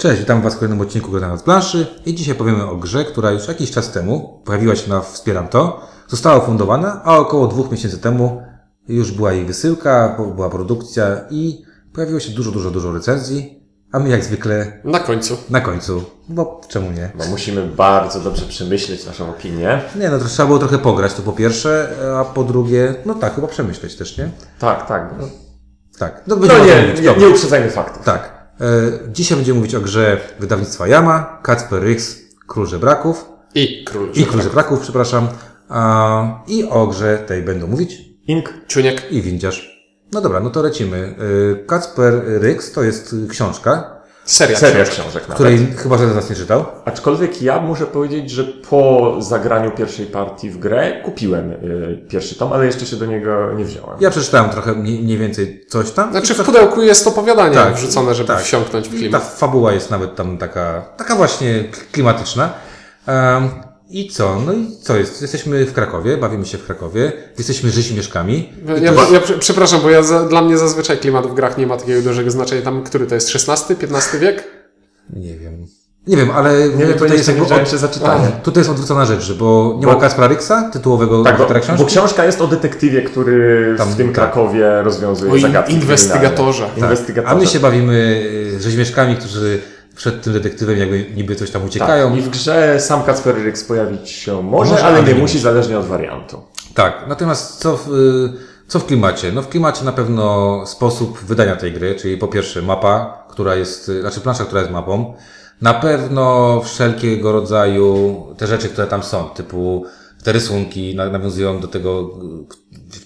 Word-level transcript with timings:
Cześć, 0.00 0.20
witam 0.20 0.42
Was 0.42 0.54
w 0.54 0.58
kolejnym 0.58 0.80
odcinku 0.80 1.10
Gry 1.10 1.20
na 1.20 1.36
planszy 1.36 1.86
i 2.06 2.14
dzisiaj 2.14 2.34
powiemy 2.34 2.64
o 2.70 2.76
grze, 2.76 3.04
która 3.04 3.30
już 3.30 3.48
jakiś 3.48 3.70
czas 3.70 3.92
temu 3.92 4.42
pojawiła 4.44 4.76
się 4.76 4.90
na 4.90 5.00
Wspieram 5.00 5.48
To, 5.48 5.80
została 6.08 6.38
ufundowana, 6.38 7.00
a 7.04 7.18
około 7.18 7.46
dwóch 7.46 7.70
miesięcy 7.70 7.98
temu 7.98 8.42
już 8.88 9.12
była 9.12 9.32
jej 9.32 9.44
wysyłka, 9.44 10.16
była 10.34 10.50
produkcja 10.50 11.20
i 11.30 11.62
pojawiło 11.94 12.20
się 12.20 12.32
dużo, 12.32 12.50
dużo, 12.50 12.70
dużo 12.70 12.92
recenzji, 12.92 13.62
a 13.92 13.98
my 13.98 14.08
jak 14.08 14.24
zwykle 14.24 14.80
Na 14.84 15.00
końcu. 15.00 15.36
na 15.50 15.60
końcu, 15.60 16.04
bo 16.28 16.60
czemu 16.68 16.90
nie? 16.90 17.10
Bo 17.18 17.26
musimy 17.26 17.66
bardzo 17.66 18.20
dobrze 18.20 18.46
przemyśleć 18.46 19.06
naszą 19.06 19.30
opinię. 19.30 19.82
Nie, 19.96 20.10
no 20.10 20.18
to 20.18 20.24
trzeba 20.24 20.46
było 20.46 20.58
trochę 20.58 20.78
pograć, 20.78 21.14
to 21.14 21.22
po 21.22 21.32
pierwsze, 21.32 21.88
a 22.16 22.24
po 22.24 22.44
drugie, 22.44 22.94
no 23.06 23.14
tak, 23.14 23.34
chyba 23.34 23.46
przemyśleć 23.46 23.96
też, 23.96 24.18
nie? 24.18 24.30
Tak, 24.58 24.88
tak. 24.88 25.14
No, 25.20 25.28
Tak. 25.98 26.22
No, 26.26 26.36
no 26.36 26.46
nie, 26.64 27.02
nie, 27.02 27.16
nie 27.16 27.28
uprzedzajmy 27.28 27.70
faktów. 27.70 28.04
Tak. 28.04 28.39
E, 28.60 28.64
dzisiaj 29.12 29.36
będziemy 29.36 29.58
mówić 29.58 29.74
o 29.74 29.80
grze 29.80 30.20
wydawnictwa 30.40 30.86
Yama, 30.88 31.38
Kacper 31.42 31.82
Ryks, 31.82 32.18
Król 32.46 32.66
Żebraków. 32.66 33.24
I 33.54 33.84
król. 33.84 34.10
I 34.14 34.24
Król 34.24 34.42
Żebraków, 34.42 34.80
przepraszam. 34.80 35.28
I 36.46 36.64
o 36.64 36.86
grze 36.86 37.18
tej 37.18 37.42
będą 37.42 37.66
mówić. 37.66 37.98
Ink. 38.26 38.54
Czuniek. 38.66 39.12
I 39.12 39.22
Windziarz. 39.22 39.80
No 40.12 40.20
dobra, 40.20 40.40
no 40.40 40.50
to 40.50 40.62
lecimy. 40.62 41.14
Y, 41.62 41.66
Kacper 41.66 42.22
Ryks 42.26 42.72
to 42.72 42.82
jest 42.82 43.16
książka, 43.28 43.99
Seria. 44.30 44.58
Seria 44.58 44.84
książek. 44.84 44.94
książek 45.00 45.22
nawet. 45.22 45.34
której 45.34 45.66
chyba 45.76 45.98
żaden 45.98 46.12
z 46.12 46.16
nas 46.16 46.30
nie 46.30 46.36
czytał. 46.36 46.64
Aczkolwiek 46.84 47.42
ja 47.42 47.60
muszę 47.60 47.86
powiedzieć, 47.86 48.30
że 48.30 48.44
po 48.44 49.14
zagraniu 49.18 49.70
pierwszej 49.70 50.06
partii 50.06 50.50
w 50.50 50.58
grę 50.58 51.00
kupiłem 51.04 51.50
y, 51.52 52.06
pierwszy 52.08 52.34
tom, 52.34 52.52
ale 52.52 52.66
jeszcze 52.66 52.86
się 52.86 52.96
do 52.96 53.06
niego 53.06 53.52
nie 53.56 53.64
wziąłem. 53.64 53.96
Ja 54.00 54.10
przeczytałem 54.10 54.50
trochę 54.50 54.74
mniej, 54.74 55.02
mniej 55.02 55.18
więcej 55.18 55.64
coś 55.68 55.90
tam. 55.90 56.10
Znaczy 56.10 56.34
w 56.34 56.42
pudełku 56.42 56.82
jest 56.82 57.06
opowiadanie 57.06 57.54
Tak, 57.54 57.74
wrzucone, 57.74 58.14
żeby 58.14 58.28
tak. 58.28 58.40
wsiąknąć 58.42 58.88
w 58.88 58.92
I 58.94 58.94
ta 58.94 58.98
klimat. 58.98 59.22
fabuła 59.38 59.72
jest 59.72 59.90
nawet 59.90 60.14
tam 60.16 60.38
taka, 60.38 60.82
taka 60.96 61.16
właśnie 61.16 61.64
klimatyczna. 61.92 62.52
Um, 63.08 63.48
I 63.90 64.08
co? 64.08 64.40
No 64.46 64.52
i 64.52 64.66
co 64.82 64.96
jest? 64.96 65.22
Jesteśmy 65.22 65.64
w 65.66 65.72
Krakowie, 65.72 66.16
bawimy 66.16 66.46
się 66.46 66.58
w 66.58 66.66
Krakowie, 66.66 67.12
jesteśmy 67.38 67.70
rzeźmieszkami. 67.70 68.52
Ja, 68.82 68.92
ja, 69.12 69.20
prze- 69.20 69.38
przepraszam, 69.38 69.80
bo 69.82 69.90
ja 69.90 70.02
za, 70.02 70.24
dla 70.28 70.42
mnie 70.42 70.58
zazwyczaj 70.58 70.98
klimat 70.98 71.26
w 71.26 71.34
grach 71.34 71.58
nie 71.58 71.66
ma 71.66 71.76
takiego 71.76 72.02
dużego 72.02 72.30
znaczenia. 72.30 72.62
Tam, 72.62 72.82
który 72.82 73.06
to 73.06 73.14
jest? 73.14 73.34
XVI, 73.48 73.74
XV 73.82 74.18
wiek? 74.20 74.44
Nie 75.16 75.36
wiem. 75.38 75.66
Nie 76.06 76.16
wiem, 76.16 76.30
ale 76.30 76.68
Nie 76.68 76.86
wiem, 76.86 76.98
tutaj 76.98 77.16
jest 77.16 77.28
jakby 77.28 77.54
od, 77.54 77.70
się 77.70 77.78
za 77.78 77.88
czytanie. 77.88 78.28
tutaj 78.42 78.60
jest 78.60 78.70
odwrócona 78.70 79.04
rzecz, 79.04 79.32
bo 79.32 79.76
nie 79.80 79.86
Bo- 79.86 80.00
ma 80.18 80.26
Ryksa, 80.26 80.70
tytułowego 80.72 81.22
Tak, 81.24 81.36
bo, 81.36 81.42
autora 81.42 81.60
książki. 81.60 81.82
bo 81.84 81.88
książka 81.88 82.24
jest 82.24 82.40
o 82.40 82.46
detektywie, 82.46 83.02
który 83.02 83.74
Tam, 83.78 83.88
w 83.90 83.96
tym 83.96 84.06
tak. 84.06 84.14
Krakowie 84.14 84.82
rozwiązuje 84.82 85.32
O 85.32 85.36
in- 85.36 85.42
zagadki 85.42 85.74
inwestygatorze. 85.74 86.66
Tak. 86.66 86.78
Inwestygatorze. 86.78 87.34
A 87.36 87.38
my 87.38 87.46
się 87.46 87.60
bawimy 87.60 88.22
rzeźmieszkami, 88.60 89.16
którzy 89.16 89.60
przed 89.96 90.22
tym 90.22 90.32
detektywem 90.32 90.78
jakby 90.78 91.06
niby 91.16 91.36
coś 91.36 91.50
tam 91.50 91.64
uciekają. 91.64 92.08
Tak. 92.10 92.18
I 92.18 92.22
w 92.22 92.28
grze 92.28 92.80
sam 92.80 93.02
Kacper 93.02 93.34
Ryks 93.34 93.64
pojawić 93.64 94.10
się 94.10 94.42
może, 94.42 94.72
Może, 94.72 94.84
ale 94.84 95.02
nie 95.02 95.14
musi, 95.14 95.38
zależnie 95.38 95.78
od 95.78 95.86
wariantu. 95.86 96.42
Tak, 96.74 97.04
natomiast 97.08 97.58
co 97.58 97.76
w, 97.76 97.88
co 98.68 98.78
w 98.78 98.86
klimacie? 98.86 99.32
No 99.32 99.42
w 99.42 99.48
klimacie 99.48 99.84
na 99.84 99.92
pewno 99.92 100.62
sposób 100.66 101.18
wydania 101.24 101.56
tej 101.56 101.72
gry, 101.72 101.94
czyli 101.94 102.16
po 102.18 102.28
pierwsze 102.28 102.62
mapa, 102.62 103.24
która 103.30 103.54
jest, 103.54 103.90
znaczy 104.00 104.20
plansza, 104.20 104.44
która 104.44 104.60
jest 104.60 104.72
mapą. 104.72 105.14
Na 105.62 105.74
pewno 105.74 106.60
wszelkiego 106.64 107.32
rodzaju 107.32 108.22
te 108.36 108.46
rzeczy, 108.46 108.68
które 108.68 108.86
tam 108.86 109.02
są, 109.02 109.24
typu 109.28 109.84
te 110.24 110.32
rysunki 110.32 110.94
na- 110.96 111.08
nawiązują 111.10 111.60
do 111.60 111.68
tego 111.68 112.10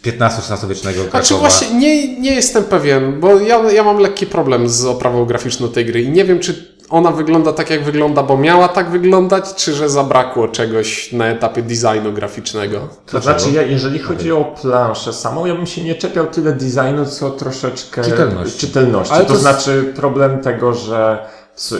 XV-XVI 0.06 0.68
wiecznego 0.68 1.00
Krakowa. 1.04 1.22
Znaczy 1.24 1.34
właśnie 1.40 1.78
nie, 1.78 2.20
nie 2.20 2.34
jestem 2.34 2.64
pewien, 2.64 3.20
bo 3.20 3.40
ja, 3.40 3.72
ja 3.72 3.84
mam 3.84 3.98
lekki 3.98 4.26
problem 4.26 4.68
z 4.68 4.84
oprawą 4.84 5.24
graficzną 5.24 5.68
tej 5.68 5.86
gry 5.86 6.02
i 6.02 6.10
nie 6.10 6.24
wiem, 6.24 6.40
czy 6.40 6.73
ona 6.90 7.10
wygląda 7.10 7.52
tak, 7.52 7.70
jak 7.70 7.84
wygląda, 7.84 8.22
bo 8.22 8.36
miała 8.36 8.68
tak 8.68 8.90
wyglądać, 8.90 9.54
czy 9.54 9.72
że 9.74 9.88
zabrakło 9.88 10.48
czegoś 10.48 11.12
na 11.12 11.26
etapie 11.26 11.62
designu 11.62 12.12
graficznego. 12.12 12.78
To 13.06 13.20
znaczy, 13.20 13.50
ja, 13.50 13.62
jeżeli 13.62 13.98
chodzi 13.98 14.32
o 14.32 14.44
planszę 14.62 15.12
samą, 15.12 15.46
ja 15.46 15.54
bym 15.54 15.66
się 15.66 15.84
nie 15.84 15.94
czepiał 15.94 16.26
tyle 16.26 16.52
designu, 16.52 17.06
co 17.06 17.30
troszeczkę 17.30 18.02
Czytelności. 18.04 18.58
czytelności. 18.66 19.14
Ale 19.14 19.24
to, 19.24 19.32
to 19.32 19.38
znaczy 19.38 19.92
problem 19.96 20.40
tego, 20.40 20.74
że 20.74 21.26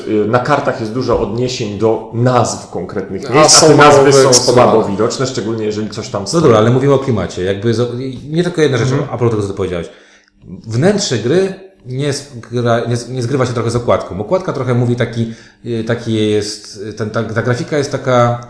y, 0.09 0.25
na 0.29 0.39
kartach 0.39 0.81
jest 0.81 0.93
dużo 0.93 1.21
odniesień 1.21 1.79
do 1.79 2.11
nazw 2.15 2.71
konkretnych 2.71 3.31
A 3.31 3.35
miejsc, 3.35 3.63
a 3.65 3.67
te 3.67 3.75
nazwy 3.77 4.13
są 4.13 4.33
słabo 4.35 4.83
widoczne, 4.85 5.27
szczególnie 5.27 5.65
jeżeli 5.65 5.91
coś 5.91 6.09
tam 6.09 6.23
No 6.23 6.29
stoi. 6.29 6.43
dobra, 6.43 6.59
ale 6.59 6.71
mówimy 6.71 6.95
o 6.95 6.99
klimacie. 6.99 7.45
Jakby 7.45 7.75
nie 8.31 8.45
tylko 8.45 8.63
jedna 8.63 8.79
rzecz, 8.79 8.89
Mhm. 8.91 9.09
a 9.13 9.19
propos 9.19 9.31
tego, 9.31 9.43
co 9.43 9.49
ty 9.49 9.57
powiedziałeś. 9.57 9.89
Wnętrze 10.67 11.19
gry 11.19 11.64
nie, 11.87 12.13
zgra, 12.13 12.81
nie, 12.81 13.15
nie 13.15 13.23
zgrywa 13.23 13.47
się 13.47 13.53
trochę 13.53 13.71
z 13.71 13.77
okładką. 13.77 14.21
Okładka 14.21 14.53
trochę 14.53 14.75
mówi 14.75 14.97
taki, 14.97 15.35
y, 15.65 15.85
taki 15.85 16.31
jest, 16.31 16.77
y, 16.77 16.93
ten, 16.93 17.11
ta, 17.11 17.23
ta 17.23 17.43
grafika 17.43 17.79
jest 17.79 17.93
taka, 17.93 18.47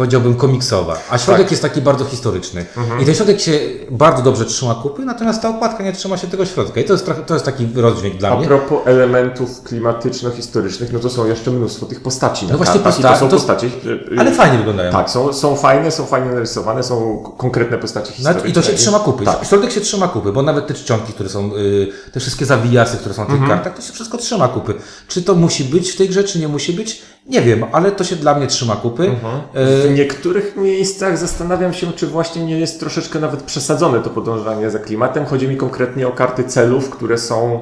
powiedziałbym, 0.00 0.34
komiksowa, 0.34 0.98
a 1.10 1.18
środek 1.18 1.42
Tak. 1.42 1.50
jest 1.50 1.62
taki 1.62 1.80
bardzo 1.80 2.04
historyczny. 2.04 2.66
Mhm. 2.76 3.00
I 3.00 3.04
ten 3.04 3.14
środek 3.14 3.40
się 3.40 3.60
bardzo 3.90 4.22
dobrze 4.22 4.44
trzyma 4.44 4.74
kupy, 4.74 5.04
natomiast 5.04 5.42
ta 5.42 5.48
okładka 5.48 5.82
nie 5.84 5.92
trzyma 5.92 6.16
się 6.16 6.26
tego 6.26 6.46
środka. 6.46 6.80
I 6.80 6.84
to 6.84 6.92
jest, 6.92 7.04
trochę, 7.04 7.22
to 7.22 7.34
jest 7.34 7.46
taki 7.46 7.68
rozdźwięk 7.74 8.16
dla 8.16 8.28
A 8.30 8.36
mnie. 8.36 8.46
propos 8.46 8.78
elementów 8.84 9.62
klimatyczno-historycznych, 9.62 10.92
no 10.92 10.98
to 10.98 11.10
są 11.10 11.26
jeszcze 11.26 11.50
mnóstwo 11.50 11.86
tych 11.86 12.00
postaci 12.02 12.46
No 12.50 12.56
właśnie 12.56 12.74
kartach 12.74 12.98
i 12.98 13.02
posta- 13.02 13.12
to 13.12 13.18
są 13.20 13.28
to- 13.28 13.36
postaci... 13.36 13.66
y, 13.66 14.20
Ale 14.20 14.32
fajnie 14.32 14.58
wyglądają. 14.58 14.92
Tak, 14.92 15.10
są, 15.10 15.32
są 15.32 15.56
fajne, 15.56 15.90
są 15.90 16.06
fajnie 16.06 16.30
narysowane, 16.30 16.82
są 16.82 17.24
konkretne 17.38 17.78
postaci 17.78 18.12
historyczne. 18.12 18.50
I 18.50 18.52
to 18.52 18.62
się 18.62 18.72
trzyma 18.72 18.98
kupy. 18.98 19.24
Tak. 19.24 19.44
Środek 19.44 19.72
się 19.72 19.80
trzyma 19.80 20.08
kupy, 20.08 20.32
bo 20.32 20.42
nawet 20.42 20.66
te 20.66 20.74
czcionki, 20.74 21.12
które 21.12 21.28
są, 21.28 21.56
y, 21.56 21.88
te 22.12 22.20
wszystkie 22.20 22.46
zawijasy, 22.46 22.96
które 22.96 23.14
są 23.14 23.22
na 23.22 23.26
tych 23.26 23.40
Mhm. 23.40 23.50
kartach, 23.58 23.76
to 23.76 23.82
się 23.82 23.92
wszystko 23.92 24.18
trzyma 24.18 24.48
kupy. 24.48 24.74
Czy 25.08 25.22
to 25.22 25.34
musi 25.34 25.64
być 25.64 25.90
w 25.92 25.96
tej 25.96 26.08
grze, 26.08 26.24
czy 26.24 26.38
nie 26.38 26.48
musi 26.48 26.72
być? 26.72 27.02
Nie 27.26 27.42
wiem, 27.42 27.64
ale 27.72 27.92
to 27.92 28.04
się 28.04 28.16
dla 28.16 28.34
mnie 28.34 28.46
trzyma 28.46 28.76
kupy. 28.76 29.04
Mhm. 29.06 29.40
W 29.54 29.90
niektórych 29.94 30.56
miejscach 30.56 31.18
zastanawiam 31.18 31.72
się, 31.72 31.92
czy 31.92 32.06
właśnie 32.06 32.44
nie 32.44 32.58
jest 32.58 32.80
troszeczkę 32.80 33.18
nawet 33.20 33.42
przesadzone 33.42 34.00
to 34.00 34.10
podążanie 34.10 34.70
za 34.70 34.78
klimatem. 34.78 35.26
Chodzi 35.26 35.48
mi 35.48 35.56
konkretnie 35.56 36.08
o 36.08 36.12
karty 36.12 36.44
celów, 36.44 36.90
które 36.90 37.18
są 37.18 37.60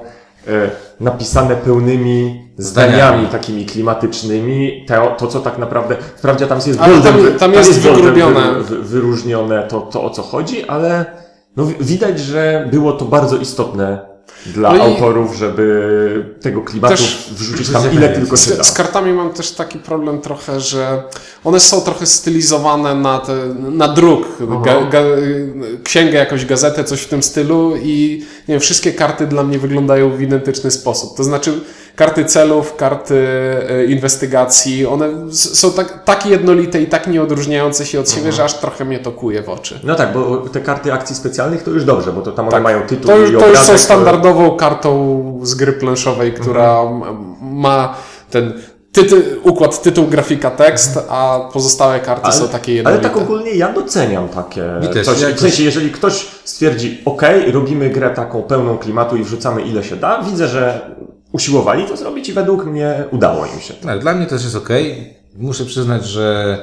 e, 0.49 0.71
napisane 1.01 1.57
pełnymi 1.57 2.49
zdaniami, 2.59 2.97
Zdaniami. 2.97 3.27
takimi 3.29 3.67
klimatycznymi. 3.67 4.85
To, 4.89 5.15
to, 5.19 5.27
co 5.27 5.41
tak 5.41 5.59
naprawdę. 5.59 5.97
Wprawdzie 6.17 6.47
tam 6.47 6.59
jest 6.67 6.81
Ale 6.81 6.95
boldem, 6.95 7.15
tam- 7.15 7.39
tam 7.39 7.53
jest 7.53 7.81
wygrubione. 7.81 8.53
wy, 8.53 8.63
wy, 8.63 8.83
wyróżnione 8.83 9.63
to, 9.63 9.81
to, 9.81 10.03
o 10.05 10.11
co 10.11 10.23
chodzi, 10.23 10.65
ale 10.65 11.05
no, 11.57 11.67
wi- 11.67 11.77
widać, 11.81 12.21
że 12.21 12.69
było 12.73 12.93
to 12.93 13.05
bardzo 13.05 13.37
istotne 13.37 14.18
dla 14.47 14.73
No 14.73 14.85
autorów, 14.85 15.37
żeby 15.37 16.35
tego 16.41 16.63
klimatu 16.63 17.03
wrzucić 17.31 17.71
tam 17.71 17.93
ile 17.93 18.09
tylko 18.09 18.37
się 18.37 18.51
da. 18.51 18.63
Z, 18.63 18.67
z 18.67 18.73
kartami 18.73 19.13
mam 19.13 19.33
też 19.33 19.51
taki 19.51 19.79
problem 19.79 20.21
trochę, 20.21 20.61
że 20.61 21.03
one 21.45 21.61
są 21.61 21.81
trochę 21.81 22.07
stylizowane 22.07 22.95
na, 22.95 23.19
te, 23.19 23.35
na 23.71 23.89
druk, 23.89 24.27
ga, 24.65 24.85
ga, 24.85 25.03
księgę, 25.85 26.19
jakąś 26.19 26.47
gazetę, 26.47 26.85
coś 26.85 27.01
w 27.01 27.09
tym 27.09 27.23
stylu 27.23 27.77
i 27.83 28.25
nie 28.49 28.53
wiem, 28.55 28.61
wszystkie 28.61 28.93
karty 28.93 29.27
dla 29.27 29.43
mnie 29.43 29.59
wyglądają 29.59 30.11
w 30.17 30.21
identyczny 30.23 30.71
sposób. 30.71 31.17
To 31.17 31.25
znaczy 31.25 31.61
karty 31.99 32.25
celów, 32.25 32.77
karty 32.77 33.27
e, 33.69 33.85
inwestygacji, 33.85 34.87
one 34.87 35.09
są 35.33 35.73
tak, 35.73 36.05
tak 36.05 36.27
jednolite 36.27 36.81
i 36.83 36.87
tak 36.87 37.07
nieodróżniające 37.07 37.87
się 37.87 38.01
od 38.01 38.11
siebie, 38.11 38.33
że 38.33 38.45
aż 38.45 38.55
trochę 38.55 38.85
mnie 38.85 38.99
to 38.99 39.13
kuje 39.13 39.43
w 39.43 39.49
oczy. 39.49 39.81
No 39.85 39.95
tak, 39.95 40.13
bo 40.13 40.37
te 40.37 40.61
karty 40.61 40.93
akcji 40.93 41.17
specjalnych 41.17 41.63
to 41.63 41.71
już 41.71 41.85
dobrze, 41.85 42.13
bo 42.13 42.21
to 42.23 42.33
tam 42.33 42.45
one 42.45 42.53
Tak. 42.53 42.63
mają 42.63 42.81
tytuł 42.83 43.07
To, 43.11 43.19
i 43.19 43.21
już- 43.21 43.31
to 43.31 43.35
już 43.37 43.45
obrazek. 43.45 43.67
są 43.67 43.79
standardową 43.79 44.57
kartą 44.57 45.41
z 45.43 45.55
gry 45.55 45.73
planszowej, 45.73 46.33
która 46.33 46.81
Mhm. 46.81 47.17
ma 47.41 47.95
ten 48.31 48.53
tytu, 48.93 49.17
układ 49.43 49.83
tytuł, 49.83 50.07
grafika, 50.07 50.51
tekst, 50.51 50.99
a 51.09 51.41
pozostałe 51.53 52.01
karty 52.01 52.33
są 52.33 52.49
takie 52.49 52.73
Ale 52.73 52.77
jednolite. 52.77 53.09
tak 53.09 53.17
ogólnie 53.17 53.51
ja 53.51 53.73
doceniam 53.73 54.29
takie 54.29 54.65
też, 54.95 55.07
coś. 55.07 55.17
W 55.19 55.41
sensie, 55.41 55.65
jeżeli 55.65 55.91
ktoś 55.91 56.27
stwierdzi, 56.45 57.03
ok, 57.05 57.23
robimy 57.53 57.91
grę 57.91 58.11
taką 58.11 58.43
pełną 58.43 58.79
klimatu 58.79 59.17
i 59.17 59.23
wrzucamy 59.25 59.63
ile 59.63 59.85
się 59.85 59.97
da, 59.97 60.23
widzę, 60.23 60.49
że 60.49 60.91
usiłowali 61.33 61.87
to 61.87 61.97
zrobić 61.97 62.29
i 62.29 62.33
według 62.33 62.67
mnie 62.67 63.05
udało 63.11 63.47
im 63.47 63.61
się 63.61 63.75
tak, 63.75 64.01
dla 64.01 64.15
mnie 64.15 64.27
też 64.27 64.45
jest 64.45 64.57
ok. 64.57 64.69
Muszę 65.37 65.65
przyznać, 65.65 66.05
że 66.07 66.59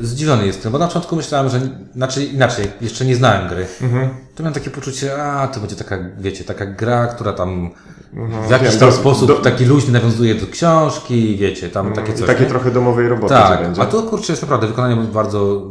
y, 0.00 0.06
zdziwiony 0.06 0.46
jestem, 0.46 0.72
bo 0.72 0.78
na 0.78 0.86
początku 0.86 1.16
myślałem, 1.16 1.48
że 1.48 1.60
znaczy 1.94 2.24
inaczej, 2.24 2.70
jeszcze 2.80 3.04
nie 3.04 3.16
znałem 3.16 3.48
gry. 3.48 3.66
Mhm. 3.82 4.08
To 4.34 4.42
miałem 4.42 4.54
takie 4.54 4.70
poczucie, 4.70 5.22
a 5.22 5.48
to 5.48 5.60
będzie 5.60 5.76
taka, 5.76 5.98
wiecie, 6.18 6.44
taka 6.44 6.66
gra, 6.66 7.06
która 7.06 7.32
tam 7.32 7.70
w 8.46 8.50
jakiś 8.50 8.52
Mhm. 8.68 8.78
Tam 8.80 8.90
do- 8.90 8.96
sposób 8.96 9.28
do- 9.28 9.34
taki 9.34 9.64
luźny 9.64 9.92
nawiązuje 9.92 10.34
do 10.34 10.46
książki, 10.46 11.36
wiecie, 11.36 11.68
tam 11.68 11.92
takie 11.92 12.12
coś. 12.14 12.26
Takie 12.26 12.42
nie? 12.42 12.48
trochę 12.48 12.70
domowej 12.70 13.08
roboty 13.08 13.34
Tak, 13.34 13.60
a 13.78 13.86
tu 13.86 14.02
kurczę 14.02 14.32
jest 14.32 14.42
naprawdę 14.42 14.66
wykonanie 14.66 14.96
bardzo 15.02 15.62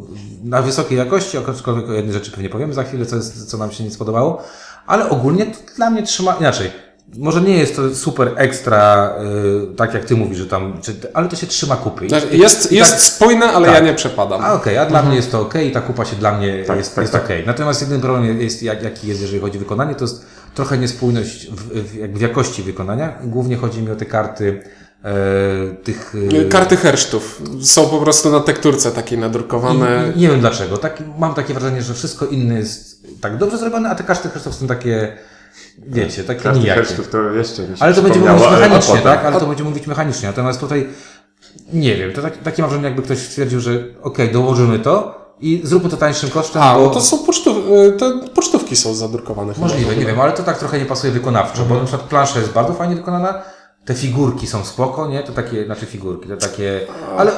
na 0.44 0.62
wysokiej 0.62 0.98
jakości, 0.98 1.38
aczkolwiek 1.38 1.90
o 1.90 1.94
jednej 1.94 2.14
rzeczy 2.14 2.32
pewnie 2.32 2.50
powiemy 2.50 2.74
za 2.74 2.84
chwilę, 2.84 3.06
co, 3.06 3.16
jest, 3.16 3.50
co 3.50 3.58
nam 3.58 3.72
się 3.72 3.84
nie 3.84 3.92
spodobało, 3.92 4.44
ale 4.88 5.10
ogólnie 5.10 5.46
to 5.46 5.58
dla 5.76 5.90
mnie 5.90 6.04
trzyma, 6.04 6.34
inaczej, 6.40 6.72
może 7.16 7.42
nie 7.42 7.58
jest 7.58 7.76
to 7.76 7.96
super 7.96 8.32
ekstra, 8.36 9.14
y, 9.72 9.76
tak 9.76 9.94
jak 9.94 10.06
ty 10.06 10.16
mówisz, 10.16 10.38
że 10.38 10.46
tam, 10.46 10.78
czy, 10.82 10.96
ale 11.14 11.28
to 11.30 11.36
się 11.36 11.48
trzyma 11.48 11.76
kupy. 11.76 12.10
Znaczy, 12.10 12.28
Jest, 12.32 12.72
i 12.72 12.76
jest 12.76 12.92
tak- 12.92 13.00
spójne, 13.02 13.46
ale 13.46 13.66
tak. 13.66 13.76
ja 13.76 13.82
nie 13.82 13.94
przepadam. 13.94 14.42
a 14.46 14.54
okej, 14.54 14.78
a 14.78 14.86
dla 14.86 15.04
mnie 15.04 15.16
jest 15.16 15.32
to 15.32 15.42
okej 15.42 15.68
i 15.68 15.72
ta 15.72 15.82
kupa 15.82 16.06
się 16.06 16.16
dla 16.16 16.38
mnie 16.38 16.64
Tak, 16.68 16.78
jest, 16.78 16.96
tak, 16.96 17.02
jest 17.02 17.14
tak. 17.14 17.26
okej. 17.26 17.44
Natomiast 17.46 17.82
jedyny 17.82 18.00
problem 18.02 18.42
jest, 18.42 18.64
jak, 18.64 18.84
jaki 18.84 19.08
jest, 19.08 19.22
jeżeli 19.22 19.40
chodzi 19.42 19.58
o 19.58 19.60
wykonanie, 19.60 19.96
to 19.96 20.04
jest 20.04 20.26
trochę 20.56 20.78
niespójność 20.78 21.48
w, 21.52 21.56
w, 21.56 22.18
w 22.18 22.22
jakości 22.22 22.64
wykonania. 22.64 23.14
Głównie 23.24 23.58
chodzi 23.58 23.82
mi 23.82 23.92
o 23.92 23.96
te 23.96 24.06
karty 24.06 24.62
e, 25.04 25.14
tych... 25.84 26.16
e, 26.42 26.46
Karty 26.46 26.78
hersztów 26.78 27.42
są 27.62 27.86
po 27.90 27.98
prostu 28.00 28.32
na 28.32 28.40
tekturce 28.40 28.92
takiej 28.92 29.18
nadrukowane. 29.18 30.12
I 30.16 30.20
nie 30.20 30.28
wiem 30.30 30.40
dlaczego. 30.40 30.78
Tak, 30.78 31.04
mam 31.20 31.34
takie 31.34 31.54
wrażenie, 31.54 31.82
że 31.82 31.94
wszystko 31.94 32.26
inne 32.26 32.56
jest 32.60 32.98
tak 33.22 33.38
dobrze 33.38 33.58
zrobione, 33.58 33.90
a 33.90 33.96
te 33.96 34.04
karty 34.04 34.30
hersztów 34.30 34.56
są 34.56 34.68
takie, 34.68 35.18
wiecie, 35.88 36.24
takie 36.24 36.42
Karty 36.42 36.60
nijakie. 36.60 36.82
hersztów 36.82 37.08
to 37.10 37.22
jeszcze 37.32 37.64
Ale 37.80 37.94
to 37.94 38.02
będziemy 38.02 38.32
mówić 38.32 38.52
mechanicznie, 38.52 38.96
potem- 38.96 39.04
tak? 39.04 39.26
Ale 39.26 39.40
to 39.40 39.46
będziemy 39.46 39.70
mówić 39.70 39.88
mechanicznie. 39.88 40.28
Natomiast 40.28 40.60
tutaj, 40.60 40.88
nie 41.74 41.96
wiem, 41.96 42.14
to 42.14 42.22
tak, 42.22 42.38
takie 42.38 42.62
mam 42.62 42.70
wrażenie, 42.70 42.88
jakby 42.88 43.02
ktoś 43.04 43.20
stwierdził, 43.20 43.60
że 43.60 43.84
okej, 44.02 44.32
dołożymy 44.32 44.80
to 44.80 45.18
i 45.40 45.62
zróbmy 45.64 45.90
to 45.90 45.98
tańszym 45.98 46.30
kosztem, 46.30 46.62
A, 46.62 46.76
bo... 46.76 46.84
no 46.84 46.90
to 46.90 47.02
są 47.02 47.18
pocztów, 47.18 47.58
te 48.00 48.20
pocztówki 48.36 48.76
są 48.76 48.94
zadrukowane. 48.94 49.54
Możliwe, 49.58 49.96
nie 49.96 50.06
wiem, 50.06 50.20
ale 50.20 50.32
to 50.32 50.44
tak 50.44 50.60
trochę 50.60 50.80
nie 50.80 50.86
pasuje 50.86 51.14
wykonawczo, 51.14 51.66
bo 51.66 51.76
na 51.76 51.82
przykład 51.86 52.02
plansza 52.10 52.40
jest 52.40 52.52
bardzo 52.52 52.74
fajnie 52.74 52.96
wykonana, 52.96 53.42
te 53.86 53.94
figurki 53.94 54.48
są 54.48 54.66
spoko, 54.66 55.08
nie? 55.08 55.24
To 55.24 55.32
takie, 55.32 55.66
znaczy 55.66 55.86
figurki, 55.86 56.30
to 56.30 56.38
takie, 56.38 56.82
ale 57.18 57.32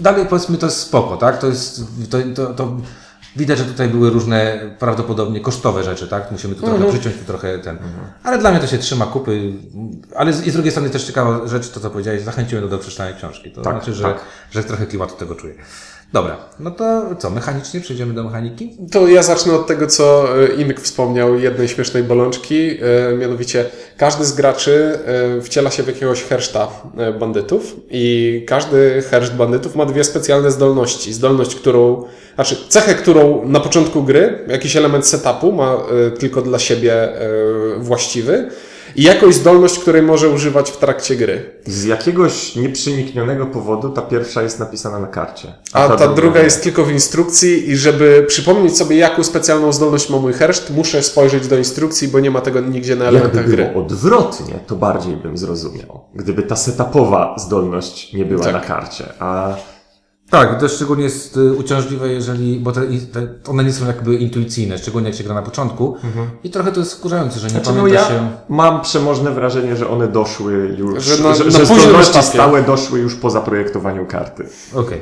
dalej 0.00 0.26
powiedzmy 0.26 0.58
to 0.58 0.66
jest 0.66 0.78
spoko, 0.78 1.16
tak? 1.16 1.38
To 1.38 1.46
jest, 1.46 1.80
to, 2.10 2.18
to, 2.34 2.54
to 2.54 2.76
widać, 3.36 3.58
że 3.58 3.64
tutaj 3.64 3.88
były 3.88 4.10
różne 4.10 4.60
prawdopodobnie 4.78 5.40
kosztowe 5.40 5.84
rzeczy, 5.84 6.08
tak? 6.08 6.32
Musimy 6.32 6.54
tu 6.54 6.60
trochę 6.66 6.88
przyciąć, 6.88 7.16
tu 7.16 7.24
trochę 7.24 7.58
ten. 7.58 7.78
Ale 8.22 8.38
dla 8.38 8.50
mnie 8.50 8.60
to 8.60 8.66
się 8.66 8.78
trzyma 8.78 9.06
kupy, 9.06 9.52
ale 10.16 10.32
z, 10.32 10.46
i 10.46 10.50
z 10.50 10.52
drugiej 10.52 10.70
strony 10.70 10.90
też 10.90 11.04
ciekawa 11.04 11.46
rzecz, 11.46 11.70
to 11.70 11.80
co 11.80 11.90
powiedziałeś, 11.90 12.22
zachęciłem 12.22 12.68
do 12.68 12.78
przeczytania 12.78 13.12
książki. 13.16 13.50
To 13.50 13.62
Tak, 13.62 13.74
znaczy, 13.74 13.94
że, 13.94 14.04
tak. 14.04 14.20
że 14.50 14.64
trochę 14.64 14.86
klimatu 14.86 15.14
tego 15.16 15.34
czuję. 15.34 15.54
Dobra, 16.12 16.36
no 16.60 16.70
to 16.70 17.16
co, 17.18 17.30
mechanicznie 17.30 17.80
przejdziemy 17.80 18.14
do 18.14 18.24
mechaniki? 18.24 18.76
To 18.92 19.08
ja 19.08 19.22
zacznę 19.22 19.54
od 19.54 19.66
tego, 19.66 19.86
co 19.86 20.28
e, 20.42 20.46
Inek 20.54 20.80
wspomniał, 20.80 21.38
jednej 21.38 21.68
śmiesznej 21.68 22.02
bolączki. 22.02 22.78
E, 23.10 23.16
mianowicie 23.16 23.64
każdy 23.96 24.24
z 24.24 24.32
graczy 24.32 24.98
e, 25.38 25.40
wciela 25.42 25.70
się 25.70 25.82
w 25.82 25.86
jakiegoś 25.86 26.22
herszta 26.22 26.68
bandytów 27.20 27.76
i 27.90 28.44
każdy 28.48 29.02
herszt 29.10 29.34
bandytów 29.34 29.76
ma 29.76 29.86
dwie 29.86 30.04
specjalne 30.04 30.50
zdolności. 30.50 31.12
Zdolność, 31.12 31.54
którą, 31.54 32.04
znaczy 32.34 32.56
cechę, 32.68 32.94
którą 32.94 33.48
na 33.48 33.60
początku 33.60 34.02
gry, 34.02 34.38
jakiś 34.48 34.76
element 34.76 35.06
setupu 35.06 35.52
ma 35.52 35.76
tylko 36.18 36.42
dla 36.42 36.58
siebie 36.58 37.08
właściwy 37.78 38.50
i 38.96 39.02
jakąś 39.02 39.34
zdolność, 39.34 39.78
której 39.78 40.02
może 40.02 40.28
używać 40.28 40.70
w 40.70 40.76
trakcie 40.76 41.16
gry. 41.16 41.50
Z 41.66 41.84
jakiegoś 41.84 42.56
nieprzeniknionego 42.56 43.46
powodu 43.46 43.88
ta 43.90 44.02
pierwsza 44.02 44.42
jest 44.42 44.58
napisana 44.60 44.98
na 44.98 45.06
karcie. 45.06 45.54
A 45.72 45.88
ta 45.88 46.08
druga 46.08 46.42
jest 46.42 46.62
tylko 46.62 46.84
w 46.84 46.90
instrukcji 46.90 47.70
i 47.70 47.76
żeby 47.76 48.24
przypomnieć 48.28 48.76
sobie, 48.76 48.96
jaką 48.96 49.24
specjalną 49.24 49.72
zdolność 49.72 50.10
ma 50.10 50.18
mój 50.18 50.32
herszt, 50.32 50.70
muszę 50.70 51.02
spojrzeć 51.02 51.48
do 51.48 51.58
instrukcji, 51.58 52.08
bo 52.08 52.20
nie 52.20 52.30
ma 52.30 52.40
tego 52.40 52.60
nigdzie 52.60 52.96
na 52.96 53.04
Jakby 53.04 53.18
elementach 53.18 53.50
gry. 53.50 53.64
było 53.72 53.84
odwrotnie, 53.84 54.54
to 54.66 54.76
bardziej 54.76 55.16
bym 55.16 55.38
zrozumiał. 55.38 56.00
Gdyby 56.14 56.42
ta 56.42 56.56
setupowa 56.56 57.34
zdolność 57.38 58.12
nie 58.12 58.24
była 58.24 58.44
Tak. 58.44 58.52
na 58.52 58.60
karcie. 58.60 59.04
A 59.18 59.54
Tak, 60.32 60.60
to 60.60 60.68
szczególnie 60.68 61.04
jest 61.04 61.36
y, 61.36 61.52
uciążliwe, 61.52 62.08
jeżeli, 62.08 62.60
bo 62.60 62.72
te, 62.72 62.80
te, 63.12 63.26
one 63.50 63.64
nie 63.64 63.72
są 63.72 63.86
jakby 63.86 64.14
intuicyjne, 64.14 64.78
szczególnie 64.78 65.08
jak 65.08 65.18
się 65.18 65.24
gra 65.24 65.34
na 65.34 65.42
początku. 65.42 65.96
I 66.44 66.50
trochę 66.50 66.72
to 66.72 66.80
jest 66.80 66.94
wkurzające, 66.94 67.40
że 67.40 67.46
nie 67.46 67.50
Znaczy, 67.52 67.68
no 67.70 67.76
pamięta 67.76 68.00
ja 68.00 68.08
się. 68.08 68.30
mam 68.48 68.80
przemożne 68.80 69.30
wrażenie, 69.30 69.76
że 69.76 69.88
one 69.90 70.08
doszły 70.08 70.52
już, 70.78 71.04
Że 71.04 71.22
na- 71.22 71.34
że, 71.34 71.44
na 71.44 71.50
że 71.50 71.66
zdolności 71.66 72.22
stałe 72.22 72.62
doszły 72.62 72.98
już 73.00 73.14
po 73.14 73.30
zaprojektowaniu 73.30 74.06
karty. 74.06 74.46
Okej. 74.74 75.00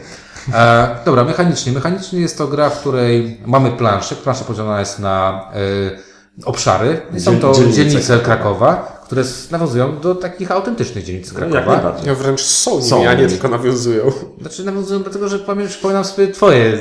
E, 0.55 0.97
Dobra, 1.05 1.25
mechanicznie. 1.25 1.73
Mechanicznie 1.73 2.21
jest 2.21 2.39
to 2.39 2.47
gra, 2.47 2.71
w 2.71 2.81
której 2.81 3.41
mamy 3.47 3.71
planszę. 3.73 4.15
Plansza 4.17 4.45
podzielona 4.45 4.81
jest 4.81 4.99
na 4.99 5.45
e, 5.55 6.45
obszary. 6.45 7.01
I 7.17 7.21
są 7.21 7.39
to 7.41 7.53
dzielnice 7.55 7.77
dzielnice 7.77 8.19
Krakowa, 8.19 9.00
które 9.11 9.25
nawiązują 9.51 10.01
do 10.01 10.15
takich 10.15 10.51
autentycznych 10.51 11.05
dzielnic 11.05 11.33
No, 11.33 11.41
jak 11.41 11.51
Krakowa. 11.51 11.73
najbardziej. 11.73 12.07
Ja 12.07 12.15
wręcz 12.15 12.41
są 12.41 12.71
nimi, 12.71 12.89
Są 12.89 13.09
a 13.09 13.15
nie 13.15 13.27
tylko 13.27 13.49
nawiązują. 13.49 14.13
Znaczy 14.41 14.65
nawiązują 14.65 15.03
dlatego, 15.03 15.29
że 15.29 15.39
przypominam 15.69 16.05
sobie 16.05 16.29
twoje 16.29 16.79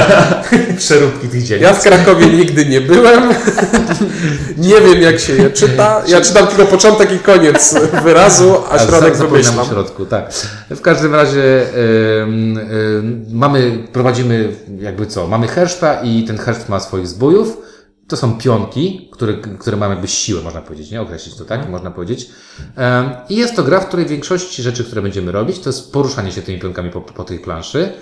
przeróbki 0.78 1.28
tych 1.28 1.42
dzielnic. 1.42 1.68
Ja 1.68 1.74
w 1.74 1.82
Krakowie 1.82 2.26
nigdy 2.26 2.66
nie 2.66 2.80
byłem. 2.80 3.22
nie 4.56 4.80
wiem, 4.80 5.02
jak 5.02 5.18
się 5.20 5.32
je 5.32 5.50
czyta. 5.50 6.02
Ja 6.06 6.20
czytam 6.20 6.46
tylko 6.46 6.64
początek 6.64 7.12
i 7.12 7.18
koniec 7.18 7.74
wyrazu, 8.04 8.54
a 8.70 8.78
środek 8.78 9.16
zapominam 9.16 9.28
o 9.28 9.28
wymyślam. 9.28 9.66
środku, 9.66 10.06
tak. 10.06 10.32
W 10.70 10.80
każdym 10.80 11.14
razie 11.14 11.66
ym, 12.22 12.58
ym, 12.58 13.26
mamy, 13.32 13.78
prowadzimy 13.92 14.48
jakby 14.80 15.06
co, 15.06 15.26
mamy 15.26 15.48
herszta 15.48 16.02
i 16.02 16.24
ten 16.24 16.38
herszt 16.38 16.68
ma 16.68 16.80
swoich 16.80 17.06
zbójów. 17.06 17.56
To 18.08 18.16
są 18.16 18.38
pionki, 18.38 19.08
które, 19.12 19.34
które 19.58 19.76
mają 19.76 19.90
jakby 19.92 20.08
siłę, 20.08 20.42
można 20.42 20.60
powiedzieć, 20.60 20.90
nie? 20.90 21.00
Określić 21.00 21.34
to 21.36 21.44
tak, 21.44 21.68
można 21.68 21.90
powiedzieć. 21.90 22.28
I 23.28 23.36
jest 23.36 23.56
to 23.56 23.62
gra, 23.62 23.80
w 23.80 23.86
której 23.86 24.06
większości 24.06 24.62
rzeczy, 24.62 24.84
które 24.84 25.02
będziemy 25.02 25.32
robić, 25.32 25.58
to 25.58 25.68
jest 25.68 25.92
poruszanie 25.92 26.32
się 26.32 26.42
tymi 26.42 26.58
pionkami 26.58 26.90
po, 26.90 27.00
po 27.00 27.24
tej 27.24 27.38
planszy. 27.38 27.92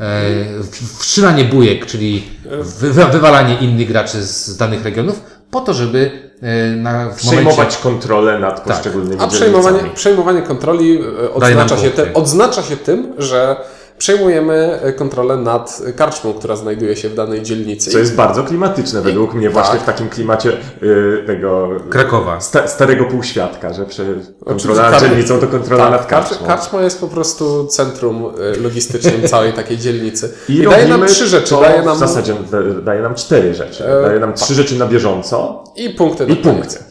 E, 0.00 0.22
w- 0.62 0.98
Wszczynanie 1.00 1.44
bujek, 1.44 1.86
czyli 1.86 2.22
wy, 2.62 2.92
wy- 2.92 3.04
wywalanie 3.06 3.54
innych 3.60 3.88
graczy 3.88 4.22
z, 4.22 4.46
z 4.46 4.56
danych 4.56 4.84
regionów, 4.84 5.20
po 5.50 5.60
to, 5.60 5.74
żeby 5.74 6.30
e, 6.42 6.70
na, 6.76 7.10
w 7.10 7.16
Przejmować 7.16 7.56
momencie, 7.56 7.76
kontrolę 7.82 8.38
nad 8.38 8.60
poszczególnymi 8.60 9.20
A 9.22 9.26
przejmowanie, 9.26 9.78
przejmowanie 9.94 10.42
kontroli 10.42 10.98
e, 11.24 11.32
odznacza 11.32 11.76
się, 11.78 11.90
te, 11.90 12.14
odznacza 12.14 12.62
się 12.62 12.76
tym, 12.76 13.12
że 13.18 13.56
przejmujemy 14.00 14.80
e, 14.82 14.92
kontrolę 14.92 15.36
nad 15.36 15.82
karczmą, 15.96 16.34
która 16.34 16.56
znajduje 16.56 16.96
się 16.96 17.08
w 17.08 17.14
danej 17.14 17.42
dzielnicy. 17.42 17.90
Co 17.90 17.98
jest 17.98 18.14
bardzo 18.14 18.44
klimatyczne 18.44 19.00
według 19.00 19.34
mnie, 19.34 19.50
właśnie 19.50 19.74
tak. 19.74 19.82
w 19.82 19.86
takim 19.86 20.08
klimacie 20.08 20.52
y, 20.82 21.22
tego 21.26 21.68
Krakowa. 21.90 22.40
sta, 22.40 22.68
starego 22.68 23.04
półświadka, 23.04 23.72
że 23.72 23.86
prze, 23.86 24.04
kontrola 24.44 24.90
nad 24.90 25.00
dzielnicą 25.00 25.38
to 25.38 25.46
kontrola 25.46 25.90
nad 25.90 26.06
Karcz, 26.06 26.28
karczmą. 26.28 26.46
karczma 26.46 26.82
jest 26.82 27.00
po 27.00 27.08
prostu 27.08 27.66
centrum 27.66 28.24
e, 28.24 28.60
logistycznym 28.60 29.28
całej 29.28 29.52
takiej 29.52 29.78
dzielnicy. 29.78 30.32
I, 30.48 30.54
I, 30.54 30.64
daje 30.64 30.88
nam 30.88 31.06
trzy 31.06 31.26
rzeczy. 31.26 31.54
Daje 31.60 31.82
nam 31.82 31.96
W 31.96 32.00
zasadzie 32.00 32.34
da- 32.50 32.80
daje 32.84 33.02
nam 33.02 33.14
cztery 33.14 33.54
rzeczy. 33.54 33.84
E, 33.86 34.02
daje 34.02 34.20
nam 34.20 34.34
trzy 34.34 34.54
rzeczy 34.54 34.78
na 34.78 34.86
bieżąco 34.86 35.64
i 35.76 35.90
punkty. 35.90 36.24
i 36.24 36.36
punkty. 36.36 36.89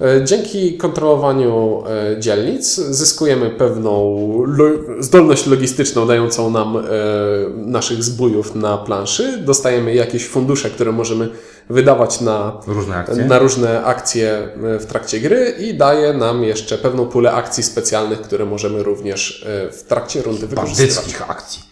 E, 0.00 0.24
Dzięki 0.24 0.78
kontrolowaniu 0.78 1.82
e, 2.16 2.20
dzielnic 2.20 2.74
zyskujemy 2.74 3.50
pewną 3.50 4.16
zdolność 5.00 5.46
logistyczną 5.46 6.06
dającą 6.06 6.50
nam 6.50 6.76
e, 6.76 6.82
naszych 7.56 8.04
zbójów 8.04 8.54
na 8.54 8.78
planszy. 8.78 9.38
Dostajemy 9.38 9.94
jakieś 9.94 10.26
fundusze, 10.28 10.70
które 10.70 10.92
możemy 10.92 11.28
wydawać 11.70 12.20
na, 12.20 12.60
Różne 12.66 12.96
akcje. 12.96 13.24
na 13.24 13.38
różne 13.38 13.84
akcje 13.84 14.48
w 14.80 14.86
trakcie 14.86 15.20
gry 15.20 15.54
i 15.58 15.74
daje 15.74 16.12
nam 16.12 16.44
jeszcze 16.44 16.78
pewną 16.78 17.06
pulę 17.06 17.32
akcji 17.32 17.62
specjalnych, 17.62 18.20
które 18.20 18.44
możemy 18.44 18.82
również 18.82 19.46
w 19.72 19.82
trakcie 19.88 20.22
rundy 20.22 20.46
wykorzystywać. 20.46 21.16
akcji. 21.28 21.62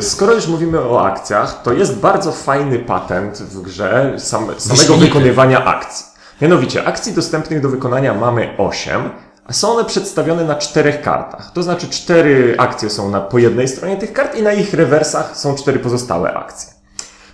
Skoro 0.00 0.34
już 0.34 0.46
mówimy 0.46 0.80
o 0.80 1.06
akcjach, 1.06 1.62
to 1.62 1.72
jest 1.72 1.94
bardzo 1.96 2.32
fajny 2.32 2.78
patent 2.78 3.38
w 3.38 3.62
grze 3.62 4.14
sam, 4.18 4.40
samego 4.44 4.54
Wyśmienity. 4.76 5.06
wykonywania 5.06 5.64
akcji. 5.64 6.13
Mianowicie, 6.40 6.84
akcji 6.84 7.12
dostępnych 7.12 7.60
do 7.60 7.68
wykonania 7.68 8.14
mamy 8.14 8.54
8, 8.58 9.10
a 9.46 9.52
są 9.52 9.72
one 9.72 9.84
przedstawione 9.84 10.44
na 10.44 10.54
czterech 10.54 11.02
kartach. 11.02 11.50
To 11.52 11.62
znaczy, 11.62 11.88
cztery 11.88 12.54
akcje 12.58 12.90
są 12.90 13.10
na, 13.10 13.20
po 13.20 13.38
jednej 13.38 13.68
stronie 13.68 13.96
tych 13.96 14.12
kart 14.12 14.36
i 14.36 14.42
na 14.42 14.52
ich 14.52 14.74
rewersach 14.74 15.36
są 15.36 15.54
cztery 15.54 15.78
pozostałe 15.78 16.34
akcje. 16.34 16.72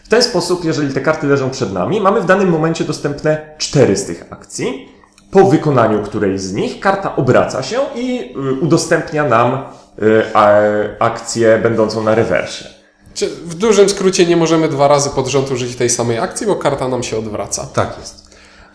W 0.04 0.08
ten 0.08 0.22
sposób, 0.22 0.64
jeżeli 0.64 0.94
te 0.94 1.00
karty 1.00 1.26
leżą 1.26 1.50
przed 1.50 1.72
nami, 1.72 2.00
mamy 2.00 2.20
w 2.20 2.26
danym 2.26 2.48
momencie 2.48 2.84
dostępne 2.84 3.54
cztery 3.58 3.96
z 3.96 4.06
tych 4.06 4.24
akcji. 4.30 4.88
Po 5.30 5.44
wykonaniu 5.44 6.02
którejś 6.02 6.40
z 6.40 6.52
nich 6.52 6.80
karta 6.80 7.16
obraca 7.16 7.62
się 7.62 7.80
i 7.94 8.34
y, 8.36 8.52
udostępnia 8.60 9.24
nam 9.24 9.54
y, 9.54 10.22
akcję 10.98 11.58
będącą 11.58 12.02
na 12.02 12.14
rewersie. 12.14 12.64
Czy 13.14 13.28
W 13.28 13.54
dużym 13.54 13.88
skrócie 13.88 14.26
nie 14.26 14.36
możemy 14.36 14.68
dwa 14.68 14.88
razy 14.88 15.10
pod 15.10 15.28
rząd 15.28 15.50
użyć 15.50 15.76
tej 15.76 15.90
samej 15.90 16.18
akcji, 16.18 16.46
bo 16.46 16.56
karta 16.56 16.88
nam 16.88 17.02
się 17.02 17.18
odwraca. 17.18 17.66
Tak 17.66 17.96
jest. 18.00 18.19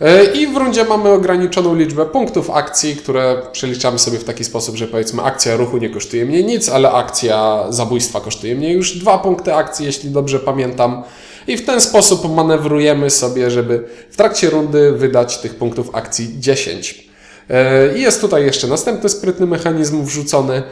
E, 0.01 0.25
I 0.25 0.47
w 0.47 0.57
rundzie 0.57 0.83
mamy 0.83 1.09
ograniczoną 1.09 1.75
liczbę 1.75 2.05
punktów 2.05 2.49
akcji, 2.49 2.95
które 2.95 3.41
przeliczamy 3.51 3.99
sobie 3.99 4.19
w 4.19 4.23
taki 4.23 4.43
sposób, 4.43 4.75
że 4.75 4.87
powiedzmy 4.87 5.21
akcja 5.21 5.55
ruchu 5.55 5.77
nie 5.77 5.89
kosztuje 5.89 6.25
mnie 6.25 6.43
nic, 6.43 6.69
ale 6.69 6.91
akcja 6.91 7.65
zabójstwa 7.69 8.19
kosztuje 8.21 8.55
mnie 8.55 8.73
już 8.73 8.97
dwa 8.97 9.17
punkty 9.17 9.53
akcji, 9.53 9.85
jeśli 9.85 10.09
dobrze 10.09 10.39
pamiętam. 10.39 11.03
I 11.47 11.57
w 11.57 11.65
ten 11.65 11.81
sposób 11.81 12.35
manewrujemy 12.35 13.09
sobie, 13.09 13.51
żeby 13.51 13.83
w 14.11 14.17
trakcie 14.17 14.49
rundy 14.49 14.91
wydać 14.91 15.37
tych 15.37 15.55
punktów 15.55 15.95
akcji 15.95 16.39
10. 16.39 17.09
E, 17.49 17.97
I 17.97 18.01
jest 18.01 18.21
tutaj 18.21 18.45
jeszcze 18.45 18.67
następny 18.67 19.09
sprytny 19.09 19.45
mechanizm 19.45 20.03
wrzucony. 20.05 20.63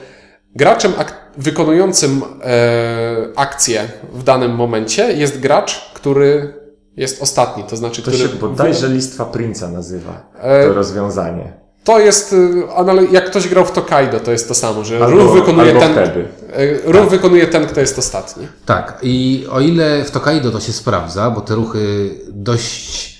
Graczem 0.56 0.94
ak- 0.98 1.24
wykonującym 1.38 2.22
e, 2.44 3.28
akcję 3.36 3.88
w 4.14 4.24
danym 4.24 4.52
momencie 4.56 5.14
jest 5.14 5.40
gracz, 5.40 5.92
który 5.94 6.63
jest 6.98 7.22
ostatni, 7.22 7.64
to 7.64 7.78
znaczy, 7.78 8.02
To 8.02 8.12
który 8.12 8.24
się 8.24 8.36
bodajże 8.36 8.88
listwa 8.90 9.24
Prince'a 9.26 9.72
nazywa, 9.74 10.32
E, 10.40 10.68
to 10.68 10.74
rozwiązanie. 10.74 11.54
To 11.84 12.00
jest, 12.00 12.34
y, 12.34 12.64
anal- 12.76 13.12
jak 13.12 13.26
ktoś 13.26 13.48
grał 13.48 13.66
w 13.66 13.72
Tokaido, 13.72 14.20
to 14.20 14.32
jest 14.32 14.48
to 14.48 14.56
samo, 14.56 14.84
że 14.84 15.00
Albo- 15.04 15.18
ruch 15.24 15.34
wykonuje 15.34 15.74
ten, 15.74 15.92
wtedy. 15.92 16.26
y, 16.60 16.82
ruch 16.92 17.10
wykonuje 17.10 17.48
ten, 17.48 17.66
kto 17.68 17.80
jest 17.80 18.00
ostatni. 18.00 18.48
Tak, 18.66 19.00
i 19.02 19.46
o 19.52 19.60
ile 19.60 20.04
w 20.04 20.12
Tokaido 20.12 20.52
to 20.52 20.60
się 20.60 20.74
sprawdza, 20.74 21.30
bo 21.32 21.42
te 21.42 21.56
ruchy 21.56 22.10
dość 22.30 23.14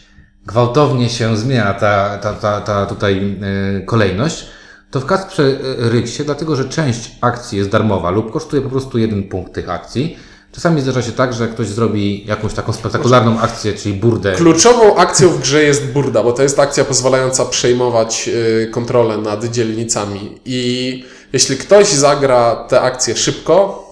gwałtownie 0.46 1.10
się 1.10 1.38
zmienia, 1.38 1.74
ta, 1.74 2.18
ta, 2.18 2.34
ta, 2.34 2.62
ta 2.62 2.86
tutaj 2.86 3.38
e, 3.78 3.82
kolejność, 3.82 4.46
to 4.92 5.00
w 5.00 5.06
Kasprze 5.06 5.44
Ryksie, 5.78 6.24
dlatego 6.26 6.56
że 6.56 6.66
część 6.66 7.12
akcji 7.22 7.58
jest 7.58 7.70
darmowa 7.70 8.12
lub 8.12 8.32
kosztuje 8.32 8.62
po 8.62 8.70
prostu 8.70 8.98
jeden 8.98 9.24
punkt 9.24 9.54
tych 9.54 9.70
akcji, 9.70 10.18
czasami 10.54 10.82
zdarza 10.82 11.02
się 11.02 11.12
tak, 11.12 11.34
że 11.34 11.48
ktoś 11.48 11.68
zrobi 11.68 12.26
jakąś 12.26 12.54
taką 12.54 12.74
spektakularną 12.74 13.40
akcję, 13.40 13.74
czyli 13.74 13.96
burdę. 13.96 14.32
Kluczową 14.32 14.96
akcją 14.96 15.30
w 15.30 15.40
grze 15.40 15.64
jest 15.64 15.86
burda, 15.86 16.24
bo 16.24 16.32
to 16.32 16.44
jest 16.44 16.60
akcja 16.60 16.86
pozwalająca 16.86 17.46
przejmować 17.46 18.30
y, 18.64 18.68
kontrolę 18.72 19.18
nad 19.18 19.46
dzielnicami. 19.46 20.40
I 20.46 21.04
jeśli 21.34 21.58
ktoś 21.58 21.88
zagra 21.88 22.56
tę 22.56 22.82
akcję 22.82 23.16
szybko, 23.16 23.84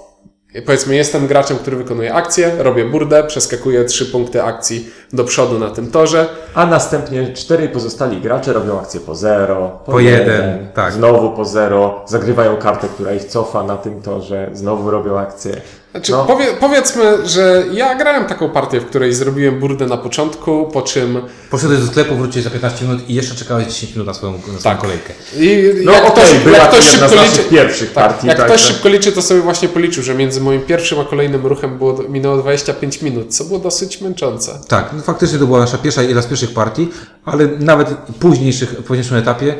powiedzmy 0.65 0.95
jestem 0.95 1.27
graczem, 1.27 1.57
który 1.57 1.77
wykonuje 1.77 2.13
akcję, 2.13 2.51
robię 2.59 2.85
burdę, 2.85 3.23
przeskakuję 3.23 3.85
trzy 3.85 4.05
punkty 4.05 4.43
akcji 4.43 4.89
do 5.13 5.23
przodu 5.23 5.59
na 5.59 5.69
tym 5.69 5.91
torze, 5.91 6.27
A 6.53 6.65
następnie 6.65 7.33
cztery 7.33 7.69
pozostali 7.69 8.21
gracze 8.21 8.53
robią 8.53 8.79
akcję 8.79 8.99
po 8.99 9.15
zero, 9.15 9.79
po, 9.85 9.91
Po 9.91 9.99
jeden, 9.99 10.67
tak. 10.73 10.93
znowu 10.93 11.31
po 11.31 11.45
zero, 11.45 12.05
zagrywają 12.07 12.57
kartę, 12.57 12.87
która 12.87 13.13
ich 13.13 13.25
cofa 13.25 13.63
na 13.63 13.77
tym 13.77 14.01
torze, 14.01 14.49
znowu 14.53 14.91
robią 14.91 15.19
akcję. 15.19 15.61
Znaczy, 15.91 16.11
No. 16.11 16.25
powie, 16.25 16.45
powiedzmy, 16.59 17.27
że 17.27 17.63
ja 17.73 17.95
grałem 17.95 18.25
taką 18.25 18.49
partię, 18.49 18.79
w 18.79 18.85
której 18.85 19.13
zrobiłem 19.13 19.59
burdę 19.59 19.85
na 19.87 19.97
początku, 19.97 20.69
po 20.73 20.81
czym 20.81 21.21
Poszedłeś 21.49 21.79
do 21.79 21.87
sklepu, 21.87 22.15
wróciłeś 22.15 22.43
za 22.43 22.49
15 22.49 22.85
minut 22.85 23.09
i 23.09 23.13
jeszcze 23.13 23.35
czekałeś 23.35 23.67
10 23.67 23.91
minut 23.93 24.07
na 24.07 24.13
swoją, 24.13 24.31
na 24.33 24.39
swoją 24.39 24.59
Tak. 24.61 24.77
kolejkę. 24.77 25.13
I 25.39 25.63
No 25.85 25.91
jak 25.91 26.13
ktoś, 26.13 26.33
była 26.33 26.57
jak 26.57 26.71
to 26.71 26.77
ktoś 26.77 26.89
szybko 26.89 27.15
liczy, 27.23 27.43
pierwszych 27.49 27.91
tak, 27.93 28.07
partii, 28.07 28.27
jak 28.27 28.37
tak, 28.37 28.45
ktoś 28.45 28.61
tak. 28.61 28.71
szybko 28.71 28.89
liczy, 28.89 29.11
to 29.11 29.21
sobie 29.21 29.41
właśnie 29.41 29.67
policzył, 29.69 30.03
że 30.03 30.15
między 30.15 30.41
moim 30.41 30.61
pierwszym 30.61 30.99
a 30.99 31.05
kolejnym 31.05 31.45
ruchem 31.45 31.77
było, 31.77 32.03
minęło 32.09 32.37
25 32.37 33.01
minut, 33.01 33.35
co 33.35 33.43
było 33.43 33.59
dosyć 33.59 34.01
męczące. 34.01 34.59
Tak, 34.67 34.89
no 34.93 35.01
faktycznie 35.01 35.39
to 35.39 35.45
była 35.45 35.59
nasza 35.59 35.77
pierwsza, 35.77 36.01
jedna 36.03 36.21
z 36.21 36.25
pierwszych 36.27 36.53
partii, 36.53 36.89
ale 37.25 37.47
nawet 37.59 37.89
w 37.89 38.13
późniejszych, 38.19 38.69
w 38.69 38.83
późniejszym 38.83 39.17
etapie 39.17 39.55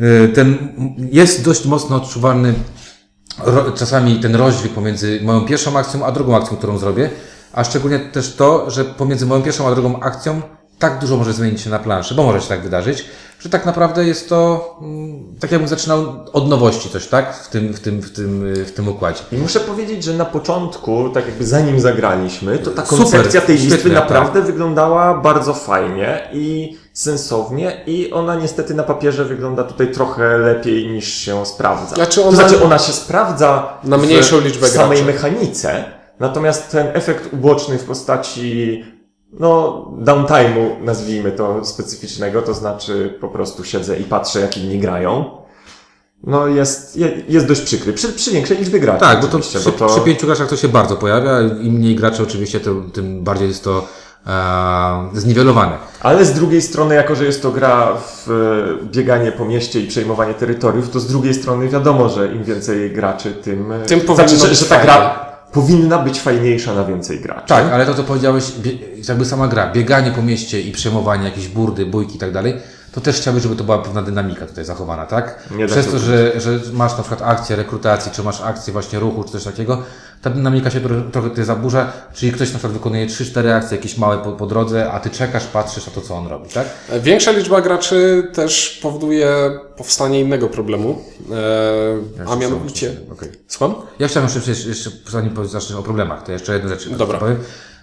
y, 0.00 0.28
ten 0.34 0.58
jest 1.12 1.44
dość 1.44 1.64
mocno 1.64 1.96
odczuwalny 1.96 2.54
czasami 3.74 4.20
ten 4.20 4.36
rozdźwięk 4.36 4.74
pomiędzy 4.74 5.20
moją 5.22 5.40
pierwszą 5.40 5.78
akcją, 5.78 6.06
a 6.06 6.12
drugą 6.12 6.36
akcją, 6.36 6.56
którą 6.56 6.78
zrobię, 6.78 7.10
a 7.52 7.64
szczególnie 7.64 7.98
też 7.98 8.34
to, 8.34 8.70
że 8.70 8.84
pomiędzy 8.84 9.26
moją 9.26 9.42
pierwszą 9.42 9.68
a 9.68 9.74
drugą 9.74 10.00
akcją 10.00 10.42
tak 10.78 10.98
dużo 10.98 11.16
może 11.16 11.32
zmienić 11.32 11.60
się 11.60 11.70
na 11.70 11.78
planszy, 11.78 12.14
bo 12.14 12.22
może 12.22 12.40
się 12.40 12.48
tak 12.48 12.62
wydarzyć, 12.62 13.04
że 13.38 13.48
tak 13.48 13.66
naprawdę 13.66 14.04
jest 14.04 14.28
to 14.28 14.70
mm, 14.82 15.36
tak 15.40 15.52
jakbym 15.52 15.68
zaczynał 15.68 16.26
od 16.32 16.48
nowości 16.48 16.90
coś, 16.90 17.06
tak? 17.06 17.36
W 17.36 17.48
tym, 17.48 17.72
w 17.72 17.80
tym, 17.80 18.00
w 18.00 18.10
tym, 18.12 18.54
w 18.66 18.72
tym 18.72 18.88
układzie. 18.88 19.20
I 19.32 19.36
muszę 19.36 19.60
powiedzieć, 19.60 20.04
że 20.04 20.12
na 20.12 20.24
początku, 20.24 21.08
tak 21.08 21.26
jakby 21.26 21.46
zanim 21.46 21.80
zagraliśmy, 21.80 22.58
to 22.58 22.70
ta 22.70 22.86
Super, 22.86 22.98
koncepcja 22.98 23.40
tej 23.40 23.58
świetnie, 23.58 23.74
listy 23.76 23.90
tak. 23.90 24.02
naprawdę 24.02 24.42
wyglądała 24.42 25.14
bardzo 25.14 25.54
fajnie 25.54 26.28
i 26.32 26.76
sensownie 26.92 27.82
i 27.86 28.12
ona 28.12 28.34
niestety 28.34 28.74
na 28.74 28.82
papierze 28.82 29.24
wygląda 29.24 29.64
tutaj 29.64 29.92
trochę 29.92 30.38
lepiej 30.38 30.86
niż 30.90 31.14
się 31.14 31.46
sprawdza. 31.46 31.94
Znaczy 31.96 32.20
to 32.20 32.26
ona- 32.28 32.36
znaczy 32.36 32.64
ona 32.64 32.78
się 32.78 32.92
sprawdza 32.92 33.78
Na 33.84 33.98
w 33.98 34.02
mniejszą 34.02 34.40
liczbę 34.40 34.68
samej 34.68 34.98
graczy. 35.02 35.12
mechanice, 35.12 35.84
natomiast 36.20 36.70
ten 36.70 36.86
efekt 36.92 37.32
uboczny 37.32 37.78
w 37.78 37.84
postaci 37.84 38.84
no, 39.32 39.84
downtime'u, 39.98 40.82
nazwijmy 40.84 41.32
to 41.32 41.64
specyficznego, 41.64 42.42
to 42.42 42.54
znaczy 42.54 43.18
po 43.20 43.28
prostu 43.28 43.64
siedzę 43.64 43.98
i 43.98 44.04
patrzę, 44.04 44.40
jak 44.40 44.56
inni 44.58 44.78
grają. 44.78 45.24
No 46.24 46.46
jest, 46.46 46.96
je- 46.96 47.22
jest 47.28 47.46
dość 47.46 47.60
przykry. 47.60 47.92
Przy, 47.92 48.08
przy 48.08 48.30
większej 48.30 48.58
liczbie 48.58 48.80
graczy. 48.80 49.00
Tak, 49.00 49.20
bo 49.20 49.26
to 49.26 49.38
przy, 49.38 49.58
przy 49.88 50.00
pięciu 50.04 50.26
graczach 50.26 50.48
to 50.48 50.56
się 50.56 50.68
bardzo 50.68 50.96
pojawia. 50.96 51.40
Im 51.40 51.72
mniej 51.74 51.94
graczy 51.96 52.22
oczywiście, 52.22 52.60
tym, 52.60 52.90
tym 52.90 53.22
bardziej 53.24 53.48
jest 53.48 53.64
to 53.64 53.86
e, 54.26 54.30
zniwelowane. 55.20 55.72
Ale 56.00 56.24
z 56.24 56.32
drugiej 56.32 56.62
strony, 56.62 56.94
jako 56.94 57.14
że 57.14 57.24
jest 57.24 57.42
to 57.42 57.50
gra 57.52 57.88
w 57.96 58.30
e, 58.30 58.84
bieganie 58.86 59.32
po 59.32 59.44
mieście 59.44 59.80
i 59.80 59.86
przejmowanie 59.88 60.34
terytoriów, 60.34 60.90
to 60.90 61.00
z 61.00 61.06
drugiej 61.06 61.34
strony 61.34 61.68
wiadomo, 61.68 62.08
że 62.08 62.26
im 62.32 62.44
więcej 62.44 62.90
graczy, 62.90 63.32
tym... 63.32 63.72
e, 63.72 63.80
Tym 63.86 64.00
powinno 64.00 64.28
znaczy, 64.28 64.54
że, 64.54 64.64
ta 64.64 64.74
fajnie. 64.74 64.84
gra 64.84 65.32
powinna 65.52 65.98
być 65.98 66.20
fajniejsza 66.20 66.74
na 66.74 66.84
więcej 66.84 67.20
graczy. 67.20 67.46
Tak, 67.46 67.64
ale 67.72 67.86
to 67.86 67.94
co 67.94 68.04
powiedziałeś, 68.04 68.52
jakby 69.08 69.24
sama 69.24 69.48
gra, 69.48 69.72
bieganie 69.72 70.10
po 70.10 70.22
mieście 70.22 70.60
i 70.60 70.72
przejmowanie 70.72 71.24
jakiejś 71.24 71.48
burdy, 71.48 71.86
bójki 71.86 72.16
i 72.16 72.18
tak 72.18 72.32
dalej, 72.32 72.54
to 72.92 73.00
też 73.00 73.16
chciałbym, 73.16 73.42
żeby 73.42 73.56
to 73.56 73.64
była 73.64 73.78
pewna 73.78 74.02
dynamika 74.02 74.46
tutaj 74.46 74.64
zachowana, 74.64 75.06
tak? 75.06 75.48
Nie 75.50 75.66
Przez 75.66 75.86
to, 75.86 75.98
że, 75.98 76.40
że 76.40 76.60
masz 76.72 76.92
na 76.92 77.04
przykład 77.04 77.22
akcję 77.22 77.56
rekrutacji, 77.56 78.12
czy 78.12 78.22
masz 78.22 78.40
akcję 78.40 78.72
właśnie 78.72 78.98
ruchu, 78.98 79.24
czy 79.24 79.30
coś 79.30 79.44
takiego, 79.44 79.82
ta 80.22 80.30
dynamika 80.30 80.70
się 80.70 80.80
trochę, 80.80 81.10
trochę 81.10 81.30
tutaj 81.30 81.44
zaburza, 81.44 81.92
czyli 82.14 82.32
ktoś 82.32 82.52
na 82.52 82.58
przykład 82.58 82.72
wykonuje 82.72 83.06
3-4 83.06 83.48
akcje 83.48 83.76
jakieś 83.76 83.98
małe 83.98 84.18
po, 84.18 84.32
po 84.32 84.46
drodze, 84.46 84.92
a 84.92 85.00
ty 85.00 85.10
czekasz, 85.10 85.44
patrzysz 85.44 85.86
na 85.86 85.92
to, 85.92 86.00
co 86.00 86.14
on 86.14 86.26
robi, 86.26 86.48
tak? 86.48 86.66
Większa 87.00 87.32
liczba 87.32 87.60
graczy 87.60 88.28
też 88.34 88.80
powoduje 88.82 89.58
powstanie 89.76 90.20
innego 90.20 90.48
problemu, 90.48 90.98
e, 92.26 92.26
a 92.26 92.36
mianowicie... 92.36 92.96
Okej. 93.12 93.28
Słucham? 93.48 93.74
Ja 93.98 94.08
chciałem 94.08 94.28
jeszcze, 94.34 94.68
jeszcze, 94.68 94.90
zanim 95.08 95.34
o 95.78 95.82
problemach, 95.82 96.22
to 96.22 96.32
jeszcze 96.32 96.52
jedną 96.52 96.68
rzecz 96.68 96.88
Dobra. 96.88 97.18
powiem. 97.18 97.36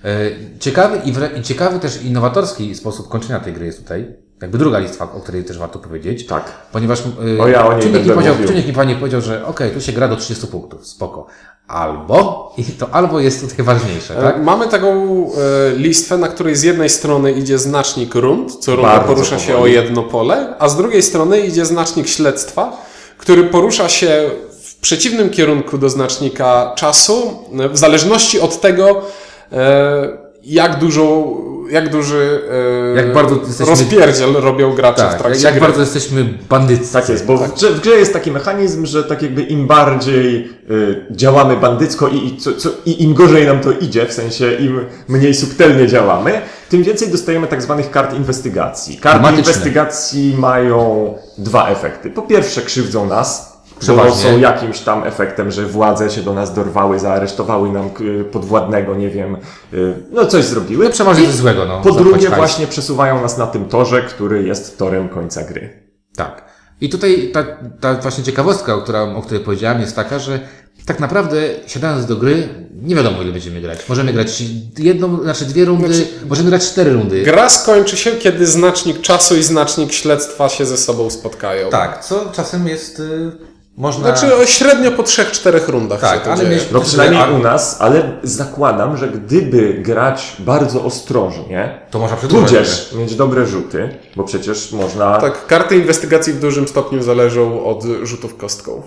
E, 0.05 0.59
Ciekawy 0.59 1.01
i, 1.05 1.39
i 1.39 1.43
ciekawy 1.43 1.79
też 1.79 2.01
innowatorski 2.01 2.75
sposób 2.75 3.09
kończenia 3.09 3.39
tej 3.39 3.53
gry 3.53 3.65
jest 3.65 3.81
tutaj. 3.81 4.28
Jakby 4.41 4.57
druga 4.57 4.79
listwa, 4.79 5.03
o 5.15 5.19
której 5.19 5.43
też 5.43 5.57
warto 5.57 5.79
powiedzieć. 5.79 6.25
Tak. 6.27 6.51
Ponieważ 6.71 7.03
e, 7.39 7.41
O, 7.43 7.47
ja 7.47 7.67
o 7.67 7.73
niej 7.73 7.81
czynnik, 7.81 7.97
będę 7.97 8.13
powiedział, 8.13 8.35
czynnik 8.47 8.67
mi 8.67 8.73
pani 8.73 8.95
powiedział, 8.95 9.21
że 9.21 9.45
okej, 9.45 9.71
tu 9.71 9.81
się 9.81 9.91
gra 9.91 10.07
do 10.07 10.15
30 10.15 10.47
punktów, 10.47 10.87
spoko. 10.87 11.25
Albo, 11.67 12.53
i 12.57 12.63
to 12.63 12.89
albo 12.91 13.19
jest 13.19 13.49
tutaj 13.49 13.65
ważniejsze, 13.65 14.15
tak? 14.15 14.35
E, 14.35 14.39
Mamy 14.39 14.67
taką 14.67 14.93
e, 14.93 15.77
listwę, 15.77 16.17
na 16.17 16.27
której 16.27 16.55
z 16.55 16.63
jednej 16.63 16.89
strony 16.89 17.31
idzie 17.31 17.57
znacznik 17.59 18.15
rund, 18.15 18.55
co 18.55 18.75
runda 18.75 18.91
Bardzo 18.91 19.07
porusza 19.13 19.39
się 19.39 19.53
o 19.53 19.55
powoli. 19.55 19.73
jedno 19.73 20.03
pole, 20.03 20.55
a 20.59 20.69
z 20.69 20.77
drugiej 20.77 21.03
strony 21.03 21.39
idzie 21.39 21.65
znacznik 21.65 22.07
śledztwa, 22.07 22.77
który 23.17 23.43
porusza 23.43 23.89
się 23.89 24.29
w 24.63 24.75
przeciwnym 24.75 25.29
kierunku 25.29 25.77
do 25.77 25.89
znacznika 25.89 26.73
czasu, 26.75 27.39
w 27.71 27.77
zależności 27.77 28.39
od 28.39 28.61
tego, 28.61 29.01
e, 29.51 30.17
jak 30.43 30.79
dużą, 30.79 31.35
jak 31.69 31.89
duży 31.89 32.41
e, 32.93 32.97
Jak 32.97 33.13
bardzo 33.13 33.35
jesteśmy- 33.47 33.65
rozpierdziel 33.65 34.33
robią 34.33 34.73
gracze 34.75 34.95
w 35.01 35.05
Tak, 35.05 35.11
jak, 35.11 35.21
trakcie 35.21 35.43
jak 35.43 35.53
gry. 35.53 35.61
bardzo 35.61 35.81
jesteśmy 35.81 36.25
bandyccy. 36.49 36.93
Tak 36.93 37.09
jest, 37.09 37.25
bo 37.25 37.37
w, 37.37 37.53
grze, 37.55 37.71
w 37.71 37.79
grze 37.81 37.91
jest 37.91 38.13
taki 38.13 38.31
mechanizm, 38.31 38.85
że 38.85 39.03
tak 39.03 39.21
jakby 39.21 39.41
im 39.41 39.67
bardziej 39.67 40.49
y, 40.71 41.05
działamy 41.11 41.57
bandycko 41.57 42.07
i, 42.07 42.27
i, 42.27 42.37
co, 42.37 42.53
co, 42.53 42.69
i 42.85 43.03
im 43.03 43.13
gorzej 43.13 43.45
nam 43.47 43.59
to 43.59 43.71
idzie, 43.71 44.05
w 44.05 44.13
sensie 44.13 44.53
im 44.53 44.79
mniej 45.07 45.33
subtelnie 45.33 45.87
działamy, 45.87 46.41
tym 46.69 46.83
więcej 46.83 47.07
dostajemy 47.07 47.47
tak 47.47 47.61
zwanych 47.61 47.91
kart 47.91 48.13
inwestygacji. 48.13 48.97
Karty 48.97 49.35
inwestygacji 49.35 50.35
mają 50.37 51.13
dwa 51.37 51.69
efekty. 51.69 52.09
Po 52.09 52.21
pierwsze 52.21 52.61
krzywdzą 52.61 53.07
nas, 53.07 53.48
bo 53.79 53.83
Przeważnie. 53.83 54.31
są 54.31 54.39
jakimś 54.39 54.79
tam 54.79 55.03
efektem, 55.03 55.51
że 55.51 55.65
władze 55.65 56.09
się 56.09 56.21
do 56.21 56.33
nas 56.33 56.53
dorwały, 56.53 56.99
zaaresztowały 56.99 57.71
nam 57.71 57.89
y, 58.01 58.23
podwładnego, 58.23 58.95
nie 58.95 59.09
wiem, 59.09 59.37
y, 59.73 59.93
no 60.11 60.25
coś 60.25 60.45
zrobiły. 60.45 60.85
No 60.85 60.91
przeważnie 60.91 61.25
coś 61.25 61.35
złego, 61.35 61.65
no. 61.65 61.81
Po 61.81 61.91
drugie 61.91 62.27
hajs. 62.27 62.37
właśnie 62.37 62.67
przesuwają 62.67 63.21
nas 63.21 63.37
na 63.37 63.47
tym 63.47 63.65
torze, 63.65 64.01
który 64.01 64.43
jest 64.43 64.77
torem 64.77 65.09
końca 65.09 65.43
gry. 65.43 65.69
Tak. 66.15 66.45
I 66.81 66.89
tutaj 66.89 67.31
ta, 67.33 67.43
ta 67.79 67.93
właśnie 67.93 68.23
ciekawostka, 68.23 68.75
o, 68.75 68.81
która, 68.81 69.01
o 69.03 69.21
której 69.21 69.43
powiedziałem, 69.43 69.81
jest 69.81 69.95
taka, 69.95 70.19
że 70.19 70.39
tak 70.85 70.99
naprawdę 70.99 71.37
siadając 71.67 72.05
do 72.05 72.15
gry, 72.15 72.49
nie 72.83 72.95
wiadomo 72.95 73.21
ile 73.21 73.31
będziemy 73.31 73.61
grać. 73.61 73.89
Możemy 73.89 74.13
grać 74.13 74.43
jedną, 74.77 75.23
znaczy 75.23 75.45
dwie 75.45 75.65
rundy, 75.65 75.93
Znaczy- 75.93 76.09
możemy 76.29 76.49
grać 76.49 76.69
cztery 76.69 76.93
rundy. 76.93 77.23
Gra 77.23 77.49
skończy 77.49 77.97
się, 77.97 78.11
kiedy 78.11 78.47
znacznik 78.47 79.01
czasu 79.01 79.35
i 79.35 79.43
znacznik 79.43 79.91
śledztwa 79.93 80.49
się 80.49 80.65
ze 80.65 80.77
sobą 80.77 81.09
spotkają. 81.09 81.69
Tak, 81.69 82.03
co 82.03 82.31
czasem 82.33 82.67
jest, 82.67 82.99
y, 82.99 83.31
można... 83.79 84.03
Znaczy 84.03 84.35
o 84.35 84.45
średnio 84.45 84.91
po 84.91 85.03
3-4 85.03 85.69
rundach 85.69 85.99
Tak, 85.99 86.19
się 86.19 86.25
to 86.25 86.31
ale 86.31 86.45
dzieje. 86.45 86.59
No 86.71 86.81
przynajmniej 86.81 87.21
Ale- 87.21 87.33
u 87.33 87.37
nas, 87.37 87.77
ale 87.81 88.11
zakładam, 88.23 88.97
że 88.97 89.07
gdyby 89.07 89.73
grać 89.73 90.35
bardzo 90.39 90.83
ostrożnie, 90.83 91.79
to 91.91 91.99
można 91.99 92.17
przedłużać. 92.17 92.49
tudzież 92.49 92.93
mieć 92.93 93.15
dobre 93.15 93.45
rzuty, 93.45 93.89
bo 94.15 94.23
przecież 94.23 94.71
można... 94.71 95.17
Tak, 95.17 95.47
karty 95.47 95.75
inwestygacji 95.77 96.33
w 96.33 96.39
dużym 96.39 96.67
stopniu 96.67 97.01
zależą 97.03 97.65
od 97.65 97.83
rzutów 98.03 98.37
kostką. 98.37 98.81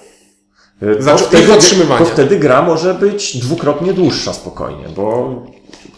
e, 0.83 0.95
to 0.97 1.03
Znaczy, 1.03 1.25
ich 1.43 1.51
otrzymywania. 1.53 1.99
To 2.07 2.11
wtedy 2.13 2.39
gra 2.39 2.63
może 2.63 2.95
być 2.95 3.37
dwukrotnie 3.37 3.93
dłuższa 3.93 4.33
spokojnie, 4.33 4.85
bo 4.97 5.35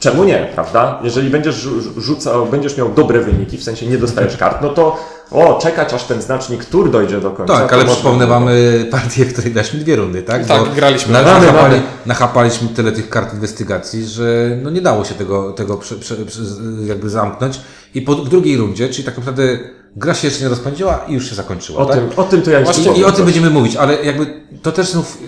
czemu 0.00 0.24
nie, 0.24 0.48
prawda? 0.54 1.00
Jeżeli 1.02 1.30
będziesz 1.30 1.54
rzu- 1.54 2.00
rzucał, 2.00 2.46
będziesz 2.46 2.76
miał 2.76 2.88
dobre 2.88 3.20
wyniki, 3.20 3.58
w 3.58 3.62
sensie 3.64 3.86
nie 3.86 3.98
dostajesz 3.98 4.36
kart, 4.36 4.62
no 4.62 4.68
to 4.68 4.96
o, 5.30 5.58
czekać 5.62 5.94
aż 5.94 6.04
ten 6.04 6.22
znacznik 6.22 6.64
tur 6.64 6.90
dojdzie 6.90 7.20
do 7.20 7.30
końca. 7.30 7.54
Tak, 7.54 7.68
to 7.70 7.74
ale 7.74 7.84
przypomnę. 7.84 8.26
Wam 8.26 8.48
partię, 8.90 9.24
w 9.24 9.32
której 9.32 9.52
daliśmy 9.52 9.80
dwie 9.80 9.96
rundy, 9.96 10.22
tak? 10.22 10.46
Tak, 10.46 10.64
Bo 10.64 10.74
graliśmy. 10.74 11.12
Na, 11.12 11.22
Mamy, 11.22 11.46
nachapali, 11.46 11.74
mamy. 11.74 11.82
nachapaliśmy 12.06 12.68
tyle 12.68 12.92
tych 12.92 13.08
kart 13.08 13.34
inwestygacji, 13.34 14.06
że 14.06 14.58
no 14.62 14.70
nie 14.70 14.80
dało 14.80 15.04
się 15.04 15.14
tego, 15.14 15.52
tego 15.52 15.76
prze, 15.76 15.94
prze, 15.94 16.16
prze, 16.16 16.40
jakby 16.84 17.10
zamknąć. 17.10 17.60
I 17.94 18.02
po 18.02 18.14
w 18.14 18.28
drugiej 18.28 18.56
rundzie, 18.56 18.88
czyli 18.88 19.04
tak 19.04 19.18
naprawdę 19.18 19.42
gra 19.96 20.14
się 20.14 20.28
jeszcze 20.28 20.42
nie 20.42 20.48
rozpędziła 20.48 21.04
i 21.08 21.12
już 21.12 21.28
się 21.28 21.34
zakończyła. 21.34 21.78
O 21.78 21.86
tak? 21.86 21.96
tym, 21.96 22.08
o 22.16 22.22
tym 22.24 22.42
to 22.42 22.50
ja 22.50 22.60
Właśnie 22.62 22.92
I 22.92 23.04
o 23.04 23.12
tym 23.12 23.24
będziemy 23.24 23.50
mówić, 23.50 23.76
ale 23.76 24.04
jakby 24.04 24.42
to 24.62 24.72
też 24.72 24.90
znów 24.90 25.18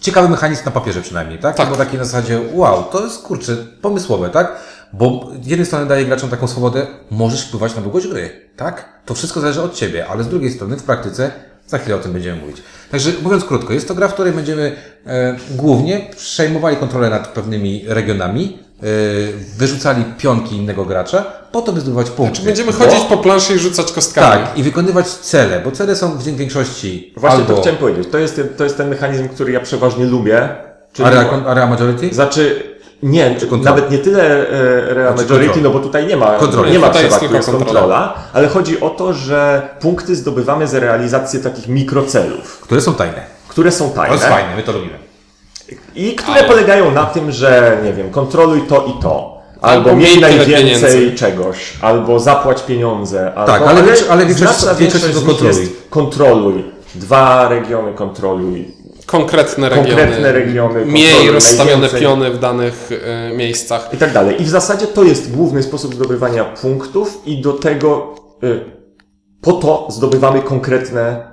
ciekawy 0.00 0.28
mechanizm 0.28 0.64
na 0.64 0.70
papierze 0.70 1.02
przynajmniej, 1.02 1.38
tak? 1.38 1.56
Tak. 1.56 1.70
Bo 1.70 1.76
taki 1.76 1.96
na 1.96 2.04
zasadzie, 2.04 2.40
wow, 2.52 2.84
to 2.84 3.04
jest 3.04 3.22
kurczę, 3.22 3.56
pomysłowe, 3.82 4.30
tak? 4.30 4.52
Bo 4.92 5.30
z 5.42 5.46
jednej 5.46 5.66
strony 5.66 5.86
daje 5.86 6.04
graczom 6.04 6.30
taką 6.30 6.48
swobodę, 6.48 6.86
możesz 7.10 7.42
wpływać 7.42 7.76
na 7.76 7.82
długość 7.82 8.08
gry, 8.08 8.30
tak? 8.56 8.88
To 9.04 9.14
wszystko 9.14 9.40
zależy 9.40 9.62
od 9.62 9.74
ciebie, 9.74 10.06
ale 10.06 10.24
z 10.24 10.28
drugiej 10.28 10.52
strony 10.52 10.76
w 10.76 10.82
praktyce 10.82 11.30
Za 11.66 11.78
chwilę 11.78 11.96
o 11.96 11.98
tym 11.98 12.12
będziemy 12.12 12.40
mówić. 12.40 12.62
Także 12.90 13.12
mówiąc 13.22 13.44
krótko, 13.44 13.72
jest 13.72 13.88
to 13.88 13.94
gra, 13.94 14.08
w 14.08 14.14
której 14.14 14.32
będziemy 14.32 14.76
e, 15.06 15.36
głównie 15.50 16.10
przejmowali 16.16 16.76
kontrolę 16.76 17.10
nad 17.10 17.28
pewnymi 17.28 17.84
regionami, 17.86 18.58
wyrzucali 19.58 20.04
pionki 20.18 20.56
innego 20.56 20.84
gracza, 20.84 21.24
po 21.52 21.62
to 21.62 21.72
by 21.72 21.80
zdobywać 21.80 22.10
punkty. 22.10 22.36
Czy 22.36 22.42
będziemy 22.44 22.72
Bo- 22.72 22.78
chodzić 22.78 23.00
po 23.04 23.16
planszy 23.16 23.54
i 23.54 23.58
rzucać 23.58 23.92
kostkami? 23.92 24.44
Tak, 24.44 24.58
i 24.58 24.62
wykonywać 24.62 25.06
cele, 25.08 25.60
bo 25.60 25.70
cele 25.70 25.96
są 25.96 26.18
w 26.18 26.22
większości 26.24 27.12
Właśnie 27.16 27.38
albo 27.40 27.54
to 27.54 27.60
chciałem 27.60 27.78
powiedzieć. 27.78 28.08
To 28.12 28.18
jest, 28.18 28.40
to 28.56 28.64
jest 28.64 28.76
ten 28.76 28.88
mechanizm, 28.88 29.28
który 29.28 29.52
ja 29.52 29.60
przeważnie 29.60 30.04
lubię. 30.06 30.48
Czyli 30.92 31.08
area, 31.08 31.30
area 31.46 31.66
majority, 31.66 32.14
Znaczy, 32.14 32.62
nie, 33.02 33.36
nawet 33.62 33.90
nie 33.90 33.98
tyle 33.98 34.22
e, 34.48 34.94
Real 34.94 35.14
Znaczy 35.16 35.30
Majority, 35.32 35.52
kontrola. 35.54 35.62
no 35.62 35.70
bo 35.70 35.86
tutaj 35.86 36.06
nie 36.06 36.16
ma, 36.16 36.26
Kontrola. 36.38 36.70
nie 36.70 36.78
ma 36.78 36.86
Tutaj 36.88 37.02
jest 37.04 37.16
przewag, 37.16 37.20
tu 37.20 37.24
tylko 37.24 37.36
jest 37.36 37.50
kontrola. 37.50 37.80
kontrola, 37.80 38.14
ale 38.32 38.48
chodzi 38.48 38.80
o 38.80 38.90
to, 38.90 39.12
że 39.12 39.68
punkty 39.80 40.16
zdobywamy 40.16 40.66
za 40.68 40.80
realizację 40.80 41.40
takich 41.40 41.68
mikrocelów, 41.68 42.60
które 42.60 42.80
są 42.80 42.94
tajne. 42.94 43.22
które 43.48 43.72
są 43.72 43.90
To 43.90 43.96
tajne 43.96 44.14
jest 44.14 44.26
fajne, 44.26 44.56
my 44.56 44.62
to 44.62 44.72
lubimy. 44.72 45.05
I 45.94 46.14
które 46.14 46.44
polegają 46.44 46.90
na 46.90 47.04
tym, 47.06 47.32
że 47.32 47.78
nie 47.84 47.92
wiem, 47.92 48.10
kontroluj 48.10 48.62
to 48.62 48.84
i 48.84 49.02
to. 49.02 49.36
Albo, 49.62 49.90
Albo 49.90 49.96
miej 50.02 50.12
miej 50.12 50.20
najwięcej 50.20 51.14
czegoś, 51.14 51.72
albo 51.82 52.20
zapłać 52.20 52.62
pieniądze. 52.62 53.34
Albo, 53.34 53.52
Tak, 53.52 53.62
ale 53.62 53.82
większo- 53.82 54.04
ale 54.10 54.26
większość- 54.26 54.50
większość 54.78 54.80
większość 55.04 55.26
kontroluj. 55.26 55.46
jest 55.60 55.72
kontroluj. 55.90 56.64
Dwa 56.94 57.48
regiony 57.48 57.92
kontroluj. 57.94 58.74
Konkretne 59.06 59.68
regiony. 59.68 59.90
Konkretne 59.96 60.32
regiony, 60.32 60.86
Mniej 60.86 61.06
kontroluj 61.08 61.34
rozstawione 61.34 61.70
najwięcej. 61.70 62.00
piony 62.00 62.30
w 62.30 62.38
danych 62.38 62.88
e, 63.32 63.36
miejscach. 63.36 63.88
i 63.94 63.96
tak 63.96 64.12
dalej. 64.12 64.42
I 64.42 64.44
w 64.44 64.48
zasadzie 64.48 64.86
to 64.86 65.04
jest 65.04 65.32
główny 65.36 65.62
sposób 65.62 65.94
zdobywania 65.94 66.44
punktów 66.44 67.20
i 67.26 67.40
do 67.40 67.52
tego 67.52 68.14
y, 68.44 68.60
po 69.40 69.52
to 69.52 69.86
zdobywamy 69.90 70.42
konkretne, 70.42 71.30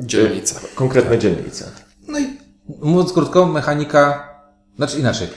Dzielnice. 0.00 0.60
konkretne 0.74 1.18
dzielnice. 1.18 1.64
Mówiąc 2.82 3.12
krótko, 3.12 3.46
mechanika, 3.46 4.28
znaczy 4.76 4.98
inaczej. 4.98 5.28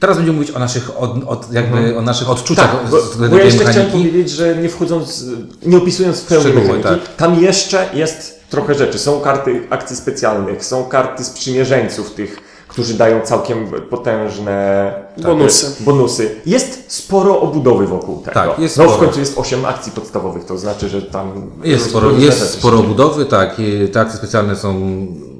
Teraz 0.00 0.16
będziemy 0.16 0.38
mówić 0.38 0.54
o 0.54 0.58
naszych, 0.58 1.00
od, 1.02 1.10
od, 1.26 1.52
jakby 1.52 1.98
o 1.98 2.02
naszych 2.02 2.30
odczuciach 2.30 2.70
Tak, 2.82 2.90
bo, 2.90 2.96
względem 3.02 3.30
bo 3.30 3.36
ja 3.38 3.44
jeszcze 3.44 3.58
chciałem 3.64 3.86
mechaniki. 3.86 4.08
powiedzieć, 4.08 4.30
że 4.30 4.56
nie 4.56 4.68
wchodząc, 4.68 5.24
nie 5.66 5.76
opisując 5.78 6.20
w 6.20 6.24
pełni 6.26 6.44
Szczegóły, 6.44 6.78
mechaniki, 6.78 7.06
tak. 7.06 7.16
tam 7.16 7.42
jeszcze 7.42 7.88
jest 7.94 8.40
trochę 8.50 8.74
rzeczy. 8.74 8.98
Są 8.98 9.20
karty 9.20 9.66
akcji 9.70 9.96
specjalnych, 9.96 10.64
są 10.64 10.84
karty 10.84 11.24
sprzymierzeńców 11.24 12.10
tych, 12.14 12.36
którzy 12.68 12.94
dają 12.94 13.20
całkiem 13.20 13.66
potężne 13.90 14.92
tak, 15.16 15.24
Bonusy. 15.24 15.84
bonusy. 15.84 16.30
Jest 16.46 16.84
sporo 16.92 17.40
obudowy 17.40 17.86
wokół 17.86 18.18
tego. 18.18 18.30
Tak, 18.34 18.58
jest 18.58 18.76
no 18.76 18.84
w 18.84 18.86
sporo. 18.86 19.04
końcu 19.04 19.20
jest 19.20 19.38
8 19.38 19.64
akcji 19.64 19.92
podstawowych, 19.92 20.44
to 20.44 20.58
znaczy, 20.58 20.88
że 20.88 21.02
tam 21.02 21.50
Jest 21.64 21.88
sporo, 21.90 22.10
jest 22.10 22.50
sporo 22.50 22.76
się 22.76 22.82
dzieją. 22.82 22.94
budowy, 22.94 23.26
tak. 23.26 23.58
i 23.58 23.88
Te 23.88 24.00
akcje 24.00 24.16
specjalne 24.18 24.56
są 24.56 24.80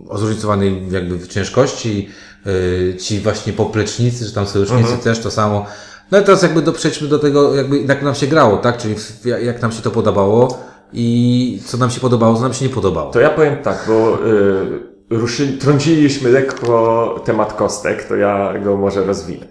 o 0.09 0.19
zróżnicowanej 0.19 0.83
jakby 0.91 1.29
ciężkości. 1.29 2.09
Yy, 2.47 2.97
Ci 2.97 3.21
właśnie 3.21 3.53
poplecznicy, 3.53 4.25
czy 4.27 4.33
tam 4.35 4.47
sojusznicy 4.47 4.81
Mhm. 4.83 5.01
też 5.01 5.19
to 5.19 5.31
samo. 5.31 5.67
No 6.11 6.21
i 6.21 6.25
teraz 6.25 6.43
jakby 6.43 6.63
do, 6.63 6.73
przejdźmy 6.73 7.09
do 7.09 7.19
tego, 7.19 7.55
jakby 7.55 7.79
jak 7.79 8.03
nam 8.03 8.15
się 8.15 8.27
grało, 8.27 8.57
tak? 8.57 8.77
Czyli 8.79 8.95
w- 8.95 9.25
jak 9.43 9.63
nam 9.63 9.73
się 9.73 9.83
to 9.83 9.91
podobało 9.91 10.59
i 10.93 11.61
co 11.67 11.77
nam 11.77 11.91
się 11.91 12.01
podobało, 12.01 12.35
co 12.37 12.43
nam 12.43 12.55
się 12.55 12.65
nie 12.65 12.75
podobało. 12.75 13.11
To 13.11 13.21
ja 13.21 13.31
powiem 13.31 13.57
tak, 13.63 13.85
bo 13.89 14.27
y, 14.27 15.17
ruszyli, 15.17 15.59
trąciliśmy 15.59 16.31
lekko 16.31 17.21
temat 17.25 17.53
kostek, 17.53 18.05
to 18.05 18.17
ja 18.17 18.59
go 18.65 18.77
może 18.77 19.05
rozwinę. 19.05 19.47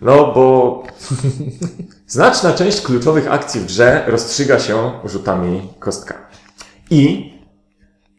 No 0.00 0.32
bo 0.34 0.82
znaczna 2.06 2.52
część 2.52 2.80
kluczowych 2.80 3.32
akcji 3.32 3.60
w 3.60 3.66
grze 3.66 4.04
rozstrzyga 4.06 4.58
się 4.58 4.92
rzutami 5.04 5.68
kostkami. 5.78 6.20
I 6.90 7.33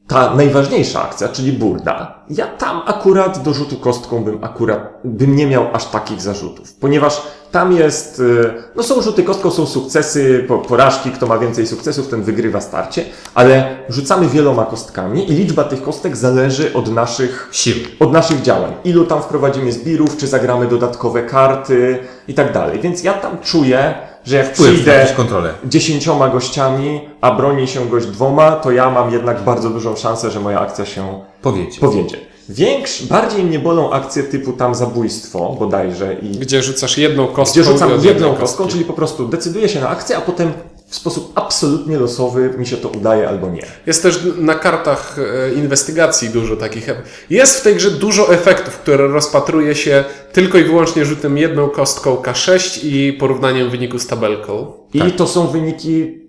ta 0.07 0.35
najważniejsza 0.35 1.03
akcja, 1.03 1.27
czyli 1.29 1.53
burda, 1.53 2.15
ja 2.29 2.47
tam 2.47 2.81
akurat 2.85 3.41
do 3.43 3.53
rzutu 3.53 3.75
kostką 3.75 4.23
bym 4.23 4.43
akurat, 4.43 4.93
bym 5.03 5.35
nie 5.35 5.47
miał 5.47 5.65
aż 5.73 5.85
takich 5.85 6.21
zarzutów, 6.21 6.73
ponieważ 6.73 7.21
tam 7.51 7.71
jest, 7.71 8.19
y, 8.19 8.53
no 8.75 8.83
są 8.83 9.01
rzuty 9.01 9.23
kostką, 9.23 9.51
są 9.51 9.65
sukcesy, 9.65 10.45
po- 10.47 10.57
porażki, 10.57 11.11
kto 11.11 11.27
ma 11.27 11.37
więcej 11.37 11.67
sukcesów, 11.67 12.07
ten 12.07 12.23
wygrywa 12.23 12.61
starcie, 12.61 13.05
ale 13.33 13.77
rzucamy 13.89 14.27
wieloma 14.27 14.65
kostkami 14.65 15.31
i 15.31 15.33
liczba 15.35 15.63
tych 15.63 15.81
kostek 15.81 16.17
zależy 16.17 16.73
od 16.73 16.91
naszych 16.91 17.49
Siły. 17.51 17.79
od 17.99 18.11
naszych 18.11 18.41
działań. 18.41 18.73
Ilu 18.83 19.05
tam 19.05 19.21
wprowadzimy 19.21 19.71
zbirów, 19.71 20.17
czy 20.17 20.27
zagramy 20.27 20.67
dodatkowe 20.67 21.23
karty 21.23 21.99
i 22.27 22.33
tak 22.33 22.53
dalej. 22.53 22.79
Więc 22.81 23.03
ja 23.03 23.13
tam 23.13 23.37
czuję, 23.43 23.93
że 24.25 24.37
jak 24.37 24.53
Wpływ 24.53 24.71
przyjdę 24.73 25.05
kontrolę. 25.17 25.53
dziesięcioma 25.65 26.29
gościami, 26.29 27.01
a 27.21 27.31
broni 27.31 27.67
się 27.67 27.85
gość 27.89 28.05
dwoma, 28.07 28.51
to 28.51 28.71
ja 28.71 28.89
mam 28.89 29.11
jednak 29.13 29.43
bardzo 29.43 29.69
dużą 29.69 29.95
szansę, 29.95 30.31
że 30.31 30.39
moja 30.39 30.59
akcja 30.59 30.85
się 30.85 31.19
Powiecie. 31.41 31.79
powiedzie. 31.81 32.17
Większ, 32.49 33.03
bardziej 33.03 33.43
mnie 33.43 33.59
bolą 33.59 33.91
akcje 33.91 34.23
typu 34.23 34.53
tam 34.53 34.75
zabójstwo 34.75 35.55
bodajże 35.59 36.13
i 36.13 36.31
Gdzie 36.31 36.63
rzucasz 36.63 36.97
jedną 36.97 37.27
kostką 37.27 37.61
gdzie 37.61 37.71
rzucam 37.71 37.91
jedną 38.01 38.33
kostką, 38.35 38.67
czyli 38.67 38.85
po 38.85 38.93
prostu 38.93 39.27
decyduję 39.27 39.69
się 39.69 39.79
na 39.81 39.89
akcję, 39.89 40.17
a 40.17 40.21
potem 40.21 40.53
w 40.95 40.97
sposób 40.97 41.31
absolutnie 41.35 41.97
losowy 41.99 42.53
mi 42.57 42.67
się 42.67 42.77
to 42.77 42.89
udaje 42.89 43.29
albo 43.29 43.49
nie. 43.49 43.61
Jest 43.85 44.03
też 44.03 44.19
na 44.37 44.55
kartach 44.55 45.15
e, 45.19 45.53
inwestygacji 45.53 46.29
dużo 46.29 46.55
takich. 46.55 46.87
Jest 47.29 47.59
w 47.59 47.63
tej 47.63 47.75
grze 47.75 47.91
dużo 47.91 48.33
efektów, 48.33 48.77
które 48.77 49.07
rozpatruje 49.07 49.75
się 49.75 50.03
tylko 50.33 50.57
i 50.57 50.63
wyłącznie 50.63 51.05
rzutem 51.05 51.37
jedną 51.37 51.69
kostką 51.69 52.15
K6 52.15 52.79
i 52.83 53.13
porównaniem 53.13 53.69
wyniku 53.69 53.99
z 53.99 54.07
tabelką. 54.07 54.73
I 54.93 55.11
to 55.11 55.27
są 55.27 55.47
wyniki 55.47 56.21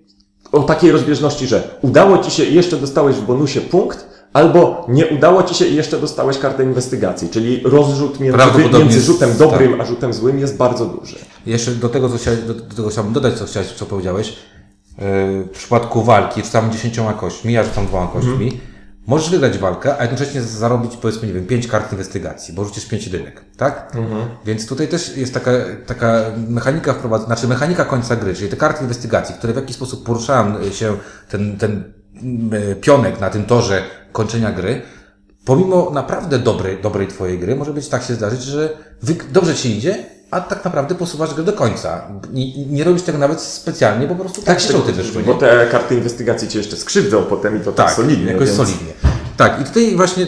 o 0.51 0.59
takiej 0.59 0.91
rozbieżności, 0.91 1.47
że 1.47 1.77
udało 1.81 2.17
ci 2.17 2.31
się 2.31 2.43
i 2.43 2.53
jeszcze 2.53 2.77
dostałeś 2.77 3.15
w 3.15 3.21
bonusie 3.25 3.61
punkt, 3.61 4.05
albo 4.33 4.85
nie 4.89 5.07
udało 5.07 5.43
ci 5.43 5.55
się 5.55 5.65
i 5.65 5.75
jeszcze 5.75 5.99
dostałeś 5.99 6.37
kartę 6.37 6.63
inwestygacji, 6.63 7.29
czyli 7.29 7.61
rozrzut 7.63 8.19
między, 8.19 8.37
między 8.73 8.95
jest- 8.95 9.05
rzutem 9.07 9.37
dobrym 9.37 9.81
a 9.81 9.85
rzutem 9.85 10.13
złym 10.13 10.39
jest 10.39 10.57
bardzo 10.57 10.85
duży. 10.85 11.15
Jeszcze 11.45 11.71
do 11.71 11.89
tego, 11.89 12.09
co 12.09 12.17
chciałeś, 12.17 12.39
do, 12.39 12.53
do 12.53 12.75
tego 12.75 12.89
chciałbym 12.89 13.13
dodać, 13.13 13.33
co 13.33 13.45
chciałeś, 13.45 13.67
co 13.67 13.85
powiedziałeś. 13.85 14.33
W 14.97 15.49
przypadku 15.53 16.03
walki 16.03 16.43
rzucamy 16.43 16.71
dziesięcioma 16.71 17.13
kośćmi, 17.13 17.53
ja 17.53 17.63
rzucam 17.63 17.85
dwoma 17.87 18.07
kośćmi. 18.07 18.59
Możesz 19.07 19.29
wygrać 19.29 19.57
walkę, 19.57 19.97
a 19.97 20.01
jednocześnie 20.01 20.41
zarobić, 20.41 20.97
powiedzmy, 20.97 21.27
nie 21.27 21.33
wiem, 21.33 21.45
pięć 21.45 21.67
kart 21.67 21.91
inwestygacji, 21.91 22.53
bo 22.53 22.63
rzucisz 22.65 22.85
pięć 22.85 23.05
jedynek, 23.05 23.41
tak? 23.57 23.91
Więc 24.45 24.67
tutaj 24.67 24.87
też 24.87 25.17
jest 25.17 25.33
taka, 25.33 25.51
taka 25.85 26.21
mechanika 26.47 26.93
wprowadzona, 26.93 27.27
znaczy 27.27 27.47
mechanika 27.47 27.85
końca 27.85 28.15
gry, 28.15 28.33
czyli 28.33 28.49
te 28.49 28.57
karty 28.57 28.81
inwestygacji, 28.81 29.35
które 29.35 29.53
w 29.53 29.55
jakiś 29.55 29.75
sposób 29.75 30.05
poruszają 30.05 30.71
się 30.71 30.97
ten, 31.29 31.57
ten 31.57 31.93
mm, 32.13 32.75
pionek 32.81 33.19
na 33.19 33.29
tym 33.29 33.45
torze 33.45 33.83
kończenia 34.11 34.51
gry, 34.51 34.81
pomimo 35.45 35.91
naprawdę 35.93 36.39
dobrej, 36.39 36.81
dobrej 36.81 37.07
twojej 37.07 37.39
gry, 37.39 37.55
może 37.55 37.73
być 37.73 37.87
tak 37.87 38.03
się 38.03 38.13
zdarzyć, 38.13 38.41
że 38.41 38.77
dobrze 39.31 39.55
ci 39.55 39.77
idzie, 39.77 40.05
a 40.31 40.41
tak 40.41 40.65
naprawdę 40.65 40.95
posuwasz 40.95 41.33
grę 41.33 41.43
do 41.43 41.53
końca. 41.53 42.01
Nie, 42.33 42.65
nie 42.65 42.83
robisz 42.83 43.01
tego 43.01 43.17
nawet 43.17 43.41
specjalnie, 43.41 44.07
po 44.07 44.15
prostu 44.15 44.41
tak, 44.41 44.59
się 44.59 44.71
rzuty 44.71 44.93
wyszły. 44.93 45.23
Bo 45.23 45.33
te 45.33 45.67
karty 45.71 45.95
inwestygacji 45.95 46.47
cię 46.47 46.57
jeszcze 46.57 46.77
skrzywdzą 46.77 47.23
potem 47.23 47.57
i 47.57 47.59
to 47.59 47.71
tak, 47.71 47.85
Tak, 47.87 47.95
solidnie. 47.95 48.31
jakoś 48.31 48.45
więc... 48.47 48.57
solidnie. 48.57 48.93
Tak, 49.37 49.61
i 49.61 49.63
tutaj 49.63 49.95
właśnie 49.95 50.27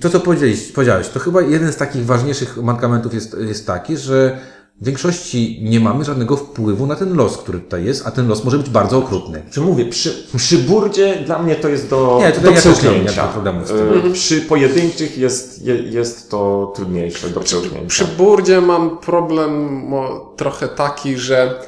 to, 0.00 0.10
co 0.10 0.20
powiedziałeś, 0.20 0.72
powiedziałeś, 0.72 1.08
to 1.08 1.20
chyba 1.20 1.42
jeden 1.42 1.72
z 1.72 1.76
takich 1.76 2.06
ważniejszych 2.06 2.56
mankamentów 2.56 3.14
jest, 3.14 3.36
jest 3.40 3.66
taki, 3.66 3.96
że 3.96 4.38
w 4.82 4.84
większości 4.84 5.58
nie 5.62 5.80
mamy 5.80 6.04
żadnego 6.04 6.36
wpływu 6.36 6.86
na 6.86 6.96
ten 6.96 7.16
los, 7.16 7.36
który 7.36 7.60
tutaj 7.60 7.84
jest, 7.84 8.06
a 8.06 8.10
ten 8.10 8.28
los 8.28 8.44
może 8.44 8.58
być 8.58 8.70
bardzo 8.70 8.98
okrutny. 8.98 9.42
Czy 9.50 9.60
mówię, 9.60 9.84
przy, 9.86 10.26
przy 10.36 10.58
burdzie 10.58 11.16
dla 11.26 11.38
mnie 11.38 11.56
to 11.56 11.68
jest 11.68 11.88
do, 11.90 12.18
Nie, 12.20 12.32
tutaj 12.32 12.44
do 12.44 12.50
ja 12.50 12.56
przełknięcia. 12.56 13.28
problemów 13.28 13.68
z 13.68 13.70
tym. 13.70 14.06
Y, 14.10 14.12
Przy 14.12 14.40
pojedynczych 14.40 15.18
jest, 15.18 15.62
je, 15.64 15.74
jest 15.74 16.30
to 16.30 16.72
trudniejsze 16.76 17.30
do 17.30 17.40
przełknięcia. 17.40 17.88
Przy 17.88 18.04
Burdzie 18.04 18.60
mam 18.60 18.98
problem 18.98 19.72
mo, 19.72 20.32
trochę 20.36 20.68
taki, 20.68 21.16
że 21.16 21.60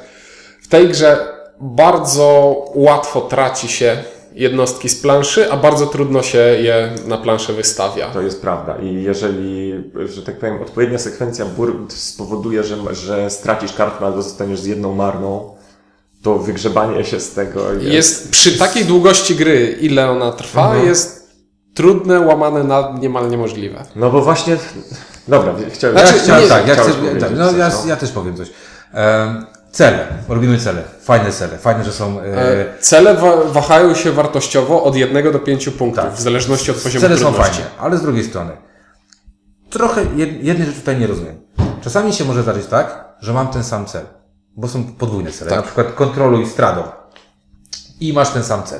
w 0.61 0.67
tej 0.67 0.87
grze 0.89 1.27
bardzo 1.61 2.55
łatwo 2.75 3.21
traci 3.21 3.67
się 3.67 4.03
jednostki 4.35 4.89
z 4.89 5.01
planszy, 5.01 5.51
a 5.51 5.57
bardzo 5.57 5.87
trudno 5.87 6.23
się 6.23 6.37
je 6.37 6.91
na 7.07 7.17
planszę 7.17 7.53
wystawia. 7.53 8.07
To 8.09 8.21
jest 8.21 8.41
prawda. 8.41 8.75
I 8.77 9.03
jeżeli, 9.03 9.73
że 10.05 10.23
tak 10.23 10.39
powiem, 10.39 10.61
odpowiednia 10.61 10.97
sekwencja 10.97 11.45
burd 11.45 11.93
spowoduje, 11.93 12.63
że, 12.63 12.95
że 12.95 13.29
stracisz 13.29 13.73
kartę 13.73 14.05
albo 14.05 14.21
zostaniesz 14.21 14.59
z 14.59 14.65
jedną 14.65 14.95
marną, 14.95 15.55
to 16.23 16.39
wygrzebanie 16.39 17.05
się 17.05 17.19
z 17.19 17.33
tego 17.33 17.73
jest... 17.73 17.85
Jest 17.85 18.31
przy 18.31 18.57
takiej 18.57 18.85
długości 18.85 19.35
gry, 19.35 19.77
ile 19.81 20.09
ona 20.11 20.31
trwa, 20.31 20.65
Mhm. 20.67 20.85
jest 20.87 21.25
trudne, 21.73 22.19
łamane 22.19 22.63
na 22.63 22.95
niemal 22.99 23.29
niemożliwe. 23.29 23.83
No 23.95 24.09
bo 24.09 24.21
właśnie... 24.21 24.57
Dobra, 25.27 25.53
chciałem... 25.73 25.95
Ja 25.97 26.05
Znaczy, 26.07 26.19
chciałem, 26.23 26.43
nie- 26.43 26.49
tak, 26.49 26.67
ja, 26.67 26.75
chcę, 26.75 26.91
tak, 27.19 27.31
no, 27.37 27.49
coś, 27.49 27.57
ja, 27.57 27.69
no. 27.69 27.87
ja 27.89 27.95
też 27.95 28.11
powiem 28.11 28.35
coś. 28.37 28.49
Em, 28.93 29.45
cele, 29.75 30.07
robimy 30.29 30.57
cele, 30.59 30.83
fajne 31.01 31.31
cele, 31.31 31.57
fajne, 31.57 31.83
że 31.83 31.91
są... 31.91 32.19
E, 32.19 32.23
E, 32.25 32.65
Cele 32.79 33.13
wa- 33.15 33.43
wahają 33.43 33.95
się 33.95 34.11
wartościowo 34.11 34.83
od 34.83 34.95
1 34.95 35.31
do 35.31 35.39
5 35.39 35.69
punktów, 35.69 36.03
Tak. 36.03 36.13
w 36.13 36.21
zależności 36.21 36.71
od 36.71 36.77
poziomu 36.77 37.01
Cele 37.01 37.17
są 37.17 37.23
trudności. 37.25 37.61
fajne, 37.61 37.69
ale 37.79 37.97
z 37.97 38.01
drugiej 38.01 38.23
strony, 38.23 38.51
trochę 39.69 40.01
jed, 40.15 40.43
jednej 40.43 40.67
rzeczy 40.67 40.79
tutaj 40.79 40.97
nie 40.99 41.07
rozumiem. 41.07 41.35
Czasami 41.81 42.13
się 42.13 42.25
może 42.25 42.43
zdarzyć 42.43 42.65
tak, 42.65 43.05
że 43.19 43.33
mam 43.33 43.47
ten 43.47 43.63
sam 43.63 43.85
cel, 43.85 44.05
bo 44.55 44.67
są 44.67 44.83
podwójne 44.83 45.31
cele. 45.31 45.49
Tak. 45.49 45.59
Na 45.59 45.63
przykład 45.65 45.93
kontroluj 45.93 46.47
stradą 46.47 46.83
i 47.99 48.13
masz 48.13 48.29
ten 48.29 48.43
sam 48.43 48.63
cel. 48.63 48.79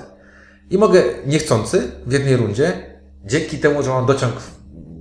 I 0.70 0.78
mogę 0.78 1.04
niechcący 1.26 1.92
w 2.06 2.12
jednej 2.12 2.38
rundzie, 2.38 2.98
dzięki 3.26 3.58
temu, 3.58 3.84
że 3.84 3.90
mam 3.90 4.06
dociąg 4.06 4.34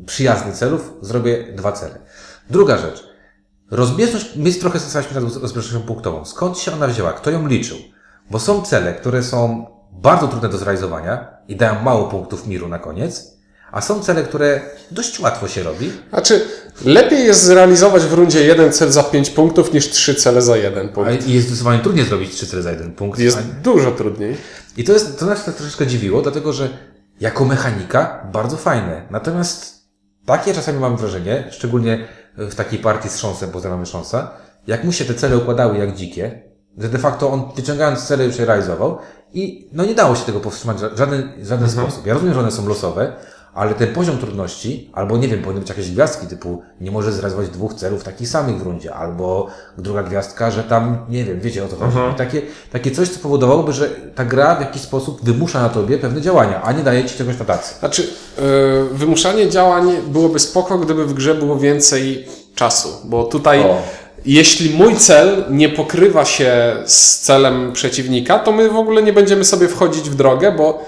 przyjazny 0.07 0.53
celów, 0.53 0.93
zrobię 1.01 1.45
dwa 1.53 1.73
cele. 1.73 1.99
Druga 2.51 2.77
rzecz. 2.79 3.14
Rozbieżność, 3.71 4.27
my 4.37 4.53
trochę 4.53 4.79
zastanawialiśmy 4.79 5.21
nad 5.21 5.43
rozbieżnością 5.43 5.81
punktową. 5.87 6.25
Skąd 6.25 6.59
się 6.59 6.73
ona 6.73 6.87
wzięła? 6.87 7.13
Kto 7.13 7.31
ją 7.31 7.47
liczył? 7.47 7.77
Bo 8.31 8.41
są 8.41 8.63
cele, 8.63 8.95
które 8.95 9.23
są 9.23 9.67
bardzo 9.93 10.29
trudne 10.29 10.49
do 10.49 10.59
zrealizowania 10.59 11.29
i 11.49 11.57
dają 11.57 11.83
mało 11.83 12.09
punktów 12.09 12.47
miru 12.47 12.69
na 12.69 12.79
koniec, 12.79 13.35
a 13.73 13.81
są 13.81 14.01
cele, 14.03 14.23
które 14.23 14.61
dość 14.91 15.21
łatwo 15.21 15.49
się 15.49 15.63
robi. 15.63 15.93
Znaczy, 16.11 16.45
lepiej 16.85 17.25
jest 17.27 17.43
zrealizować 17.43 18.03
w 18.03 18.13
rundzie 18.13 18.45
jeden 18.45 18.73
cel 18.73 18.93
za 18.93 19.03
5 19.03 19.31
punktów 19.31 19.73
niż 19.73 19.91
trzy 19.91 20.15
cele 20.15 20.43
za 20.43 20.57
jeden 20.57 20.89
punkt. 20.89 21.27
i 21.27 21.33
jest 21.33 21.47
zdecydowanie 21.47 21.83
trudniej 21.83 22.07
zrobić 22.07 22.35
trzy 22.35 22.47
cele 22.47 22.63
za 22.63 22.71
jeden 22.71 22.93
punkt. 22.93 23.19
Jest 23.19 23.39
A- 23.39 23.63
dużo 23.63 23.91
trudniej. 23.93 24.37
I 24.77 24.85
to, 24.85 24.93
jest, 24.93 25.19
to 25.19 25.27
nas 25.27 25.45
tak 25.45 25.55
troszeczkę 25.55 25.87
dziwiło, 25.87 26.23
dlatego 26.23 26.53
że 26.53 26.69
jako 27.21 27.45
mechanika 27.45 28.27
bardzo 28.33 28.57
fajne. 28.57 29.03
Natomiast 29.11 29.75
takie 30.27 30.55
czasami 30.55 30.79
mam 30.79 30.97
wrażenie, 30.97 31.49
szczególnie 31.51 32.09
w 32.37 32.55
takiej 32.55 32.79
partii 32.79 33.09
z 33.09 33.17
Szonsem, 33.17 33.51
pozdrawiamy 33.51 33.87
Szonsa, 33.87 34.31
jak 34.67 34.85
mu 34.85 34.93
się 34.93 35.05
te 35.05 35.15
cele 35.15 35.37
układały 35.37 35.79
jak 35.79 35.95
dzikie, 35.95 36.43
że 36.79 36.89
de 36.89 36.99
facto 36.99 37.31
on 37.31 37.43
wyciągając 37.57 38.07
cele 38.07 38.25
już 38.25 38.39
je 38.39 38.45
realizował 38.45 38.99
i 39.33 39.69
no 39.73 39.85
nie 39.85 39.95
dało 39.95 40.17
się 40.17 40.25
tego 40.25 40.41
powstrzymać 40.41 40.77
w 40.77 40.99
żaden, 40.99 41.33
w 41.39 41.47
żaden 41.47 41.71
sposób. 41.71 42.07
Ja 42.07 42.15
rozumiem, 42.15 42.35
że 42.35 42.41
one 42.41 42.51
są 42.51 42.69
losowe, 42.69 43.13
ale 43.55 43.75
ten 43.75 43.93
poziom 43.93 44.19
trudności, 44.19 44.91
albo 44.93 45.17
nie 45.17 45.29
wiem, 45.29 45.43
powinny 45.43 45.61
być 45.61 45.69
jakieś 45.69 45.91
gwiazdki 45.91 46.27
typu 46.27 46.63
nie 46.81 46.91
możesz 46.91 47.15
zrealizować 47.15 47.49
dwóch 47.49 47.75
celów 47.75 48.05
takich 48.05 48.29
samych 48.29 48.59
w 48.59 48.63
rundzie, 48.63 48.95
albo 48.95 49.47
druga 49.79 50.03
gwiazdka, 50.03 50.51
że 50.51 50.65
tam, 50.65 50.99
nie 51.09 51.25
wiem, 51.25 51.41
wiecie 51.41 51.65
o 51.65 51.69
co 51.69 51.77
chodzi. 51.77 51.97
I 52.13 52.15
takie, 52.15 52.43
takie 52.73 52.91
coś, 52.91 53.09
co 53.09 53.21
powodowałoby, 53.21 53.73
że 53.73 53.91
ta 54.15 54.25
gra 54.25 54.55
w 54.55 54.61
jakiś 54.61 54.83
sposób 54.83 55.25
wymusza 55.25 55.63
na 55.63 55.69
tobie 55.69 55.99
pewne 55.99 56.21
działania, 56.21 56.63
a 56.63 56.73
nie 56.73 56.83
daje 56.83 57.05
ci 57.05 57.19
czegoś 57.19 57.39
na 57.39 57.45
tacy. 57.45 57.75
Znaczy, 57.79 58.03
yy, 58.03 58.45
wymuszanie 58.93 59.49
działań 59.51 59.93
byłoby 60.09 60.39
spoko, 60.39 60.79
gdyby 60.79 61.07
w 61.07 61.15
grze 61.15 61.35
było 61.35 61.59
więcej 61.59 62.27
czasu, 62.55 62.89
bo 63.05 63.25
tutaj 63.25 63.61
O. 63.61 63.77
jeśli 64.27 64.77
mój 64.77 64.97
cel 64.97 65.45
nie 65.51 65.69
pokrywa 65.69 66.25
się 66.25 66.77
z 66.87 67.21
celem 67.21 67.73
przeciwnika, 67.73 68.39
to 68.39 68.53
my 68.53 68.71
w 68.71 68.77
ogóle 68.77 69.03
nie 69.03 69.13
będziemy 69.13 69.45
sobie 69.45 69.69
wchodzić 69.69 70.11
w 70.11 70.15
drogę, 70.15 70.53
bo 70.53 70.83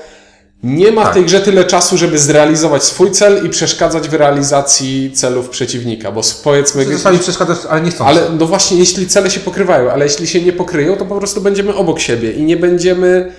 nie 0.63 0.93
ma 0.93 1.01
w 1.03 1.05
Tak. 1.05 1.15
tej 1.15 1.25
grze 1.25 1.41
tyle 1.41 1.65
czasu, 1.65 1.97
żeby 1.99 2.19
zrealizować 2.19 2.85
swój 2.85 3.11
cel 3.11 3.47
i 3.47 3.49
przeszkadzać 3.49 4.09
w 4.09 4.15
realizacji 4.15 5.11
celów 5.15 5.49
przeciwnika, 5.49 6.13
bo 6.13 6.21
powiedzmy... 6.45 6.87
Czasami 6.87 7.19
przeszkadzasz, 7.19 7.59
ale 7.71 7.81
nie 7.81 7.91
chcąc. 7.91 8.11
Ale 8.11 8.23
no 8.39 8.47
właśnie, 8.47 8.77
jeśli 8.79 9.07
cele 9.07 9.31
się 9.31 9.41
pokrywają, 9.41 9.91
ale 9.91 10.05
jeśli 10.05 10.27
się 10.27 10.43
nie 10.43 10.53
pokryją, 10.53 10.97
to 10.97 11.05
po 11.05 11.19
prostu 11.19 11.41
będziemy 11.41 11.75
obok 11.75 12.01
siebie 12.01 12.33
i 12.33 12.43
nie 12.43 12.57
będziemy, 12.57 13.33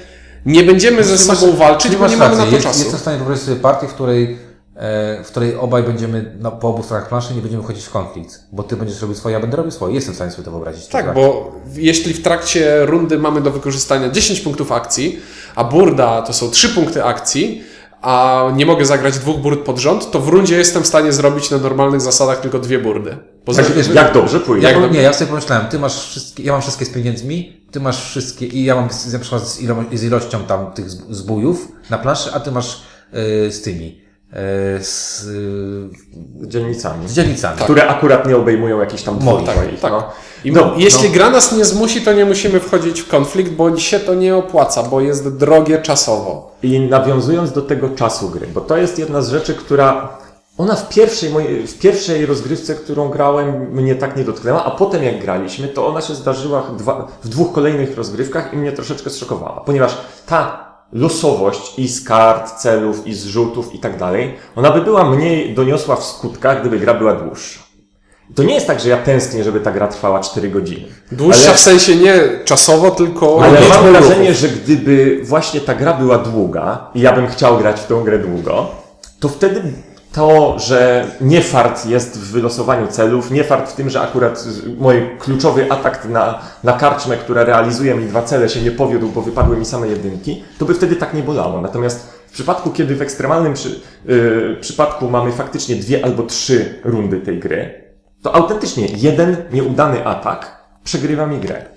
nie 0.45 0.63
będziemy 0.63 1.03
ze 1.03 1.25
Masz- 1.27 1.39
sobą 1.39 1.53
walczyć, 1.57 1.91
nie 1.91 1.97
bo 1.97 2.03
masz 2.03 2.11
nie 2.11 2.17
mamy 2.17 2.35
na 2.37 2.45
to 2.45 2.51
jest, 2.51 2.63
czasu. 2.63 2.79
Jestem 2.79 2.97
w 2.97 3.01
stanie 3.01 3.17
wyobrazić 3.17 3.45
sobie 3.45 3.57
partię, 3.59 3.87
w 3.87 3.93
której, 3.93 4.37
w 5.23 5.27
której 5.27 5.55
obaj 5.55 5.83
będziemy 5.83 6.35
no, 6.39 6.51
po 6.51 6.67
obu 6.69 6.83
stronach 6.83 7.09
planszy 7.09 7.33
nie 7.33 7.41
będziemy 7.41 7.63
wchodzić 7.63 7.85
w 7.85 7.89
konflikt, 7.91 8.39
bo 8.51 8.63
ty 8.63 8.75
będziesz 8.77 9.01
robił 9.01 9.15
swoje, 9.15 9.33
ja 9.33 9.39
będę 9.39 9.57
robił 9.57 9.71
swoje. 9.71 9.95
Jestem 9.95 10.13
w 10.13 10.15
stanie 10.15 10.31
sobie 10.31 10.43
to 10.43 10.51
wyobrazić. 10.51 10.87
Tak, 10.87 11.13
bo 11.13 11.51
jeśli 11.75 12.13
w 12.13 12.23
trakcie 12.23 12.85
rundy 12.85 13.17
mamy 13.17 13.41
do 13.41 13.51
wykorzystania 13.51 14.09
10 14.09 14.39
punktów 14.39 14.71
akcji, 14.71 15.19
a 15.55 15.63
burda 15.63 16.21
to 16.21 16.33
są 16.33 16.49
3 16.51 16.69
punkty 16.69 17.03
akcji, 17.03 17.63
a 18.01 18.43
nie 18.55 18.65
mogę 18.65 18.85
zagrać 18.85 19.17
dwóch 19.19 19.37
burd 19.37 19.59
pod 19.59 19.77
rząd, 19.77 20.11
to 20.11 20.19
w 20.19 20.27
rundzie 20.27 20.57
jestem 20.57 20.83
w 20.83 20.87
stanie 20.87 21.11
zrobić 21.13 21.51
na 21.51 21.57
normalnych 21.57 22.01
zasadach 22.01 22.39
tylko 22.41 22.59
dwie 22.59 22.79
burdy. 22.79 23.17
Poza 23.45 23.63
Tak, 23.63 23.71
tym, 23.73 23.95
jak 23.95 24.13
dobrze 24.13 24.39
pójdzie. 24.39 24.67
Ja, 24.71 24.79
Jak 24.79 24.91
nie, 24.91 25.01
ja 25.01 25.13
sobie 25.13 25.29
pomyślałem, 25.29 25.67
ty 25.67 25.79
masz 25.79 26.07
wszystkie, 26.09 26.43
ja 26.43 26.51
mam 26.51 26.61
wszystkie 26.61 26.85
z 26.85 26.89
pieniędzmi, 26.89 27.61
ty 27.71 27.79
masz 27.79 28.05
wszystkie 28.09 28.45
i 28.45 28.63
ja 28.63 28.75
mam 28.75 28.91
z, 28.91 29.13
na 29.13 29.19
przykład 29.19 29.47
z, 29.47 29.61
ilo, 29.61 29.75
z 29.93 30.03
ilością 30.03 30.43
tam 30.43 30.71
tych 30.73 30.85
zb- 30.85 31.13
zbójów 31.13 31.67
na 31.89 31.97
planszy, 31.97 32.29
a 32.33 32.39
ty 32.39 32.51
masz 32.51 32.81
e, 33.47 33.51
z 33.51 33.61
tymi, 33.61 34.01
e, 34.01 34.06
z, 34.79 35.27
e, 36.43 36.47
Dzielnicami. 36.47 37.07
z 37.07 37.13
dzielnicami. 37.13 37.59
Które 37.61 37.87
akurat 37.87 38.27
nie 38.27 38.37
obejmują 38.37 38.79
jakichś 38.79 39.03
tam 39.03 39.13
Moich, 39.21 39.35
dwóch 39.37 39.45
tak, 39.55 39.57
moich, 39.65 39.79
tak. 39.79 39.91
no. 39.91 40.03
I 40.43 40.51
No, 40.51 40.73
jeśli 40.77 41.07
no. 41.07 41.13
gra 41.13 41.29
nas 41.29 41.51
nie 41.51 41.65
zmusi, 41.65 42.01
to 42.01 42.13
nie 42.13 42.25
musimy 42.25 42.59
wchodzić 42.59 43.01
w 43.01 43.07
konflikt, 43.07 43.51
bo 43.51 43.77
się 43.77 43.99
to 43.99 44.13
nie 44.13 44.35
opłaca, 44.35 44.83
bo 44.83 45.01
jest 45.01 45.37
drogie 45.37 45.81
czasowo. 45.81 46.51
I 46.63 46.79
nawiązując 46.79 47.51
do 47.51 47.61
tego 47.61 47.89
czasu 47.89 48.29
gry, 48.29 48.47
bo 48.47 48.61
to 48.61 48.77
jest 48.77 48.99
jedna 48.99 49.21
z 49.21 49.29
rzeczy, 49.29 49.53
która 49.53 50.17
ona 50.57 50.75
w 50.75 50.89
pierwszej, 50.89 51.29
mojej, 51.29 51.67
w 51.67 51.79
pierwszej 51.79 52.25
rozgrywce, 52.25 52.75
którą 52.75 53.09
grałem, 53.09 53.71
mnie 53.71 53.95
tak 53.95 54.17
nie 54.17 54.23
dotknęła, 54.23 54.65
a 54.65 54.71
potem 54.71 55.03
jak 55.03 55.21
graliśmy, 55.21 55.67
to 55.67 55.87
ona 55.87 56.01
się 56.01 56.15
zdarzyła 56.15 56.61
w, 56.61 56.75
dwa, 56.75 57.07
w 57.23 57.27
dwóch 57.29 57.53
kolejnych 57.53 57.97
rozgrywkach 57.97 58.53
i 58.53 58.57
mnie 58.57 58.71
troszeczkę 58.71 59.09
zszokowała, 59.09 59.61
ponieważ 59.65 59.97
ta 60.25 60.66
losowość 60.93 61.79
i 61.79 61.87
z 61.87 62.03
kart, 62.03 62.51
celów, 62.59 63.07
i 63.07 63.13
z 63.13 63.25
rzutów 63.25 63.75
i 63.75 63.79
tak 63.79 63.97
dalej, 63.97 64.35
ona 64.55 64.71
by 64.71 64.81
była 64.81 65.09
mniej 65.09 65.53
doniosła 65.55 65.95
w 65.95 66.03
skutkach, 66.03 66.61
gdyby 66.61 66.79
gra 66.79 66.93
była 66.93 67.13
dłuższa. 67.13 67.59
To 68.35 68.43
nie 68.43 68.53
jest 68.53 68.67
tak, 68.67 68.79
że 68.79 68.89
ja 68.89 68.97
tęsknię, 68.97 69.43
żeby 69.43 69.59
ta 69.59 69.71
gra 69.71 69.87
trwała 69.87 70.19
4 70.19 70.49
godziny. 70.49 70.85
Dłuższa 71.11 71.47
Ale- 71.47 71.57
w 71.57 71.59
sensie 71.59 71.95
nie 71.95 72.13
czasowo, 72.45 72.91
tylko 72.91 73.39
ale 73.43 73.59
mam 73.61 73.85
ruchów. 73.87 73.91
wrażenie, 73.91 74.33
że 74.33 74.49
gdyby 74.49 75.19
właśnie 75.23 75.61
ta 75.61 75.75
gra 75.75 75.93
była 75.93 76.17
długa 76.17 76.91
i 76.95 77.01
ja 77.01 77.13
bym 77.13 77.27
chciał 77.27 77.57
grać 77.57 77.79
w 77.79 77.87
tą 77.87 78.03
grę 78.03 78.19
długo, 78.19 78.67
to 79.19 79.29
wtedy 79.29 79.61
to, 80.11 80.59
że 80.59 81.07
nie 81.21 81.41
fart 81.41 81.85
jest 81.85 82.19
w 82.19 82.31
wylosowaniu 82.31 82.87
celów, 82.87 83.31
nie 83.31 83.43
fart 83.43 83.71
w 83.71 83.75
tym, 83.75 83.89
że 83.89 84.01
akurat 84.01 84.45
mój 84.77 85.09
kluczowy 85.19 85.71
atak 85.71 86.05
na, 86.05 86.39
na 86.63 86.73
karczmę, 86.73 87.17
która 87.17 87.43
realizuje 87.43 87.95
mi 87.95 88.05
dwa 88.05 88.21
cele, 88.21 88.49
się 88.49 88.61
nie 88.61 88.71
powiódł, 88.71 89.07
bo 89.07 89.21
wypadły 89.21 89.57
mi 89.57 89.65
same 89.65 89.87
jedynki, 89.87 90.43
to 90.59 90.65
by 90.65 90.73
wtedy 90.73 90.95
tak 90.95 91.13
nie 91.13 91.23
bolało. 91.23 91.61
Natomiast 91.61 92.09
w 92.27 92.31
przypadku, 92.31 92.71
kiedy 92.71 92.95
w 92.95 93.01
ekstremalnym 93.01 93.53
przy, 93.53 93.81
yy, 94.05 94.57
przypadku 94.61 95.09
mamy 95.09 95.31
faktycznie 95.31 95.75
dwie 95.75 96.05
albo 96.05 96.23
trzy 96.23 96.81
rundy 96.83 97.21
tej 97.21 97.39
gry, 97.39 97.83
to 98.23 98.35
autentycznie 98.35 98.87
jeden 98.95 99.37
nieudany 99.51 100.05
atak 100.05 100.57
przegrywa 100.83 101.25
mi 101.25 101.39
grę. 101.39 101.76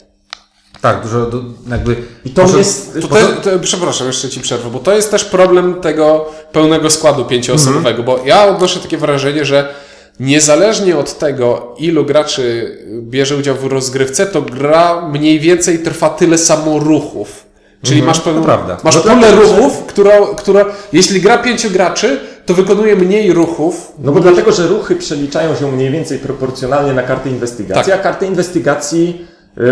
Tak, 0.80 1.02
dużo, 1.02 1.26
du, 1.26 1.42
jakby... 1.70 1.96
I 2.24 2.30
to 2.30 2.42
może- 2.42 2.58
jest... 2.58 2.98
To, 3.02 3.08
to, 3.08 3.16
to, 3.50 3.58
przepraszam, 3.62 4.06
jeszcze 4.06 4.28
ci 4.28 4.40
przerwę, 4.40 4.70
bo 4.70 4.78
to 4.78 4.94
jest 4.94 5.10
też 5.10 5.24
problem 5.24 5.74
tego 5.74 6.26
pełnego 6.52 6.90
składu 6.90 7.24
pięcioosobowego, 7.24 8.02
bo 8.02 8.18
ja 8.24 8.46
odnoszę 8.46 8.80
takie 8.80 8.98
wrażenie, 8.98 9.44
że 9.44 9.74
niezależnie 10.20 10.96
od 10.96 11.18
tego, 11.18 11.74
ilu 11.78 12.04
graczy 12.04 12.76
bierze 13.02 13.36
udział 13.36 13.54
w 13.56 13.64
rozgrywce, 13.64 14.26
to 14.26 14.42
gra 14.42 15.08
mniej 15.08 15.40
więcej 15.40 15.78
trwa 15.78 16.10
tyle 16.10 16.38
samo 16.38 16.78
ruchów. 16.78 17.50
Czyli 17.82 18.02
masz 18.02 18.20
pewną, 18.20 18.44
masz 18.84 18.94
No 18.96 19.02
pulę 19.02 19.14
dlatego, 19.18 19.46
że- 19.46 19.56
ruchów, 19.56 19.84
która, 19.86 20.12
która, 20.36 20.64
jeśli 20.92 21.20
gra 21.20 21.38
pięciu 21.38 21.70
graczy, 21.70 22.20
to 22.46 22.54
wykonuje 22.54 22.96
mniej 22.96 23.32
ruchów. 23.32 23.92
No 23.98 24.12
bo 24.12 24.20
dlatego, 24.20 24.52
że 24.52 24.66
ruchy 24.66 24.96
przeliczają 24.96 25.56
się 25.56 25.72
mniej 25.72 25.90
więcej 25.90 26.18
proporcjonalnie 26.18 26.92
na 26.92 27.02
karty 27.02 27.30
inwestygacji, 27.30 27.92
Tak. 27.92 28.00
a 28.00 28.02
karty 28.02 28.26
inwestygacji 28.26 29.26
e, 29.58 29.62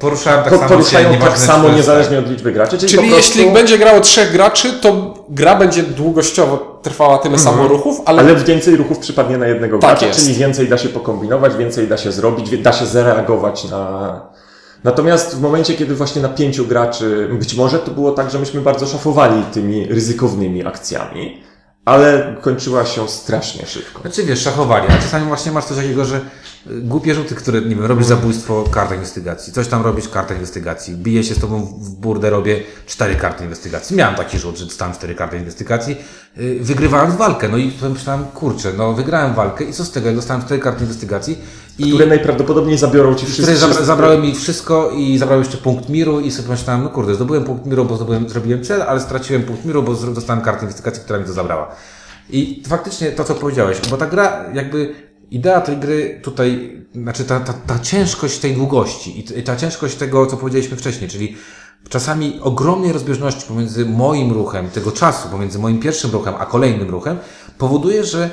Poruszają 0.00 0.36
tak 0.42 0.52
po- 0.52 0.58
samo 0.58 0.68
poruszają 0.68 1.12
się, 1.12 1.18
tak 1.18 1.38
samo 1.38 1.68
niezależnie 1.68 2.18
od 2.18 2.30
liczby 2.30 2.52
graczy. 2.52 2.78
Czyli, 2.78 2.92
Czyli 2.92 3.08
prostu, 3.10 3.38
jeśli 3.38 3.52
będzie 3.54 3.78
grało 3.78 4.00
trzech 4.00 4.32
graczy, 4.32 4.72
to 4.72 5.14
gra 5.28 5.56
będzie 5.56 5.82
długościowo 5.82 6.80
trwała 6.82 7.18
tyle 7.18 7.38
samo 7.38 7.68
ruchów, 7.68 8.00
ale, 8.04 8.22
Ale 8.22 8.34
więcej 8.36 8.76
ruchów 8.76 8.98
przypadnie 8.98 9.38
na 9.38 9.46
jednego 9.46 9.78
Tak 9.78 9.90
gracza, 9.90 10.06
jest. 10.06 10.20
czyli 10.20 10.34
więcej 10.34 10.68
da 10.68 10.78
się 10.78 10.88
pokombinować, 10.88 11.56
więcej 11.56 11.88
da 11.88 11.96
się 11.96 12.12
zrobić, 12.12 12.58
da 12.58 12.72
się 12.72 12.86
zareagować 12.86 13.64
na... 13.64 14.20
Natomiast 14.84 15.36
w 15.36 15.40
momencie, 15.40 15.74
kiedy 15.74 15.94
właśnie 15.94 16.22
na 16.22 16.28
pięciu 16.28 16.66
graczy, 16.66 17.28
być 17.38 17.54
może 17.54 17.78
to 17.78 17.90
było 17.90 18.12
tak, 18.12 18.30
że 18.30 18.38
myśmy 18.38 18.60
bardzo 18.60 18.86
szafowali 18.86 19.42
tymi 19.52 19.86
ryzykownymi 19.86 20.66
akcjami, 20.66 21.42
ale 21.90 22.36
kończyła 22.40 22.86
się 22.86 23.08
strasznie 23.08 23.66
szybko. 23.66 24.00
Znaczy 24.02 24.24
wiesz, 24.24 24.42
szachowali, 24.42 24.86
a 24.88 24.96
czasami 24.96 25.26
właśnie 25.26 25.52
masz 25.52 25.64
coś 25.64 25.76
takiego, 25.76 26.04
że 26.04 26.16
y, 26.16 26.20
głupie 26.80 27.14
rzuty, 27.14 27.34
które, 27.34 27.60
nie 27.60 27.76
wiem, 27.76 27.84
robisz 27.84 28.06
zabójstwo, 28.06 28.64
karta 28.70 28.94
inwestygacji, 28.94 29.52
coś 29.52 29.68
tam 29.68 29.82
robisz, 29.82 30.08
karta 30.08 30.34
inwestygacji, 30.34 30.94
bije 30.96 31.24
się 31.24 31.34
z 31.34 31.38
tobą 31.38 31.60
w 31.60 31.90
burdę, 31.90 32.30
robię 32.30 32.60
cztery 32.86 33.16
karty 33.16 33.44
inwestygacji. 33.44 33.96
Miałem 33.96 34.14
taki 34.14 34.38
rzut, 34.38 34.58
że 34.58 34.64
dostałem 34.64 34.94
cztery 34.94 35.14
karty 35.14 35.36
inwestygacji, 35.36 35.96
y, 36.38 36.58
wygrywając 36.60 37.16
walkę, 37.16 37.48
no 37.48 37.56
i 37.56 37.70
pomyślałem, 37.70 38.24
kurczę, 38.24 38.72
no 38.76 38.92
wygrałem 38.92 39.34
walkę 39.34 39.64
i 39.64 39.72
co 39.72 39.84
z 39.84 39.90
tego, 39.90 40.06
jak 40.06 40.16
dostałem 40.16 40.42
cztery 40.42 40.60
karty 40.60 40.80
inwestygacji. 40.80 41.38
Które 41.88 42.06
najprawdopodobniej 42.06 42.78
zabiorą 42.78 43.14
ci 43.14 43.26
które 43.26 43.32
wszystkie... 43.34 43.56
zabra, 43.56 43.84
zabrały 43.84 44.18
mi 44.18 44.34
wszystko 44.34 44.90
i 44.90 45.18
zabrały 45.18 45.42
jeszcze 45.42 45.58
punkt 45.58 45.88
miru 45.88 46.20
i 46.20 46.30
sobie 46.30 46.46
pomyślałem, 46.46 46.82
no 46.84 46.90
kurde, 46.90 47.14
zdobyłem 47.14 47.44
punkt 47.44 47.66
miru, 47.66 47.84
bo 47.84 47.96
zdobyłem, 47.96 48.28
zrobiłem 48.28 48.64
cel, 48.64 48.82
ale 48.82 49.00
straciłem 49.00 49.42
punkt 49.42 49.64
miru, 49.64 49.82
bo 49.82 49.94
dostałem 49.94 50.44
kartę 50.44 50.62
inwestygacji, 50.62 51.02
która 51.02 51.18
mi 51.18 51.24
to 51.24 51.32
zabrała. 51.32 51.74
I 52.30 52.62
faktycznie 52.66 53.12
to, 53.12 53.24
co 53.24 53.34
powiedziałeś, 53.34 53.78
bo 53.90 53.96
ta 53.96 54.06
gra, 54.06 54.44
jakby 54.54 54.94
idea 55.30 55.60
tej 55.60 55.76
gry 55.76 56.20
tutaj, 56.22 56.76
znaczy 56.94 57.24
ta, 57.24 57.40
ta, 57.40 57.52
ta 57.52 57.78
ciężkość 57.78 58.38
tej 58.38 58.54
długości 58.54 59.24
i 59.38 59.42
ta 59.42 59.56
ciężkość 59.56 59.94
tego, 59.94 60.26
co 60.26 60.36
powiedzieliśmy 60.36 60.76
wcześniej, 60.76 61.10
czyli 61.10 61.36
czasami 61.88 62.40
ogromnej 62.42 62.92
rozbieżności 62.92 63.46
pomiędzy 63.48 63.86
moim 63.86 64.32
ruchem, 64.32 64.70
tego 64.70 64.92
czasu, 64.92 65.28
pomiędzy 65.28 65.58
moim 65.58 65.80
pierwszym 65.80 66.10
ruchem, 66.10 66.34
a 66.38 66.46
kolejnym 66.46 66.90
ruchem, 66.90 67.18
powoduje, 67.58 68.04
że 68.04 68.30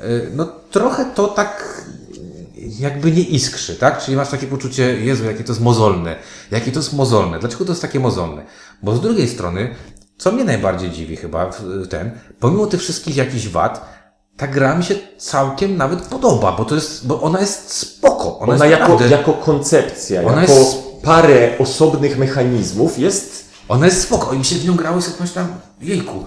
y, 0.00 0.30
no 0.34 0.48
trochę 0.70 1.04
to 1.04 1.28
tak 1.28 1.82
jakby 2.78 3.12
nie 3.12 3.22
iskrzy, 3.22 3.76
tak? 3.76 4.04
Czyli 4.04 4.16
masz 4.16 4.28
takie 4.28 4.46
poczucie, 4.46 4.82
Jezu, 5.00 5.24
jakie 5.24 5.44
to 5.44 5.52
jest 5.52 5.60
mozolne. 5.62 6.16
Jakie 6.50 6.72
to 6.72 6.78
jest 6.78 6.92
mozolne. 6.92 7.38
Dlaczego 7.38 7.64
to 7.64 7.72
jest 7.72 7.82
takie 7.82 8.00
mozolne? 8.00 8.44
Bo 8.82 8.96
z 8.96 9.00
drugiej 9.00 9.28
strony, 9.28 9.74
co 10.18 10.32
mnie 10.32 10.44
najbardziej 10.44 10.90
dziwi 10.90 11.16
chyba, 11.16 11.50
ten, 11.90 12.10
pomimo 12.40 12.66
tych 12.66 12.80
wszystkich 12.80 13.16
jakichś 13.16 13.48
wad, 13.48 13.98
ta 14.36 14.46
gra 14.46 14.74
mi 14.74 14.84
się 14.84 14.94
całkiem 15.18 15.76
nawet 15.76 16.00
podoba, 16.00 16.52
bo 16.52 16.64
to 16.64 16.74
jest, 16.74 17.06
bo 17.06 17.22
ona 17.22 17.40
jest 17.40 17.72
spoko. 17.72 18.38
Ona, 18.38 18.54
Ona 18.54 18.66
jest 18.66 18.78
jako, 18.80 18.92
naprawdę, 18.92 19.16
jako 19.16 19.32
koncepcja, 19.32 20.22
Ona 20.22 20.40
jako 20.40 20.52
jest- 20.52 20.76
parę 21.02 21.58
osobnych 21.58 22.18
mechanizmów 22.18 22.98
jest 22.98 23.48
ona 23.68 23.86
jest 23.86 24.02
spoko 24.02 24.32
i 24.32 24.38
mi 24.38 24.44
się 24.44 24.56
w 24.56 24.64
nią 24.64 24.74
grało 24.76 24.98
i 24.98 25.02
sobie 25.02 25.16
pomyślałem, 25.16 25.52
jejku, 25.80 26.24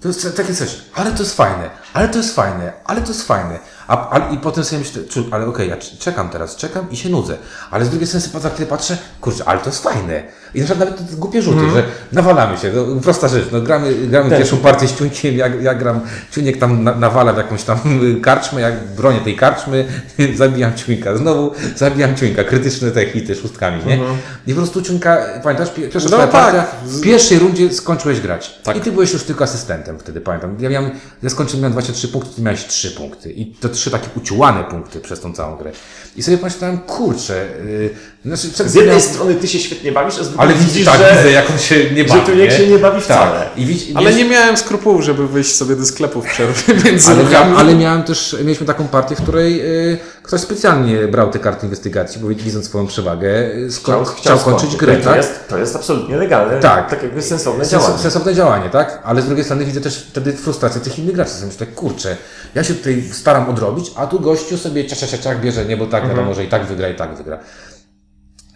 to 0.00 0.08
jest 0.08 0.36
takie 0.36 0.54
coś, 0.54 0.76
ale 0.94 1.10
to 1.12 1.22
jest 1.22 1.36
fajne, 1.36 1.70
ale 1.92 2.08
to 2.08 2.18
jest 2.18 2.34
fajne, 2.34 2.72
ale 2.84 3.00
to 3.00 3.08
jest 3.08 3.22
fajne. 3.22 3.58
A, 3.92 4.10
a, 4.10 4.30
I 4.34 4.38
potem 4.38 4.64
sobie 4.64 4.78
myślę, 4.78 5.02
czu- 5.02 5.24
ale 5.30 5.46
okej, 5.46 5.68
ja 5.68 5.76
c- 5.76 5.96
czekam 5.98 6.28
teraz, 6.30 6.56
czekam 6.56 6.90
i 6.90 6.96
się 6.96 7.08
nudzę. 7.08 7.36
Ale 7.70 7.84
z 7.84 7.88
drugiej 7.90 8.06
strony 8.08 8.26
sobie 8.26 8.50
chwilę 8.50 8.66
patrzę, 8.66 8.98
kurczę, 9.20 9.44
ale 9.44 9.60
to 9.60 9.66
jest 9.70 9.82
fajne. 9.82 10.22
I 10.54 10.60
na 10.60 10.64
przykład 10.66 10.90
nawet 10.90 11.14
głupie 11.14 11.42
rzuty, 11.42 11.70
że 11.74 11.82
nawalamy 12.12 12.58
się, 12.58 12.72
no, 12.74 13.00
prosta 13.00 13.28
rzecz, 13.28 13.44
no, 13.52 13.60
gramy, 13.60 13.94
gramy 13.94 14.30
Tak. 14.30 14.38
pierwszą 14.38 14.56
partię 14.56 14.88
z 14.88 14.98
ciunkiem, 14.98 15.36
ja, 15.36 15.46
ja 15.48 15.74
gram, 15.74 16.00
ciuniek 16.30 16.58
tam 16.58 16.84
na, 16.84 16.94
nawala 16.94 17.32
w 17.32 17.36
jakąś 17.36 17.62
tam 17.62 17.78
karczmę, 18.22 18.60
jak 18.60 18.94
bronię 18.96 19.20
tej 19.20 19.36
karczmy, 19.36 19.88
zabijam 20.34 20.74
ciuńka, 20.74 21.16
znowu 21.16 21.52
zabijam 21.76 22.16
ciuńka, 22.16 22.44
krytyczne 22.44 22.90
te 22.90 23.06
hity 23.06 23.34
szóstkami, 23.34 23.84
nie? 23.86 23.98
I 24.46 24.54
po 24.54 24.60
prostu 24.60 24.82
ciuńka, 24.82 25.18
pamiętasz, 25.42 25.70
pi- 25.70 25.82
pierwsza 25.82 26.08
No 26.10 26.16
tak. 26.16 26.30
partia, 26.30 26.66
w 26.84 27.00
pierwszej 27.00 27.38
rundzie 27.38 27.72
skończyłeś 27.72 28.20
grać. 28.20 28.60
Tak. 28.62 28.76
I 28.76 28.80
ty 28.80 28.92
byłeś 28.92 29.12
już 29.12 29.22
tylko 29.22 29.44
asystentem 29.44 29.98
wtedy, 29.98 30.20
pamiętam. 30.20 30.56
Ja 30.60 30.68
miałem, 30.70 30.90
ja 31.22 31.30
skończyłem, 31.30 31.60
miałem 31.60 31.72
23 31.72 32.08
punkty, 32.08 32.34
ty 32.36 32.42
miałeś 32.42 32.66
3 32.66 32.90
punkty. 32.90 33.32
I 33.32 33.46
to 33.54 33.68
trzy 33.82 33.90
takie 33.90 34.08
uciułane 34.16 34.64
punkty 34.64 35.00
przez 35.00 35.20
tą 35.20 35.32
całą 35.32 35.56
grę. 35.56 35.72
I 36.16 36.22
sobie 36.22 36.38
pomyślałem, 36.38 36.78
kurczę, 36.78 37.46
yy, 37.66 37.90
znaczy, 38.36 38.48
z 38.70 38.74
jednej 38.74 38.86
miałem- 38.86 39.00
strony 39.00 39.34
ty 39.34 39.48
się 39.48 39.58
świetnie 39.58 39.92
bawisz, 39.92 40.14
a 40.20 40.24
z 40.24 40.28
drugiej 40.28 40.38
ale 40.38 40.54
widzisz, 40.54 40.84
tak, 40.84 40.98
że, 41.00 41.14
widzę, 41.16 41.30
jak 41.32 41.50
on 41.50 41.58
się 41.58 41.90
nie 41.90 42.04
bawi. 42.04 42.20
że 42.20 42.26
tu 42.26 42.34
nikt 42.34 42.54
się 42.56 42.66
nie 42.66 42.78
bawi 42.78 43.00
wcale. 43.00 43.40
Tak. 43.40 43.58
I 43.58 43.66
widz, 43.66 43.82
Ale 43.94 44.14
nie 44.14 44.24
miałem 44.24 44.56
skrupułów, 44.56 45.02
żeby 45.02 45.28
wyjść 45.28 45.54
sobie 45.56 45.76
do 45.76 45.86
sklepu 45.86 46.22
w 46.22 46.26
przerwie 46.26 46.74
między 46.84 47.10
ale, 47.12 47.54
ale 47.56 47.74
miałem 47.74 48.02
też, 48.02 48.36
mieliśmy 48.44 48.66
taką 48.66 48.88
partię, 48.88 49.16
w 49.16 49.22
której 49.22 49.60
y, 49.92 49.98
ktoś 50.22 50.40
specjalnie 50.40 51.08
brał 51.08 51.30
te 51.30 51.38
karty 51.38 51.66
inwestygacji, 51.66 52.20
bo 52.20 52.28
widząc 52.28 52.64
swoją 52.64 52.86
przewagę, 52.86 53.28
y, 53.54 53.68
sko- 53.70 54.04
chciał, 54.04 54.38
kończyć 54.38 54.60
skończyć. 54.60 54.76
grę, 54.80 54.96
To 54.96 55.04
tak? 55.04 55.16
jest, 55.16 55.48
to 55.48 55.58
jest 55.58 55.76
absolutnie 55.76 56.16
legalne, 56.16 56.60
Tak. 56.60 56.90
tak 56.90 57.02
jakby 57.02 57.22
sensowne 57.22 57.64
Sens- 57.64 57.70
działanie. 57.70 57.98
Sensowne 57.98 58.34
działanie, 58.34 58.70
tak? 58.70 59.00
Ale 59.04 59.22
z 59.22 59.26
drugiej 59.26 59.44
strony 59.44 59.64
widzę 59.64 59.80
też 59.80 60.06
wtedy 60.10 60.32
frustrację 60.32 60.80
tych 60.80 60.98
innych 60.98 61.14
graczy. 61.14 61.32
Myślę, 61.46 61.66
kurczę, 61.66 62.16
ja 62.54 62.64
się 62.64 62.74
tutaj 62.74 63.04
staram 63.12 63.48
odrobić, 63.62 63.92
a 63.96 64.06
tu 64.06 64.20
gościu 64.20 64.58
sobie 64.58 64.84
cia, 64.84 64.96
cia, 64.96 65.06
cia, 65.06 65.18
cia 65.18 65.34
bierze, 65.34 65.64
nie, 65.64 65.76
bo 65.76 65.86
tak 65.86 66.08
wiadomo, 66.08 66.34
że 66.34 66.44
i 66.44 66.48
tak 66.48 66.64
wygra, 66.64 66.88
i 66.88 66.94
tak 66.94 67.14
wygra. 67.14 67.38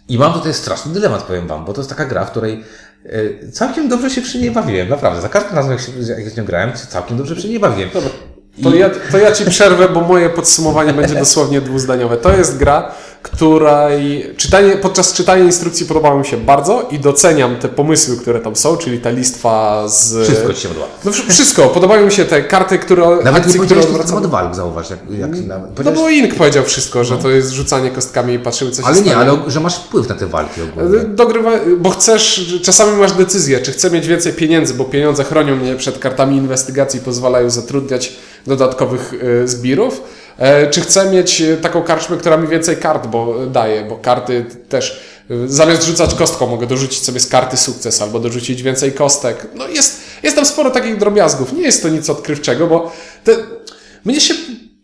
I 0.09 0.17
mam 0.17 0.33
tutaj 0.33 0.53
straszny 0.53 0.93
dylemat, 0.93 1.23
powiem 1.23 1.47
wam, 1.47 1.65
bo 1.65 1.73
to 1.73 1.81
jest 1.81 1.89
taka 1.89 2.05
gra, 2.05 2.25
w 2.25 2.31
której 2.31 2.63
e, 3.05 3.51
całkiem 3.51 3.89
dobrze 3.89 4.09
się 4.09 4.21
przy 4.21 4.39
niej 4.39 4.51
bawiłem, 4.51 4.89
naprawdę. 4.89 5.21
Za 5.21 5.29
każdym 5.29 5.55
razem, 5.55 5.71
jak, 5.71 5.81
się, 5.81 5.91
jak 6.17 6.29
z 6.29 6.37
nią 6.37 6.45
grałem, 6.45 6.71
całkiem 6.89 7.17
dobrze 7.17 7.35
przy 7.35 7.49
niej 7.49 7.59
bawiłem. 7.59 7.89
To 8.63 8.75
ja, 8.75 8.89
to 9.11 9.17
ja 9.17 9.31
ci 9.31 9.45
przerwę, 9.45 9.89
bo 9.89 10.01
moje 10.01 10.29
podsumowanie 10.29 10.93
będzie 10.93 11.15
dosłownie 11.15 11.61
dwuzdaniowe. 11.61 12.17
To 12.17 12.37
jest 12.37 12.57
gra, 12.57 12.91
której 13.21 14.33
czytanie, 14.37 14.71
podczas 14.77 15.13
czytania 15.13 15.43
instrukcji 15.43 15.85
podobało 15.85 16.19
mi 16.19 16.25
się 16.25 16.37
bardzo 16.37 16.87
i 16.91 16.99
doceniam 16.99 17.55
te 17.55 17.69
pomysły, 17.69 18.17
które 18.17 18.39
tam 18.39 18.55
są, 18.55 18.77
czyli 18.77 18.99
ta 18.99 19.09
listwa 19.09 19.83
z... 19.87 20.27
Wszystko 20.27 20.53
ci 20.53 20.61
się 20.61 20.67
podoba. 20.67 20.87
No 21.05 21.11
wsz- 21.11 21.29
wszystko. 21.29 21.67
Podobają 21.67 22.05
mi 22.05 22.11
się 22.11 22.25
te 22.25 22.43
karty, 22.43 22.79
które... 22.79 23.05
Nawet 23.07 23.25
nie 23.25 23.31
akcje, 23.31 23.59
które 23.59 23.79
nic 23.81 23.89
na 23.89 23.95
odwracamy. 23.95 24.21
temat 24.21 24.31
walk, 24.31 24.55
zauważ. 24.55 24.89
Jak, 24.89 24.99
jak, 25.19 25.31
nawet, 25.47 25.85
No 25.85 25.91
bo 25.91 26.09
Ink 26.09 26.35
powiedział 26.35 26.63
wszystko, 26.63 27.03
że 27.03 27.17
to 27.17 27.29
jest 27.29 27.51
rzucanie 27.51 27.89
kostkami 27.91 28.33
i 28.33 28.39
patrzymy, 28.39 28.71
co 28.71 28.81
się 28.81 28.87
ale 28.87 29.01
nie, 29.01 29.11
stanie. 29.11 29.31
ale 29.31 29.37
że 29.51 29.59
masz 29.59 29.75
wpływ 29.75 30.09
na 30.09 30.15
te 30.15 30.27
walki 30.27 30.61
ogólnie. 30.61 30.99
Dogrywa, 30.99 31.51
bo 31.77 31.89
chcesz, 31.89 32.45
czasami 32.63 32.97
masz 32.99 33.11
decyzję, 33.11 33.59
czy 33.59 33.71
chcę 33.71 33.91
mieć 33.91 34.07
więcej 34.07 34.33
pieniędzy, 34.33 34.73
bo 34.73 34.85
pieniądze 34.85 35.23
chronią 35.23 35.55
mnie 35.55 35.75
przed 35.75 35.99
kartami 35.99 36.37
inwestygacji, 36.37 36.99
pozwalają 36.99 37.49
zatrudniać 37.49 38.13
dodatkowych 38.47 39.13
e, 39.43 39.47
zbirów, 39.47 39.93
e, 39.93 40.16
czy 40.71 40.81
chcę 40.81 41.11
mieć 41.11 41.41
e, 41.41 41.57
taką 41.57 41.83
karczmę, 41.83 42.17
która 42.17 42.37
mi 42.37 42.47
więcej 42.47 42.77
kart 42.77 43.07
bo 43.07 43.45
daje, 43.45 43.85
bo 43.85 43.95
karty 43.95 44.45
też, 44.69 45.03
e, 45.31 45.33
zamiast 45.47 45.83
rzucać 45.83 46.13
kostką, 46.13 46.47
mogę 46.47 46.67
dorzucić 46.67 47.03
sobie 47.03 47.19
z 47.19 47.27
karty 47.27 47.57
sukces 47.57 48.01
albo 48.01 48.19
dorzucić 48.19 48.63
więcej 48.63 48.91
kostek. 48.91 49.47
No 49.55 49.67
jest, 49.67 50.01
jest 50.23 50.35
tam 50.35 50.45
sporo 50.45 50.69
takich 50.69 50.97
drobiazgów, 50.97 51.53
nie 51.53 51.61
jest 51.61 51.81
to 51.81 51.89
nic 51.89 52.09
odkrywczego, 52.09 52.67
bo 52.67 52.91
te, 53.23 53.35
mnie 54.05 54.21
się 54.21 54.33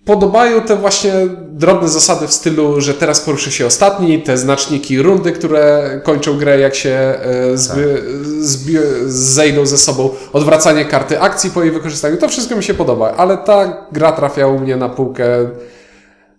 podobają 0.06 0.62
te 0.62 0.76
właśnie 0.76 1.14
drobne 1.50 1.90
zasady 1.90 2.28
w 2.28 2.34
stylu, 2.34 2.82
że 2.82 2.94
teraz 2.94 3.22
poruszy 3.22 3.52
się 3.52 3.66
ostatni, 3.66 4.22
te 4.22 4.38
znaczniki 4.38 5.02
rundy, 5.02 5.32
które 5.32 6.02
kończą 6.04 6.38
grę, 6.38 6.60
jak 6.60 6.76
się 6.76 6.90
e, 6.90 7.58
zby, 7.58 8.04
zbi, 8.40 8.78
zejdą 9.06 9.66
ze 9.66 9.78
sobą, 9.78 10.10
odwracanie 10.34 10.86
karty 10.86 11.22
akcji 11.22 11.52
po 11.52 11.64
jej 11.64 11.72
wykorzystaniu, 11.72 12.18
to 12.18 12.28
wszystko 12.28 12.56
mi 12.56 12.64
się 12.64 12.74
podoba, 12.74 13.14
ale 13.18 13.38
ta 13.38 13.88
gra 13.92 14.12
trafia 14.12 14.48
u 14.48 14.60
mnie 14.60 14.76
na 14.76 14.90
półkę. 14.90 15.26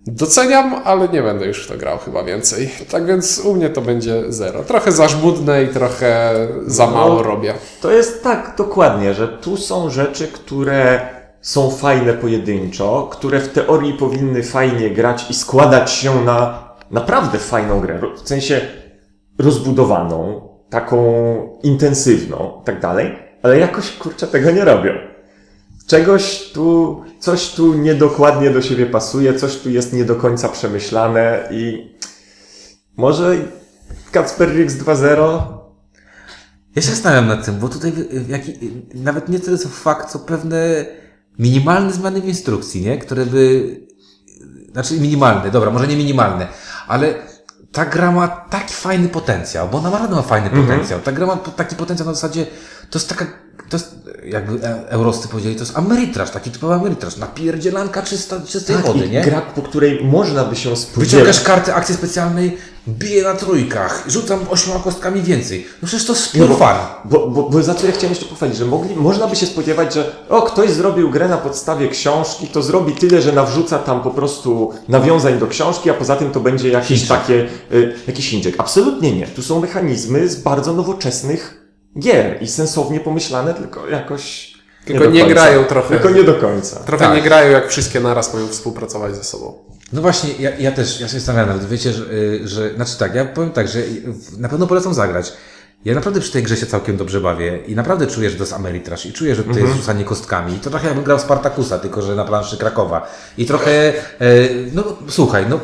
Doceniam, 0.07 0.75
ale 0.85 1.09
nie 1.09 1.23
będę 1.23 1.47
już 1.47 1.65
w 1.65 1.69
to 1.69 1.77
grał 1.77 1.99
chyba 1.99 2.25
więcej. 2.25 2.71
Tak 2.91 3.07
więc 3.07 3.39
u 3.39 3.55
mnie 3.55 3.71
to 3.71 3.81
będzie 3.81 4.23
zero. 4.29 4.63
Trochę 4.63 4.93
za 4.93 5.09
żmudne 5.09 5.63
i 5.63 5.69
trochę 5.69 6.35
za 6.67 6.87
mało 6.87 7.23
robię. 7.23 7.55
To 7.81 7.93
jest 7.93 8.23
tak, 8.23 8.55
dokładnie, 8.59 9.15
że 9.15 9.29
tu 9.29 9.57
są 9.57 9.91
rzeczy, 9.91 10.29
które 10.29 11.01
są 11.45 11.71
fajne 11.71 12.13
pojedynczo, 12.13 13.09
które 13.13 13.41
w 13.41 13.49
teorii 13.49 13.93
powinny 13.93 14.43
fajnie 14.43 14.91
grać 14.91 15.31
i 15.31 15.35
składać 15.35 15.91
się 15.91 16.25
na 16.25 16.65
naprawdę 16.91 17.39
fajną 17.39 17.81
grę. 17.81 18.01
W 18.25 18.29
sensie 18.29 18.61
rozbudowaną, 19.39 20.49
taką 20.71 20.99
intensywną, 21.63 22.63
tak 22.65 22.81
dalej, 22.81 23.19
ale 23.43 23.59
jakoś 23.59 23.91
kurczę 23.91 24.27
tego 24.27 24.51
nie 24.51 24.65
robią. 24.65 24.93
Czegoś 25.87 26.51
tu, 26.53 27.03
coś 27.19 27.51
tu 27.51 27.75
niedokładnie 27.75 28.51
do 28.51 28.63
siebie 28.63 28.87
pasuje, 28.87 29.35
coś 29.35 29.57
tu 29.57 29.71
jest 29.71 29.93
nie 29.93 30.05
do 30.05 30.17
końca 30.17 30.49
przemyślane 30.49 31.49
i 31.51 31.95
może 32.97 33.37
Kacper 34.13 34.57
Rix 34.57 34.75
2.0 34.75 35.43
Ja 36.77 36.83
się 36.83 36.91
zastanawiam 36.91 37.27
nad 37.27 37.45
tym, 37.45 37.59
bo 37.59 37.69
tutaj 37.69 37.93
jaki, 38.29 38.53
nawet 38.95 39.29
nie 39.29 39.41
tyle 39.41 39.59
co 39.59 39.69
fakt, 39.69 40.11
co 40.11 40.19
pewne 40.19 40.87
minimalne 41.39 41.93
zmiany 41.93 42.21
w 42.21 42.29
instrukcji, 42.29 42.81
nie? 42.81 42.99
Które 42.99 43.27
by, 43.27 43.81
znaczy 44.73 45.01
minimalne, 45.01 45.51
dobra, 45.51 45.71
może 45.71 45.87
nie 45.87 45.97
minimalne, 45.97 46.49
ale 46.89 47.15
ta 47.73 47.85
gra 47.85 48.13
ma 48.13 48.29
taki 48.29 48.75
fajny 48.75 49.09
potencjał, 49.09 49.69
bo 49.69 49.79
ona 49.79 49.91
naprawdę 49.91 50.17
ma 50.17 50.23
fajny 50.23 50.51
potencjał. 50.51 51.01
Ta 51.01 51.13
gra 51.13 51.27
ma 51.27 51.37
taki 51.37 51.77
potencjał 51.77 52.09
na 52.09 52.15
zasadzie, 52.15 52.47
to 52.91 52.99
jest 52.99 53.09
taka, 53.09 53.27
to 53.71 53.77
jest, 53.77 53.95
jakby 54.25 54.67
e- 54.69 54.89
Euroscy 54.89 55.29
powiedzieli, 55.29 55.55
to 55.57 55.63
jest 55.63 55.79
Ameritraż, 55.79 56.31
taki 56.31 56.51
typowy 56.51 56.75
Ameritraż, 56.75 57.17
napierdzielanka 57.17 58.03
czysta, 58.03 58.41
czystej 58.49 58.77
wody, 58.77 58.99
Tak, 59.01 59.09
i 59.09 59.11
nie? 59.11 59.21
gra, 59.23 59.41
po 59.41 59.63
której 59.63 60.05
można 60.05 60.45
by 60.45 60.57
się 60.57 60.77
spodziewać. 60.77 61.11
Wyciągasz 61.11 61.41
kartę 61.41 61.75
akcji 61.75 61.95
specjalnej, 61.95 62.57
biję 62.89 63.23
na 63.23 63.35
trójkach, 63.35 64.05
rzucam 64.09 64.41
ośmioma 64.51 64.81
kostkami 64.81 65.23
więcej. 65.23 65.67
No 65.83 65.89
przecież 65.89 66.07
to 66.07 66.13
jest 66.13 66.35
No 66.35 66.47
pure 66.47 66.59
bo, 66.59 66.67
fun. 66.67 66.77
bo, 67.05 67.29
bo, 67.31 67.51
bo 67.51 67.63
za 67.63 67.75
co 67.75 67.87
ja 67.87 67.93
chciałem 67.93 68.11
jeszcze 68.11 68.27
pochwalić, 68.27 68.57
że 68.57 68.65
mogli, 68.67 68.97
można 68.97 69.27
by 69.27 69.37
się 69.37 69.47
spodziewać, 69.47 69.95
że 69.95 70.13
o, 70.29 70.43
ktoś 70.43 70.71
zrobił 70.71 71.11
grę 71.11 71.29
na 71.29 71.37
podstawie 71.39 71.89
książki, 71.89 72.47
to 72.49 72.63
zrobi 72.63 72.93
tyle, 72.93 73.23
że 73.23 73.33
nawrzuca 73.33 73.79
tam 73.79 74.03
po 74.03 74.11
prostu 74.11 74.73
nawiązań 74.89 75.39
do 75.39 75.47
książki, 75.47 75.91
a 75.91 75.95
poza 75.95 76.17
tym 76.17 76.31
to 76.31 76.41
będzie 76.41 76.69
jakieś 76.69 76.89
Chińczyk. 76.89 77.09
takie, 77.09 77.47
y, 77.73 77.95
jakiś 78.07 78.31
Chińczyk. 78.31 78.55
Absolutnie 78.59 79.13
nie. 79.17 79.27
Tu 79.27 79.43
są 79.43 79.61
mechanizmy 79.61 80.29
z 80.29 80.37
bardzo 80.37 80.73
nowoczesnych 80.73 81.64
gier 81.99 82.43
i 82.43 82.49
sensownie 82.49 83.01
pomyślane, 83.01 83.55
tylko 83.55 83.89
jakoś 83.89 84.55
Tylko 84.85 85.05
nie 85.07 85.21
końca. 85.21 85.35
grają 85.35 85.65
trochę. 85.65 85.89
Tylko 85.89 86.11
nie 86.11 86.25
do 86.25 86.35
końca. 86.35 86.81
Trochę 86.81 87.05
Tak. 87.05 87.15
nie 87.17 87.23
grają, 87.23 87.51
jak 87.51 87.69
wszystkie 87.69 88.01
naraz 88.01 88.35
mają 88.35 88.49
współpracować 88.49 89.17
ze 89.17 89.25
sobą. 89.25 89.55
No 89.93 90.03
właśnie, 90.03 90.31
ja, 90.39 90.51
ja 90.59 90.73
też, 90.73 91.01
ja 91.01 91.09
się 91.09 91.15
zastanawiam 91.15 91.49
nawet, 91.49 91.69
wiecie, 91.69 91.93
że, 91.93 92.05
y, 92.13 92.49
że, 92.49 92.75
znaczy 92.75 92.99
tak, 92.99 93.15
ja 93.15 93.25
powiem 93.25 93.51
tak, 93.51 93.69
że 93.69 93.81
na 94.39 94.49
pewno 94.49 94.67
polecam 94.67 94.95
zagrać. 94.95 95.33
Ja 95.85 95.95
naprawdę 95.95 96.21
przy 96.21 96.33
tej 96.33 96.43
grze 96.43 96.57
się 96.57 96.67
całkiem 96.67 96.97
dobrze 96.97 97.21
bawię 97.21 97.59
i 97.67 97.75
naprawdę 97.75 98.07
czuję, 98.07 98.31
że 98.31 98.37
to 98.37 98.43
jest 98.43 98.53
Ameritrash 98.53 99.07
i 99.07 99.13
czuję, 99.13 99.35
że 99.35 99.45
to 99.45 99.59
jest 99.59 99.73
rzucanie 99.73 100.05
kostkami. 100.05 100.55
I 100.55 100.59
to 100.59 100.71
trochę 100.71 100.87
jakbym 100.87 101.05
grał 101.05 101.19
Spartakusa, 101.19 101.79
tylko 101.79 102.03
że 102.03 102.15
na 102.15 102.25
planszy 102.25 102.57
Krakowa. 102.57 103.11
I 103.39 103.47
trochę, 103.47 103.89
e, 103.89 103.95
no 104.73 104.85
słuchaj, 105.09 105.47
no 105.49 105.61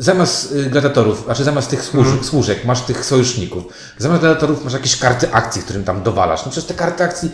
zamiast 0.00 0.52
y, 0.52 0.70
gladiatorów, 0.70 1.24
znaczy 1.24 1.44
zamiast 1.44 1.70
tych 1.70 1.84
służek, 1.84 2.24
służek 2.24 2.64
masz 2.64 2.80
tych 2.80 3.04
sojuszników. 3.04 3.64
Zamiast 3.98 4.20
gladiatorów 4.20 4.64
masz 4.64 4.72
jakieś 4.72 4.96
karty 4.96 5.32
akcji, 5.32 5.62
którym 5.62 5.84
tam 5.84 6.02
dowalasz. 6.02 6.44
No 6.44 6.50
przecież 6.50 6.68
te 6.68 6.74
karty 6.74 7.04
akcji, 7.04 7.30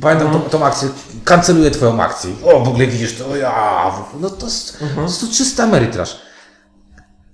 pamiętam 0.00 0.32
tą, 0.32 0.40
tą 0.40 0.66
akcję, 0.66 0.88
kanceluję 1.24 1.70
twoją 1.70 2.02
akcję. 2.02 2.30
O, 2.44 2.64
w 2.64 2.68
ogóle 2.68 2.86
widzisz 2.86 3.16
to, 3.16 3.36
ja, 3.36 3.92
no 4.20 4.30
to 4.30 4.46
jest, 4.46 4.78
to 4.94 5.02
jest 5.02 5.20
to 5.20 5.26
czysty 5.26 5.62
Ameritrash. 5.62 6.16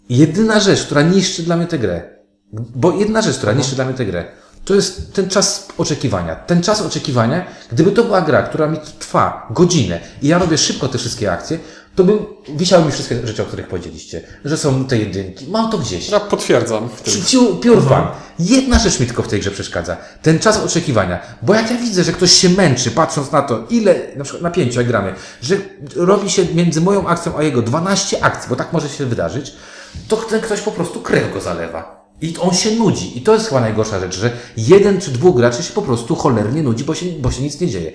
Jedyna 0.09 0.61
rzecz, 0.61 0.85
która 0.85 1.03
niszczy 1.03 1.43
dla 1.43 1.57
mnie 1.57 1.67
tę 1.67 1.79
grę, 1.79 2.03
bo 2.53 2.93
jedna 2.93 3.23
rzecz, 3.23 3.37
która 3.37 3.53
niszczy 3.53 3.75
dla 3.75 3.85
mnie 3.85 3.95
tę 3.95 4.07
grę, 4.07 4.25
to 4.65 4.75
jest 4.75 5.15
ten 5.15 5.29
czas 5.29 5.69
oczekiwania. 5.79 6.37
Ten 6.37 6.63
czas 6.63 6.83
oczekiwania, 6.83 7.47
gdyby 7.73 7.93
to 7.93 8.05
była 8.05 8.21
gra, 8.21 8.43
która 8.43 8.67
mi 8.67 8.79
trwa 8.99 9.47
godzinę 9.51 10.01
i 10.23 10.29
ja 10.29 10.39
robię 10.39 10.59
szybko 10.59 10.89
te 10.89 10.99
wszystkie 10.99 11.33
akcje, 11.33 11.59
to 11.97 12.05
by 12.05 12.19
wisiały 12.49 12.85
mi 12.85 12.93
wszystkie 12.93 13.27
rzeczy, 13.27 13.43
o 13.43 13.45
których 13.47 13.69
powiedzieliście. 13.69 14.23
Że 14.45 14.57
są 14.57 14.85
te 14.85 14.99
jedynki. 14.99 15.47
Mam 15.49 15.71
to 15.71 15.79
gdzieś. 15.79 16.09
Ja 16.09 16.21
potwierdzam. 16.21 16.89
Pure, 17.63 17.81
fun. 17.81 18.03
Jedna 18.39 18.79
rzecz 18.79 19.01
mi 19.01 19.07
tylko 19.07 19.23
w 19.23 19.29
tej 19.29 19.41
grze 19.41 19.51
przeszkadza. 19.51 19.97
Ten 20.23 20.39
czas 20.39 20.65
oczekiwania. 20.65 21.21
Bo 21.43 21.55
jak 21.55 21.71
ja 21.71 21.77
widzę, 21.77 22.05
że 22.05 22.13
ktoś 22.13 22.33
się 22.33 22.49
męczy, 22.49 22.91
patrząc 22.91 23.33
na 23.33 23.43
to, 23.43 23.65
ile 23.71 23.95
na 24.17 24.25
przykład 24.25 24.43
napięcia 24.43 24.83
gramy, 24.83 25.15
że 25.43 25.57
robi 25.97 26.31
się 26.31 26.45
między 26.55 26.81
moją 26.81 27.09
akcją 27.09 27.39
a 27.39 27.43
jego 27.43 27.63
12 27.63 28.25
akcji, 28.25 28.51
bo 28.51 28.57
tak 28.57 28.73
może 28.73 28.89
się 28.89 29.07
wydarzyć, 29.07 29.53
to 30.09 30.17
ten 30.17 30.41
ktoś 30.41 30.61
po 30.61 30.71
prostu 30.71 31.01
krew 31.01 31.35
go 31.35 31.41
zalewa. 31.41 32.01
I 32.23 32.35
on 32.41 32.55
się 32.55 32.71
nudzi. 32.71 33.19
I 33.19 33.23
to 33.23 33.35
jest 33.35 33.49
chyba 33.49 33.61
najgorsza 33.61 34.01
rzecz, 34.01 34.19
że 34.19 34.31
jeden 34.57 35.01
czy 35.01 35.11
dwóch 35.11 35.37
graczy 35.37 35.63
się 35.63 35.73
po 35.73 35.83
prostu 35.83 36.17
cholernie 36.17 36.63
nudzi, 36.63 36.85
bo 36.85 36.95
się, 36.95 37.07
bo 37.07 37.31
się 37.31 37.43
nic 37.43 37.61
nie 37.61 37.69
dzieje. 37.69 37.93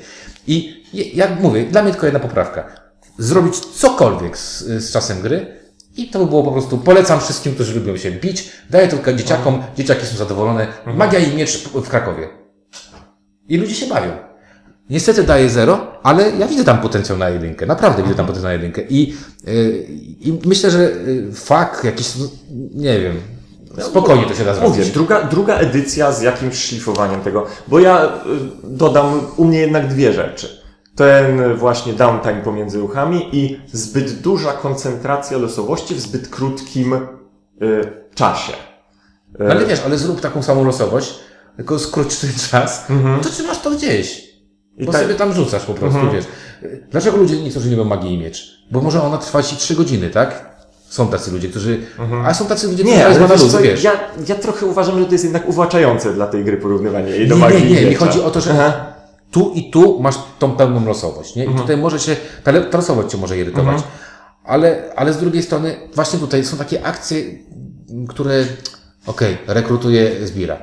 I 0.47 0.83
jak 0.93 1.39
mówię, 1.39 1.63
dla 1.63 1.83
mnie 1.83 1.91
tylko 1.91 2.05
jedna 2.05 2.19
poprawka. 2.19 2.84
Zrobić 3.17 3.59
cokolwiek 3.59 4.37
z, 4.37 4.63
z 4.63 4.91
czasem 4.91 5.21
gry, 5.21 5.55
i 5.97 6.07
to 6.07 6.19
by 6.19 6.25
było 6.25 6.43
po 6.43 6.51
prostu, 6.51 6.77
polecam 6.77 7.19
wszystkim, 7.19 7.53
którzy 7.53 7.75
lubią 7.79 7.97
się 7.97 8.11
bić, 8.11 8.51
daję 8.69 8.87
tylko 8.87 9.13
dzieciakom, 9.13 9.63
dzieciaki 9.77 10.05
są 10.05 10.17
zadowolone, 10.17 10.67
magia 10.95 11.19
i 11.19 11.35
miecz 11.35 11.63
w 11.67 11.89
Krakowie. 11.89 12.29
I 13.49 13.57
ludzie 13.57 13.75
się 13.75 13.87
bawią. 13.87 14.11
Niestety 14.89 15.23
daje 15.23 15.49
zero, 15.49 15.87
ale 16.03 16.31
ja 16.31 16.47
widzę 16.47 16.63
tam 16.63 16.81
potencjał 16.81 17.17
na 17.17 17.29
jedynkę. 17.29 17.65
Naprawdę 17.65 18.03
widzę 18.03 18.15
tam 18.15 18.25
potencjał 18.25 18.49
na 18.49 18.53
jedynkę. 18.53 18.81
I, 18.89 19.13
yy, 19.47 19.85
i 20.19 20.39
myślę, 20.45 20.71
że 20.71 20.79
yy, 20.79 21.31
fakt 21.33 21.83
jakiś, 21.83 22.13
nie 22.73 22.99
wiem, 22.99 23.15
spokojnie 23.81 24.25
to 24.25 24.33
się 24.35 24.45
da 24.45 24.53
Mówię, 24.53 24.73
zrobić. 24.73 24.91
druga, 24.91 25.23
druga 25.23 25.55
edycja 25.55 26.11
z 26.11 26.21
jakimś 26.21 26.55
szlifowaniem 26.55 27.21
tego, 27.21 27.45
bo 27.67 27.79
ja 27.79 28.05
y, 28.05 28.09
dodam 28.63 29.21
u 29.37 29.45
mnie 29.45 29.59
jednak 29.59 29.87
dwie 29.87 30.13
rzeczy. 30.13 30.64
Ten 30.95 31.55
właśnie 31.55 31.93
downtime 31.93 32.41
pomiędzy 32.43 32.79
ruchami 32.79 33.29
i 33.31 33.59
zbyt 33.73 34.21
duża 34.21 34.53
koncentracja 34.53 35.37
losowości 35.37 35.95
w 35.95 35.99
zbyt 35.99 36.27
krótkim 36.27 36.93
y, 36.93 36.99
czasie. 38.15 38.53
No 39.39 39.45
Ale 39.51 39.65
wiesz, 39.65 39.81
ale 39.85 39.97
zrób 39.97 40.21
taką 40.21 40.43
samą 40.43 40.65
losowość, 40.65 41.19
tylko 41.55 41.79
skróć 41.79 42.15
ten 42.15 42.29
czas, 42.51 42.85
to 43.23 43.29
trzymasz 43.29 43.59
to 43.59 43.71
gdzieś. 43.71 44.25
I 44.77 44.85
Bo 44.85 44.91
tak- 44.91 45.01
sobie 45.01 45.13
tam 45.15 45.33
rzucasz 45.33 45.65
po 45.65 45.73
prostu, 45.73 45.99
wiesz. 46.13 46.25
Dlaczego 46.91 47.17
ludzie 47.17 47.41
nie 47.41 47.51
lubią 47.69 47.83
magii 47.83 48.13
i 48.13 48.17
miecz? 48.17 48.65
Bo 48.71 48.81
może 48.81 49.03
ona 49.03 49.17
trwać 49.17 49.53
i 49.53 49.55
3 49.55 49.75
godziny, 49.75 50.09
tak? 50.09 50.55
Są 50.89 51.07
tacy 51.07 51.31
ludzie, 51.31 51.49
którzy... 51.49 51.79
A 52.25 52.33
są 52.33 52.45
tacy 52.45 52.67
ludzie, 52.67 52.83
którzy 52.83 52.97
Nie, 52.97 53.05
ale 53.05 53.19
wiesz 53.19 53.41
ludu, 53.41 53.51
co, 53.51 53.61
wiesz. 53.61 53.83
ja, 53.83 53.91
ja 54.27 54.35
trochę 54.35 54.65
uważam, 54.65 54.99
że 54.99 55.05
to 55.05 55.11
jest 55.11 55.23
jednak 55.23 55.49
uwłaczające 55.49 56.13
dla 56.13 56.27
tej 56.27 56.43
gry 56.43 56.57
porównywanie 56.57 57.09
jej 57.11 57.27
do 57.27 57.35
Nie, 57.35 57.41
magii 57.41 57.63
nie, 57.63 57.81
i 57.81 57.83
nie. 57.83 57.89
Mi 57.89 57.95
chodzi 57.95 58.21
o 58.21 58.31
to, 58.31 58.41
że 58.41 58.51
Aha. 58.51 58.94
Tu 59.31 59.51
i 59.55 59.71
tu 59.71 59.99
masz 59.99 60.15
tą 60.39 60.51
pełną 60.51 60.85
losowość, 60.85 61.35
nie? 61.35 61.45
I 61.45 61.55
tutaj 61.55 61.77
może 61.77 61.99
się, 61.99 62.15
ta, 62.43 62.51
losowość 62.51 63.11
cię 63.11 63.17
może 63.17 63.37
irytować. 63.37 63.81
Ale, 64.43 64.83
ale 64.95 65.13
z 65.13 65.17
drugiej 65.17 65.43
strony, 65.43 65.75
właśnie 65.95 66.19
tutaj 66.19 66.45
są 66.45 66.57
takie 66.57 66.85
akcje, 66.85 67.23
które, 68.09 68.45
okej, 69.07 69.37
rekrutuje 69.47 70.27
zbira. 70.27 70.57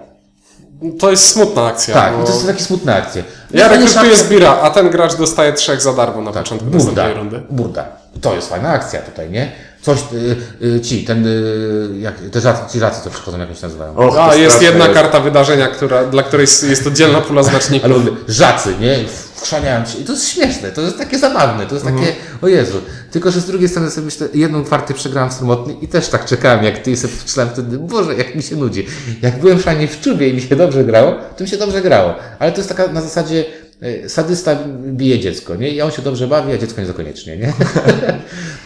To 0.98 1.11
jest 1.11 1.29
smutna 1.29 1.66
akcja. 1.66 1.94
Tak, 1.94 2.16
bo... 2.16 2.25
to 2.25 2.33
są 2.33 2.46
takie 2.46 2.62
smutne 2.62 2.96
akcje. 2.96 3.25
Ja 3.51 3.68
rekrutuję 3.68 4.16
zbira, 4.16 4.59
a 4.62 4.70
ten 4.70 4.90
gracz 4.90 5.16
dostaje 5.16 5.53
trzech 5.53 5.83
za 5.83 5.92
darmo 5.92 6.20
na 6.20 6.33
początku 6.33 6.66
Burda, 6.66 6.85
następnej 6.85 7.14
rundy. 7.14 7.42
burda. 7.51 7.85
To 8.20 8.35
jest 8.35 8.48
fajna 8.48 8.68
akcja 8.68 9.03
tutaj, 9.03 9.31
nie? 9.31 9.53
Coś, 9.83 9.99
y, 10.12 10.66
y, 10.66 10.81
ci, 10.81 11.05
ten, 11.05 11.27
y, 11.27 11.99
jak, 11.99 12.14
te 12.33 12.40
żacy, 12.40 12.73
ci 12.73 12.79
żacy, 12.79 13.05
co 13.05 13.11
przychodzą, 13.11 13.38
jak 13.38 13.49
oni 13.49 13.57
się 13.57 13.66
nazywają. 13.66 13.97
Och, 13.97 14.14
to 14.14 14.25
A, 14.25 14.35
jest 14.35 14.57
straszne 14.57 14.79
jedna 14.79 14.95
karta 14.95 15.21
wydarzenia, 15.21 15.68
która, 15.68 16.05
dla 16.05 16.23
której 16.23 16.47
jest 16.62 16.87
oddzielna 16.87 17.21
pula 17.21 17.42
znaczników. 17.42 17.90
Ale 17.90 17.99
mówię, 17.99 18.12
żacy, 18.29 18.75
nie? 18.81 18.99
Wchrzaniają 19.35 19.87
się. 19.87 19.99
I 19.99 20.05
to 20.05 20.12
jest 20.12 20.29
śmieszne, 20.29 20.73
to 20.73 20.81
jest 20.81 20.99
takie 20.99 21.18
zabawne, 21.18 21.66
to 21.66 21.75
jest 21.75 21.87
takie, 21.87 22.14
o 22.42 22.49
Jezu. 22.49 22.79
Tylko, 23.11 23.31
że 23.31 23.40
z 23.40 23.45
drugiej 23.45 23.68
strony 23.68 23.90
sobie 23.90 24.05
myślę, 24.05 24.29
jedną 24.35 24.64
kwartę 24.64 24.95
przegrałem 24.95 25.31
w 25.31 25.35
samotny 25.35 25.75
i 25.81 25.88
też 25.88 26.09
tak 26.09 26.25
czekałem, 26.25 26.64
jak 26.64 26.79
ty 26.79 26.90
i 26.90 26.97
sobie 26.97 27.14
myślałem 27.23 27.53
wtedy, 27.53 27.79
Boże, 27.79 28.14
jak 28.14 28.35
mi 28.35 28.42
się 28.42 28.57
nudzi. 28.57 28.87
Jak 29.23 29.40
byłem 29.40 29.61
szalenie 29.61 29.88
w 29.88 30.01
czubie 30.01 30.29
i 30.29 30.35
mi 30.35 30.40
się 30.40 30.57
dobrze 30.57 30.85
grało, 30.85 31.14
to 31.37 31.45
mi 31.45 31.51
się 31.51 31.57
dobrze 31.57 31.83
grało. 31.83 32.14
Ale 32.38 32.53
to 32.53 32.59
jest 32.59 32.68
taka 32.68 32.87
na 32.87 33.01
zasadzie, 33.01 33.45
e, 33.83 34.09
sadysta 34.09 34.57
bije 34.87 35.21
dziecko, 35.21 35.57
nie? 35.57 35.71
I 35.71 35.83
on 35.83 35.90
się 35.90 36.03
dobrze 36.03 36.29
bawi, 36.29 36.53
a 36.53 36.59
dziecko 36.59 36.81
nie 36.81 36.87
za 36.87 36.92
koniecznie, 36.92 37.37
nie? 37.37 37.53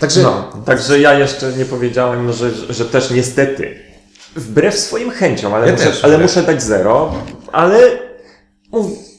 Także, 0.01 0.23
No, 0.23 0.53
także 0.65 1.01
ja 1.01 1.19
jeszcze 1.19 1.53
nie 1.53 1.65
powiedziałem, 1.65 2.27
no, 2.27 2.33
że, 2.33 2.51
że 2.71 2.85
też 2.85 3.11
niestety, 3.11 3.75
wbrew 4.37 4.75
swoim 4.79 5.11
chęciom, 5.11 5.55
ale, 5.55 5.67
Ja 5.67 5.73
muszę, 5.73 5.85
też, 5.87 6.05
ale 6.05 6.19
muszę 6.19 6.43
dać 6.43 6.63
zero, 6.63 7.15
ale 7.53 7.79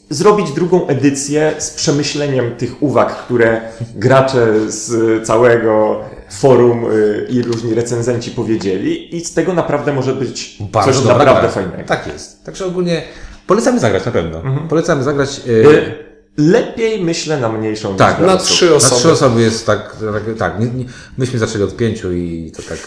zrobić 0.09 0.51
drugą 0.51 0.87
edycję 0.87 1.53
z 1.57 1.69
przemyśleniem 1.69 2.55
tych 2.55 2.83
uwag, 2.83 3.15
które 3.25 3.61
gracze 3.95 4.71
z 4.71 5.27
całego 5.27 5.99
forum 6.31 6.85
y, 6.91 7.27
i 7.29 7.41
różni 7.41 7.73
recenzenci 7.73 8.31
powiedzieli 8.31 9.15
i 9.15 9.25
z 9.25 9.33
tego 9.33 9.53
naprawdę 9.53 9.93
może 9.93 10.13
być 10.13 10.57
bardzo 10.59 10.93
coś 10.93 11.05
naprawdę 11.05 11.41
gra. 11.41 11.49
fajnego. 11.49 11.83
Tak 11.85 12.07
jest. 12.07 12.43
Także 12.45 12.65
ogólnie 12.65 13.01
polecamy 13.47 13.79
zagrać 13.79 14.05
na 14.05 14.11
pewno. 14.11 14.37
Mhm. 14.37 14.67
Polecamy 14.67 15.03
zagrać. 15.03 15.41
e, 15.47 15.51
Y, 15.51 16.06
Lepiej 16.37 17.03
myślę 17.03 17.37
na 17.39 17.49
mniejszą 17.49 17.95
Tak, 17.97 18.09
liczbę 18.11 18.25
Na 18.27 18.33
osób. 18.33 18.47
trzy 18.49 18.69
Na 18.69 18.75
osoby. 18.75 18.95
trzy 19.01 19.11
osoby 19.11 19.41
jest 19.41 19.65
tak, 19.65 19.95
tak, 20.13 20.37
tak 20.37 20.59
nie, 20.59 20.65
nie, 20.65 20.85
myśmy 21.17 21.39
zaczęli 21.39 21.63
od 21.63 21.75
pięciu 21.77 22.11
i 22.11 22.51
to 22.57 22.63
tak 22.63 22.77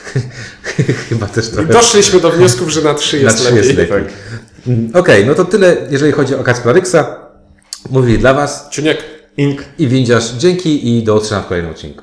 chyba 1.09 1.27
też 1.27 1.49
I 1.49 1.51
trochę... 1.53 1.73
doszliśmy 1.73 2.21
do 2.21 2.31
wniosków, 2.31 2.69
że 2.69 2.83
na 2.83 2.95
trzy 2.95 3.17
na 3.17 3.23
jest 3.23 3.37
trzy 3.37 3.45
lepiej. 3.55 3.67
jest 3.69 3.79
lepiej. 3.79 4.05
Mm, 4.67 4.91
Okej, 4.95 5.27
no 5.27 5.35
to 5.35 5.45
tyle, 5.45 5.77
jeżeli 5.91 6.13
chodzi 6.13 6.35
o 6.35 6.43
Kacpra 6.45 6.73
Ryksa. 6.73 7.17
Mówili 7.91 8.19
dla 8.19 8.35
Was 8.35 8.69
Ciuniek, 8.71 8.99
Ink 9.37 9.63
i 9.79 9.89
Windziarz. 9.89 10.31
Dzięki 10.39 10.99
i 10.99 11.03
do 11.03 11.15
usłyszenia 11.15 11.43
w 11.43 11.47
kolejnym 11.47 11.73
odcinku. 11.73 12.03